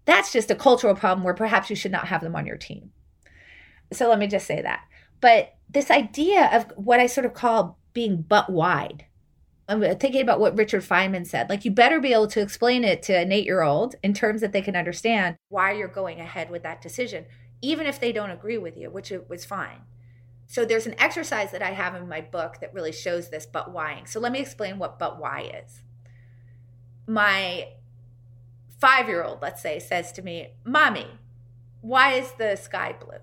[0.05, 2.93] that's just a cultural problem where perhaps you should not have them on your team.
[3.93, 4.85] So let me just say that.
[5.21, 9.07] But this idea of what I sort of call being butt wide.
[9.69, 11.49] I'm thinking about what Richard Feynman said.
[11.49, 14.43] Like, you better be able to explain it to an eight year old in terms
[14.43, 17.25] that they can understand why you're going ahead with that decision,
[17.63, 19.81] even if they don't agree with you, which was fine.
[20.47, 23.73] So, there's an exercise that I have in my book that really shows this but
[23.73, 24.07] whying.
[24.07, 25.83] So, let me explain what but why is.
[27.07, 27.69] My
[28.79, 31.07] five year old, let's say, says to me, Mommy,
[31.81, 33.19] why is the sky blue?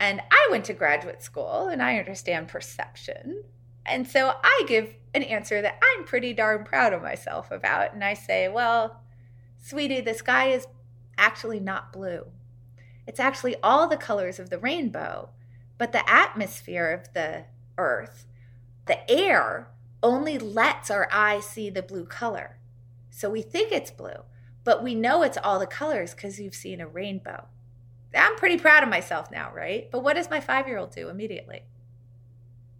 [0.00, 3.42] And I went to graduate school and I understand perception.
[3.86, 7.94] And so I give an answer that I'm pretty darn proud of myself about.
[7.94, 9.00] And I say, well,
[9.58, 10.66] sweetie, the sky is
[11.16, 12.26] actually not blue.
[13.06, 15.30] It's actually all the colors of the rainbow,
[15.78, 17.44] but the atmosphere of the
[17.78, 18.26] earth,
[18.86, 19.68] the air,
[20.02, 22.58] only lets our eye see the blue color.
[23.10, 24.24] So we think it's blue,
[24.64, 27.46] but we know it's all the colors because you've seen a rainbow.
[28.14, 29.90] I'm pretty proud of myself now, right?
[29.90, 31.62] But what does my five year old do immediately?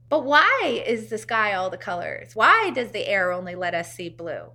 [0.09, 2.37] But why is the sky all the colors?
[2.37, 4.51] Why does the air only let us see blue?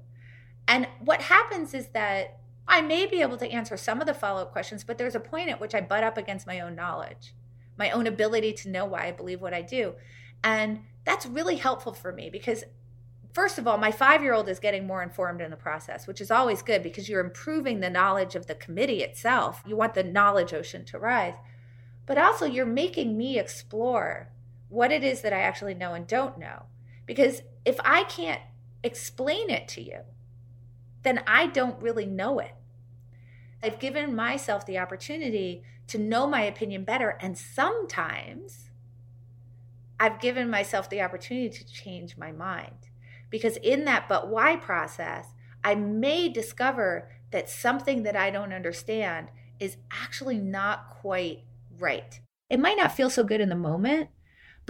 [0.68, 4.44] And what happens is that I may be able to answer some of the follow
[4.44, 7.34] up questions, but there's a point at which I butt up against my own knowledge,
[7.80, 9.96] my own ability to know why I believe what I do.
[10.44, 12.64] And that's really helpful for me because
[13.34, 16.22] first of all, my five year old is getting more informed in the process, which
[16.22, 19.64] is always good because you're improving the knowledge of the committee itself.
[19.66, 21.36] You want the knowledge ocean to rise.
[22.06, 24.30] But also, you're making me explore
[24.68, 26.64] what it is that I actually know and don't know.
[27.06, 28.42] Because if I can't
[28.84, 30.00] explain it to you,
[31.04, 32.56] then I don't really know it.
[33.62, 37.18] I've given myself the opportunity to know my opinion better.
[37.20, 38.70] And sometimes
[40.00, 42.90] I've given myself the opportunity to change my mind.
[43.30, 45.28] Because in that but why process,
[45.64, 49.28] I may discover that something that I don't understand
[49.60, 51.44] is actually not quite
[51.78, 52.20] right.
[52.50, 54.10] It might not feel so good in the moment,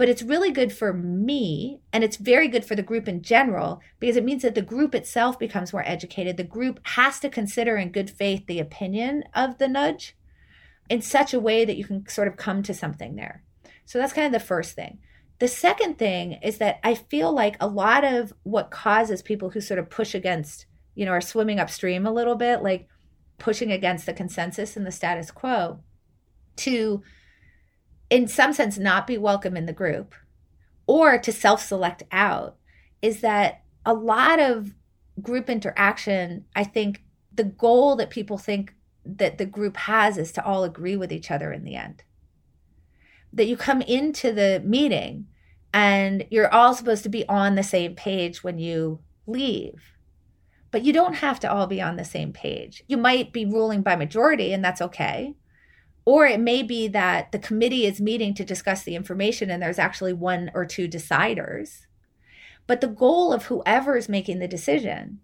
[0.00, 3.82] but it's really good for me and it's very good for the group in general
[3.98, 6.38] because it means that the group itself becomes more educated.
[6.38, 10.16] The group has to consider in good faith the opinion of the nudge
[10.88, 13.42] in such a way that you can sort of come to something there.
[13.84, 15.00] So that's kind of the first thing.
[15.38, 19.60] The second thing is that I feel like a lot of what causes people who
[19.60, 20.64] sort of push against,
[20.94, 22.88] you know, are swimming upstream a little bit, like
[23.36, 25.80] pushing against the consensus and the status quo,
[26.56, 27.02] to,
[28.10, 30.14] in some sense, not be welcome in the group
[30.86, 32.56] or to self select out,
[33.00, 34.74] is that a lot of
[35.22, 38.74] group interaction, I think the goal that people think
[39.06, 42.02] that the group has is to all agree with each other in the end
[43.32, 45.26] that you come into the meeting
[45.72, 49.94] and you're all supposed to be on the same page when you leave.
[50.72, 52.82] But you don't have to all be on the same page.
[52.88, 55.34] You might be ruling by majority, and that's okay.
[56.10, 59.78] Or it may be that the committee is meeting to discuss the information and there's
[59.78, 61.86] actually one or two deciders.
[62.66, 65.20] But the goal of whoever is making the decision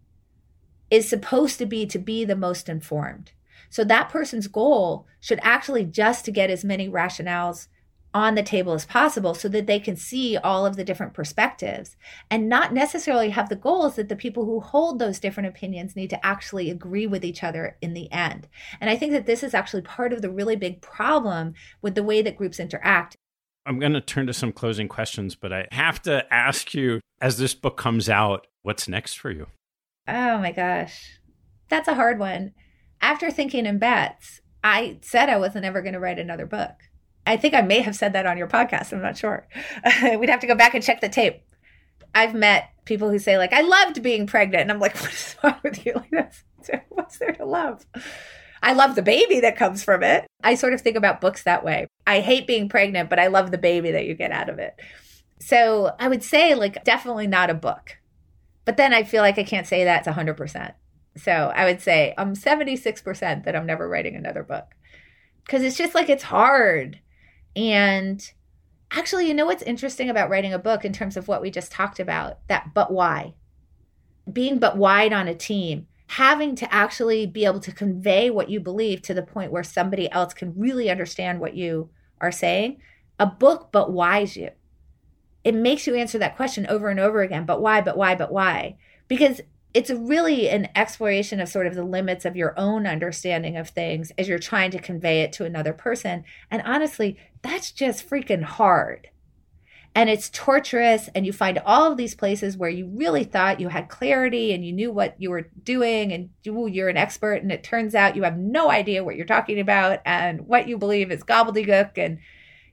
[0.88, 3.32] is supposed to be to be the most informed.
[3.68, 7.66] So that person's goal should actually just to get as many rationales
[8.16, 11.98] on the table as possible so that they can see all of the different perspectives
[12.30, 16.08] and not necessarily have the goals that the people who hold those different opinions need
[16.08, 18.48] to actually agree with each other in the end.
[18.80, 21.52] And I think that this is actually part of the really big problem
[21.82, 23.16] with the way that groups interact.
[23.66, 27.36] I'm going to turn to some closing questions, but I have to ask you as
[27.36, 29.48] this book comes out, what's next for you?
[30.08, 31.20] Oh my gosh.
[31.68, 32.54] That's a hard one.
[33.02, 36.76] After thinking in bets, I said I wasn't ever going to write another book.
[37.26, 38.92] I think I may have said that on your podcast.
[38.92, 39.46] I'm not sure.
[40.18, 41.42] We'd have to go back and check the tape.
[42.14, 45.36] I've met people who say like, "I loved being pregnant," and I'm like, "What is
[45.42, 45.94] wrong with you?
[45.94, 46.44] Like, that's,
[46.88, 47.84] what's there to love?"
[48.62, 50.26] I love the baby that comes from it.
[50.42, 51.86] I sort of think about books that way.
[52.06, 54.74] I hate being pregnant, but I love the baby that you get out of it.
[55.38, 57.98] So I would say, like, definitely not a book.
[58.64, 60.72] But then I feel like I can't say that's 100%.
[61.16, 64.74] So I would say I'm 76% that I'm never writing another book
[65.44, 67.00] because it's just like it's hard.
[67.56, 68.30] And
[68.90, 71.72] actually, you know what's interesting about writing a book in terms of what we just
[71.72, 72.38] talked about?
[72.48, 73.34] That but why?
[74.30, 78.60] Being but wide on a team, having to actually be able to convey what you
[78.60, 81.88] believe to the point where somebody else can really understand what you
[82.20, 82.76] are saying.
[83.18, 84.50] A book but why's you.
[85.42, 88.32] It makes you answer that question over and over again, but why, but why, but
[88.32, 88.76] why?
[89.08, 89.40] Because
[89.76, 94.10] it's really an exploration of sort of the limits of your own understanding of things
[94.16, 96.24] as you're trying to convey it to another person.
[96.50, 99.08] And honestly, that's just freaking hard.
[99.94, 103.68] And it's torturous, and you find all of these places where you really thought you
[103.68, 107.52] had clarity and you knew what you were doing, and ooh, you're an expert, and
[107.52, 111.12] it turns out you have no idea what you're talking about, and what you believe
[111.12, 111.98] is gobbledygook.
[111.98, 112.18] And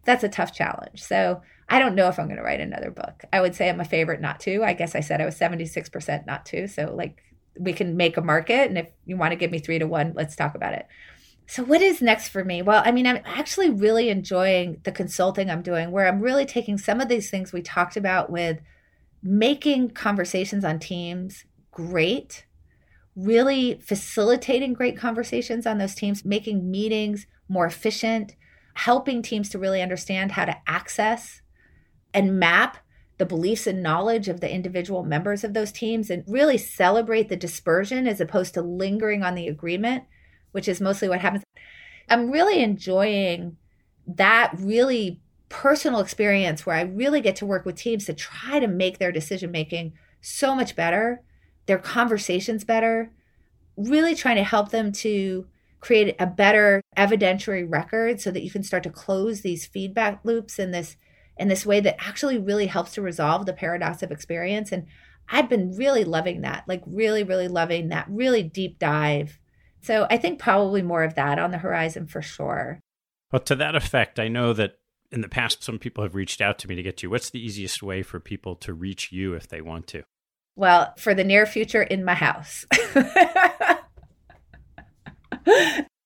[0.05, 1.03] that's a tough challenge.
[1.03, 3.23] So, I don't know if I'm going to write another book.
[3.31, 4.63] I would say I'm a favorite not to.
[4.63, 6.67] I guess I said I was 76% not to.
[6.67, 7.23] So, like,
[7.57, 8.69] we can make a market.
[8.69, 10.87] And if you want to give me three to one, let's talk about it.
[11.45, 12.61] So, what is next for me?
[12.61, 16.77] Well, I mean, I'm actually really enjoying the consulting I'm doing, where I'm really taking
[16.77, 18.59] some of these things we talked about with
[19.21, 22.45] making conversations on teams great,
[23.15, 28.35] really facilitating great conversations on those teams, making meetings more efficient,
[28.75, 31.41] helping teams to really understand how to access
[32.13, 32.77] and map
[33.17, 37.35] the beliefs and knowledge of the individual members of those teams and really celebrate the
[37.35, 40.03] dispersion as opposed to lingering on the agreement,
[40.51, 41.43] which is mostly what happens.
[42.09, 43.57] I'm really enjoying
[44.07, 48.67] that really personal experience where I really get to work with teams to try to
[48.67, 51.21] make their decision making so much better,
[51.67, 53.11] their conversations better,
[53.77, 55.45] really trying to help them to
[55.79, 60.57] create a better evidentiary record so that you can start to close these feedback loops
[60.57, 60.95] and this
[61.37, 64.71] in this way that actually really helps to resolve the paradox of experience.
[64.71, 64.85] And
[65.29, 69.39] I've been really loving that, like really, really loving that really deep dive.
[69.81, 72.79] So I think probably more of that on the horizon for sure.
[73.31, 74.75] Well, to that effect, I know that
[75.11, 77.09] in the past, some people have reached out to me to get you.
[77.09, 80.03] What's the easiest way for people to reach you if they want to?
[80.55, 82.65] Well, for the near future, in my house.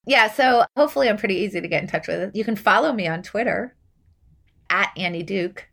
[0.06, 2.34] yeah, so hopefully I'm pretty easy to get in touch with.
[2.34, 3.76] You can follow me on Twitter
[4.69, 5.69] at Annie Duke.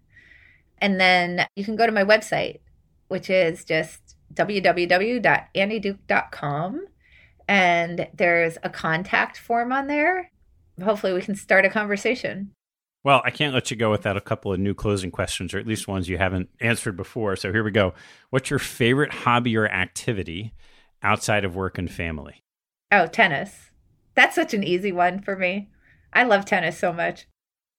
[0.78, 2.60] And then you can go to my website,
[3.08, 6.86] which is just www.annieduke.com.
[7.46, 10.30] And there's a contact form on there.
[10.82, 12.50] Hopefully, we can start a conversation.
[13.04, 15.66] Well, I can't let you go without a couple of new closing questions, or at
[15.66, 17.36] least ones you haven't answered before.
[17.36, 17.92] So here we go.
[18.30, 20.54] What's your favorite hobby or activity
[21.02, 22.42] outside of work and family?
[22.90, 23.70] Oh, tennis.
[24.14, 25.68] That's such an easy one for me.
[26.14, 27.26] I love tennis so much.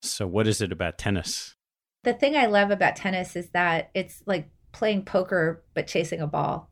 [0.09, 1.55] So, what is it about tennis?
[2.03, 6.27] The thing I love about tennis is that it's like playing poker but chasing a
[6.27, 6.69] ball.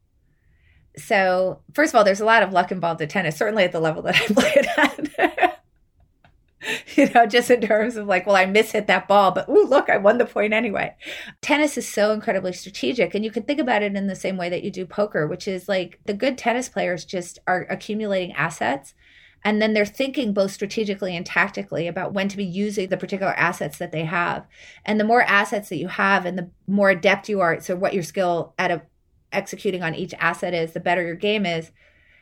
[0.95, 3.79] So, first of all, there's a lot of luck involved in tennis, certainly at the
[3.79, 5.59] level that I play it at.
[6.95, 9.89] you know, just in terms of like, well, I mishit that ball, but ooh, look,
[9.89, 10.95] I won the point anyway.
[11.41, 13.15] Tennis is so incredibly strategic.
[13.15, 15.47] And you can think about it in the same way that you do poker, which
[15.47, 18.93] is like the good tennis players just are accumulating assets
[19.43, 23.33] and then they're thinking both strategically and tactically about when to be using the particular
[23.33, 24.45] assets that they have.
[24.85, 27.93] And the more assets that you have and the more adept you are, so what
[27.93, 28.83] your skill at a,
[29.31, 31.71] executing on each asset is, the better your game is.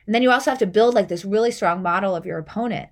[0.06, 2.90] And then you also have to build like this really strong model of your opponent.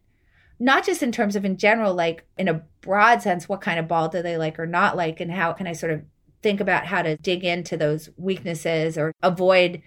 [0.59, 3.87] Not just in terms of in general, like in a broad sense, what kind of
[3.87, 6.01] ball do they like or not like, and how can I sort of
[6.43, 9.81] think about how to dig into those weaknesses or avoid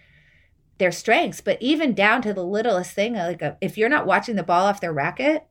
[0.83, 4.35] their strengths, but even down to the littlest thing, like a, if you're not watching
[4.35, 5.47] the ball off their racket,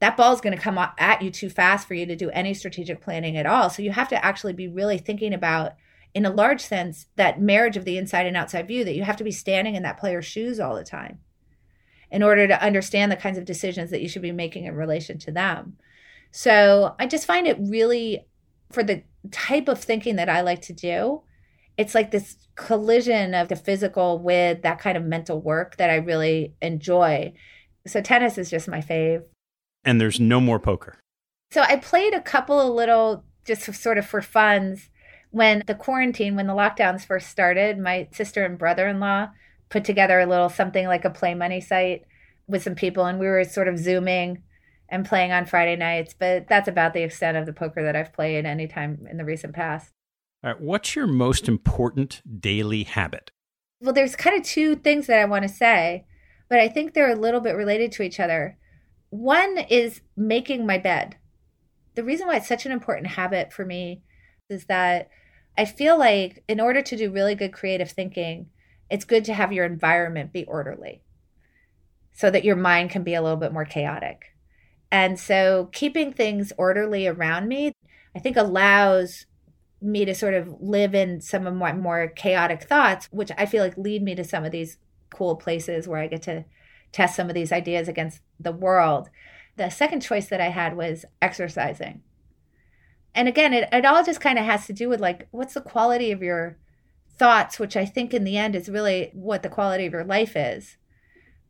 [0.00, 2.54] that ball is going to come at you too fast for you to do any
[2.54, 3.68] strategic planning at all.
[3.68, 5.74] So you have to actually be really thinking about,
[6.14, 9.18] in a large sense, that marriage of the inside and outside view, that you have
[9.18, 11.18] to be standing in that player's shoes all the time
[12.10, 15.18] in order to understand the kinds of decisions that you should be making in relation
[15.18, 15.76] to them.
[16.30, 18.26] So I just find it really,
[18.72, 21.22] for the type of thinking that I like to do,
[21.78, 25.96] it's like this collision of the physical with that kind of mental work that I
[25.96, 27.32] really enjoy.
[27.86, 29.22] So tennis is just my fave.
[29.84, 30.98] And there's no more poker.
[31.52, 34.90] So I played a couple of little just sort of for funs
[35.30, 39.28] when the quarantine, when the lockdowns first started, my sister and brother-in-law
[39.68, 42.02] put together a little something like a play money site
[42.48, 44.42] with some people and we were sort of zooming
[44.88, 48.12] and playing on Friday nights, but that's about the extent of the poker that I've
[48.12, 49.92] played anytime in the recent past.
[50.44, 53.32] All right, what's your most important daily habit?
[53.80, 56.04] Well, there's kind of two things that I want to say.
[56.48, 58.56] but I think they're a little bit related to each other.
[59.10, 61.16] One is making my bed.
[61.94, 64.02] The reason why it's such an important habit for me
[64.48, 65.10] is that
[65.58, 68.48] I feel like in order to do really good creative thinking,
[68.88, 71.02] it's good to have your environment be orderly
[72.12, 74.22] so that your mind can be a little bit more chaotic.
[74.90, 77.72] And so keeping things orderly around me,
[78.16, 79.26] I think allows
[79.80, 83.62] me to sort of live in some of my more chaotic thoughts, which I feel
[83.62, 84.78] like lead me to some of these
[85.10, 86.44] cool places where I get to
[86.92, 89.08] test some of these ideas against the world.
[89.56, 92.02] The second choice that I had was exercising.
[93.14, 95.60] And again, it, it all just kind of has to do with like, what's the
[95.60, 96.58] quality of your
[97.16, 100.36] thoughts, which I think in the end is really what the quality of your life
[100.36, 100.76] is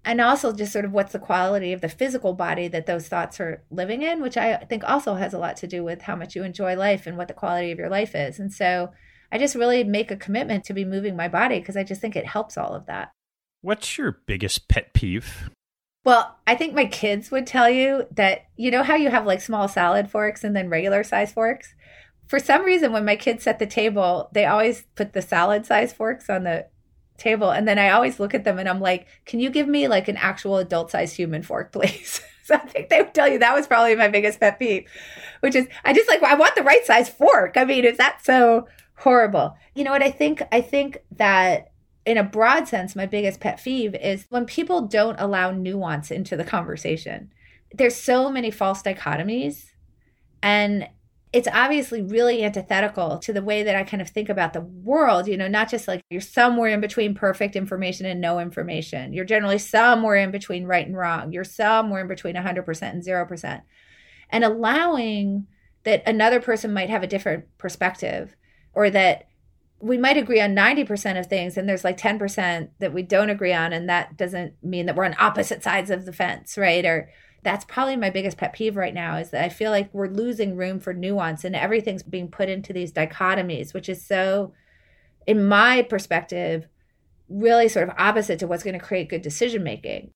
[0.04, 3.40] and also just sort of what's the quality of the physical body that those thoughts
[3.40, 6.34] are living in which i think also has a lot to do with how much
[6.34, 8.38] you enjoy life and what the quality of your life is.
[8.38, 8.90] And so
[9.30, 12.16] i just really make a commitment to be moving my body because i just think
[12.16, 13.12] it helps all of that.
[13.60, 15.50] What's your biggest pet peeve?
[16.04, 19.40] Well i think my kids would tell you that you know how you have like
[19.40, 21.74] small salad forks and then regular size forks?
[22.26, 25.92] For some reason when my kids set the table they always put the salad size
[25.92, 26.66] forks on the
[27.18, 29.88] table and then I always look at them and I'm like, "Can you give me
[29.88, 33.54] like an actual adult-sized human fork, please?" so I think they would tell you that
[33.54, 34.88] was probably my biggest pet peeve,
[35.40, 37.56] which is I just like I want the right size fork.
[37.56, 38.66] I mean, is that so
[38.96, 39.56] horrible?
[39.74, 41.72] You know what I think I think that
[42.06, 46.38] in a broad sense, my biggest pet peeve is when people don't allow nuance into
[46.38, 47.30] the conversation.
[47.72, 49.72] There's so many false dichotomies
[50.42, 50.88] and
[51.32, 55.28] it's obviously really antithetical to the way that I kind of think about the world,
[55.28, 59.12] you know, not just like you're somewhere in between perfect information and no information.
[59.12, 61.32] You're generally somewhere in between right and wrong.
[61.32, 63.62] You're somewhere in between 100% and 0%.
[64.30, 65.46] And allowing
[65.84, 68.34] that another person might have a different perspective
[68.72, 69.28] or that
[69.80, 73.52] we might agree on 90% of things and there's like 10% that we don't agree
[73.52, 76.84] on and that doesn't mean that we're on opposite sides of the fence, right?
[76.84, 77.10] Or
[77.42, 80.56] that's probably my biggest pet peeve right now is that I feel like we're losing
[80.56, 84.52] room for nuance and everything's being put into these dichotomies, which is so,
[85.26, 86.66] in my perspective,
[87.28, 90.10] really sort of opposite to what's going to create good decision making.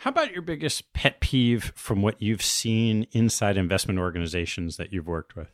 [0.00, 5.06] How about your biggest pet peeve from what you've seen inside investment organizations that you've
[5.06, 5.48] worked with?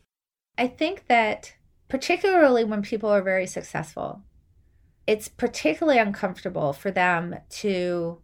[0.57, 1.53] I think that
[1.87, 4.23] particularly when people are very successful,
[5.07, 8.21] it's particularly uncomfortable for them to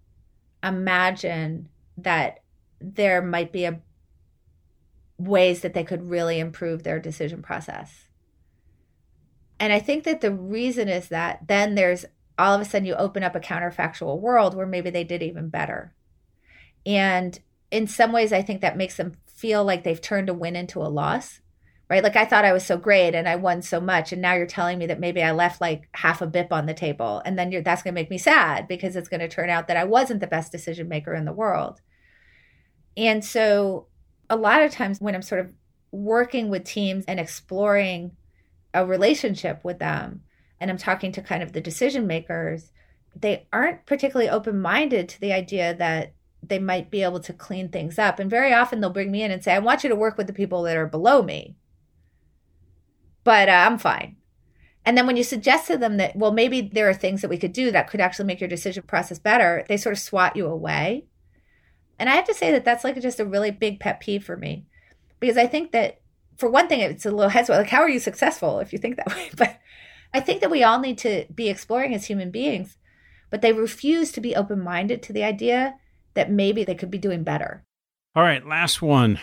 [0.64, 2.40] imagine that
[2.80, 3.82] there might be a
[5.18, 8.06] ways that they could really improve their decision process.
[9.60, 12.06] And I think that the reason is that then there's
[12.38, 15.50] all of a sudden you open up a counterfactual world where maybe they did even
[15.50, 15.94] better.
[16.86, 17.40] And
[17.72, 20.82] in some ways, I think that makes them feel like they've turned a win into
[20.82, 21.42] a loss,
[21.90, 22.04] right?
[22.04, 24.14] Like I thought I was so great and I won so much.
[24.14, 26.74] And now you're telling me that maybe I left like half a bip on the
[26.76, 27.22] table.
[27.26, 29.78] And then that's going to make me sad because it's going to turn out that
[29.78, 31.82] I wasn't the best decision maker in the world.
[32.98, 33.88] And so
[34.30, 35.52] a lot of times when I'm sort of
[35.92, 38.12] working with teams and exploring
[38.74, 40.24] a relationship with them,
[40.60, 42.72] and I'm talking to kind of the decision makers,
[43.16, 46.14] they aren't particularly open minded to the idea that
[46.44, 48.20] they might be able to clean things up.
[48.20, 50.28] And very often they'll bring me in and say, I want you to work with
[50.28, 51.56] the people that are below me,
[53.24, 54.18] but uh, I'm fine.
[54.86, 57.38] And then when you suggest to them that, well, maybe there are things that we
[57.38, 60.48] could do that could actually make your decision process better, they sort of swat you
[60.48, 61.06] away.
[62.00, 64.38] And I have to say that that's like just a really big pet peeve for
[64.38, 64.66] me
[65.20, 66.02] because I think that
[66.38, 68.98] for one thing, it's a little heads like, how are you successful if you think
[68.98, 69.30] that way?
[69.36, 69.60] But
[70.14, 72.78] I think that we all need to be exploring as human beings,
[73.30, 75.76] but they refuse to be open minded to the idea
[76.14, 77.64] that maybe they could be doing better.
[78.16, 79.20] All right, last one.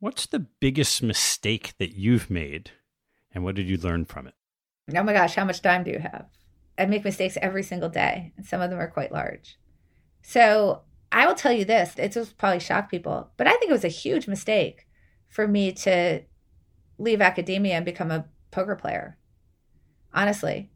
[0.00, 2.70] What's the biggest mistake that you've made
[3.32, 4.34] and what did you learn from it?
[4.94, 6.26] Oh my gosh, how much time do you have?
[6.78, 9.58] I make mistakes every single day, and some of them are quite large.
[10.22, 13.84] So I will tell you this, it probably shock people, but I think it was
[13.84, 14.86] a huge mistake
[15.28, 16.22] for me to
[16.98, 19.16] leave academia and become a poker player.
[20.12, 20.70] Honestly,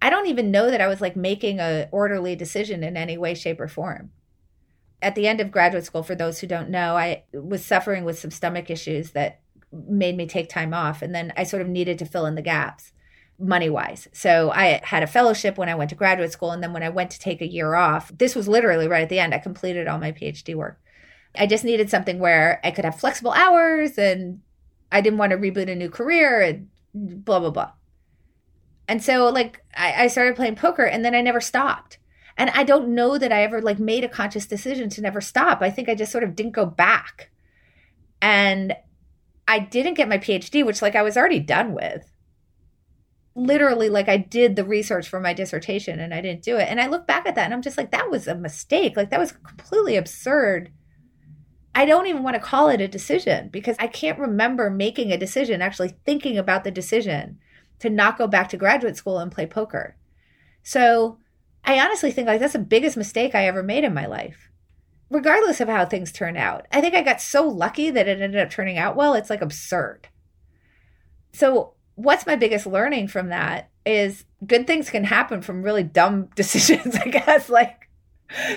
[0.00, 3.34] I don't even know that I was like making a orderly decision in any way,
[3.34, 4.10] shape, or form.
[5.00, 8.18] At the end of graduate school, for those who don't know, I was suffering with
[8.18, 9.40] some stomach issues that
[9.72, 11.02] made me take time off.
[11.02, 12.92] And then I sort of needed to fill in the gaps
[13.38, 14.08] money wise.
[14.12, 16.50] So I had a fellowship when I went to graduate school.
[16.50, 19.08] And then when I went to take a year off, this was literally right at
[19.08, 19.32] the end.
[19.32, 20.80] I completed all my PhD work.
[21.36, 24.40] I just needed something where I could have flexible hours and
[24.90, 27.72] I didn't want to reboot a new career and blah, blah, blah.
[28.88, 31.98] And so like I, I started playing poker and then I never stopped.
[32.36, 35.60] And I don't know that I ever like made a conscious decision to never stop.
[35.60, 37.30] I think I just sort of didn't go back.
[38.20, 38.74] And
[39.46, 42.10] I didn't get my PhD, which like I was already done with
[43.38, 46.68] literally like I did the research for my dissertation and I didn't do it.
[46.68, 48.96] And I look back at that and I'm just like, that was a mistake.
[48.96, 50.72] Like that was completely absurd.
[51.74, 55.16] I don't even want to call it a decision because I can't remember making a
[55.16, 57.38] decision, actually thinking about the decision
[57.78, 59.96] to not go back to graduate school and play poker.
[60.64, 61.18] So
[61.64, 64.50] I honestly think like that's the biggest mistake I ever made in my life.
[65.10, 66.66] Regardless of how things turn out.
[66.72, 69.14] I think I got so lucky that it ended up turning out well.
[69.14, 70.08] It's like absurd.
[71.32, 76.28] So what's my biggest learning from that is good things can happen from really dumb
[76.36, 77.48] decisions, I guess.
[77.48, 77.88] Like,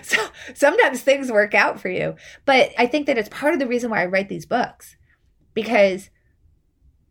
[0.04, 0.18] so
[0.54, 2.16] sometimes things work out for you.
[2.46, 4.96] But I think that it's part of the reason why I write these books
[5.56, 6.12] because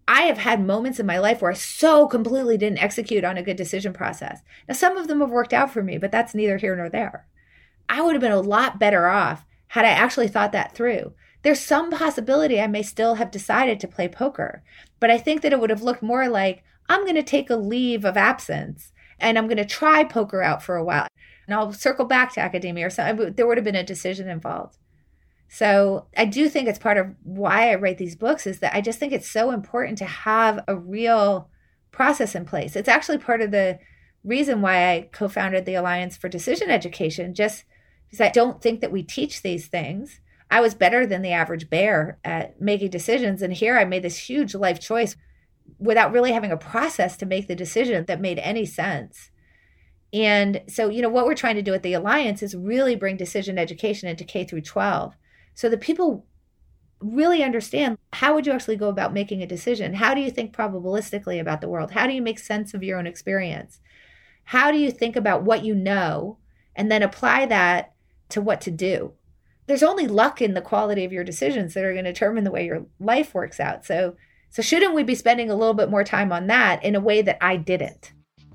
[0.07, 3.43] I have had moments in my life where I so completely didn't execute on a
[3.43, 4.40] good decision process.
[4.69, 7.27] Now, some of them have worked out for me, but that's neither here nor there.
[7.89, 11.60] I would have been a lot better off had I actually thought that through there's
[11.60, 14.62] some possibility I may still have decided to play poker.
[14.98, 17.56] But I think that it would have looked more like I'm going to take a
[17.56, 21.08] leave of absence and I'm going to try poker out for a while.
[21.46, 23.32] And I'll circle back to academia or something.
[23.34, 24.76] There would have been a decision involved.
[25.48, 28.80] So I do think it's part of why I write these books is that I
[28.80, 31.50] just think it's so important to have a real
[31.90, 32.76] process in place.
[32.76, 33.80] It's actually part of the
[34.22, 37.64] reason why I co-founded the Alliance for Decision Education, just
[38.06, 40.20] because I don't think that we teach these things.
[40.51, 43.40] I was better than the average bear at making decisions.
[43.40, 45.16] And here I made this huge life choice
[45.78, 49.31] without really having a process to make the decision that made any sense.
[50.12, 53.16] And so, you know, what we're trying to do at the Alliance is really bring
[53.16, 55.14] decision education into K through 12
[55.55, 56.27] so that people
[57.01, 59.94] really understand how would you actually go about making a decision?
[59.94, 61.93] How do you think probabilistically about the world?
[61.93, 63.81] How do you make sense of your own experience?
[64.44, 66.39] How do you think about what you know
[66.74, 67.93] and then apply that
[68.31, 69.12] to what to do?
[69.70, 72.51] There's only luck in the quality of your decisions that are going to determine the
[72.51, 73.86] way your life works out.
[73.86, 74.16] So,
[74.51, 77.22] so shouldn't we be spending a little bit more time on that in a way
[77.22, 78.12] that I didn't?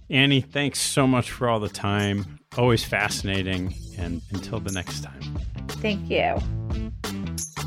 [0.10, 2.38] Annie, thanks so much for all the time.
[2.58, 3.74] Always fascinating.
[3.98, 5.22] And until the next time.
[5.70, 6.38] Thank you.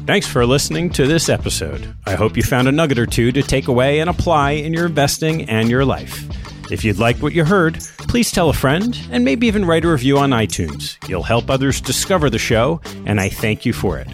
[0.07, 1.97] Thanks for listening to this episode.
[2.05, 4.85] I hope you found a nugget or two to take away and apply in your
[4.85, 6.23] investing and your life.
[6.71, 7.79] If you'd like what you heard,
[8.09, 10.97] please tell a friend and maybe even write a review on iTunes.
[11.09, 14.09] You'll help others discover the show, and I thank you for it.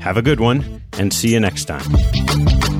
[0.00, 2.75] Have a good one, and see you next time.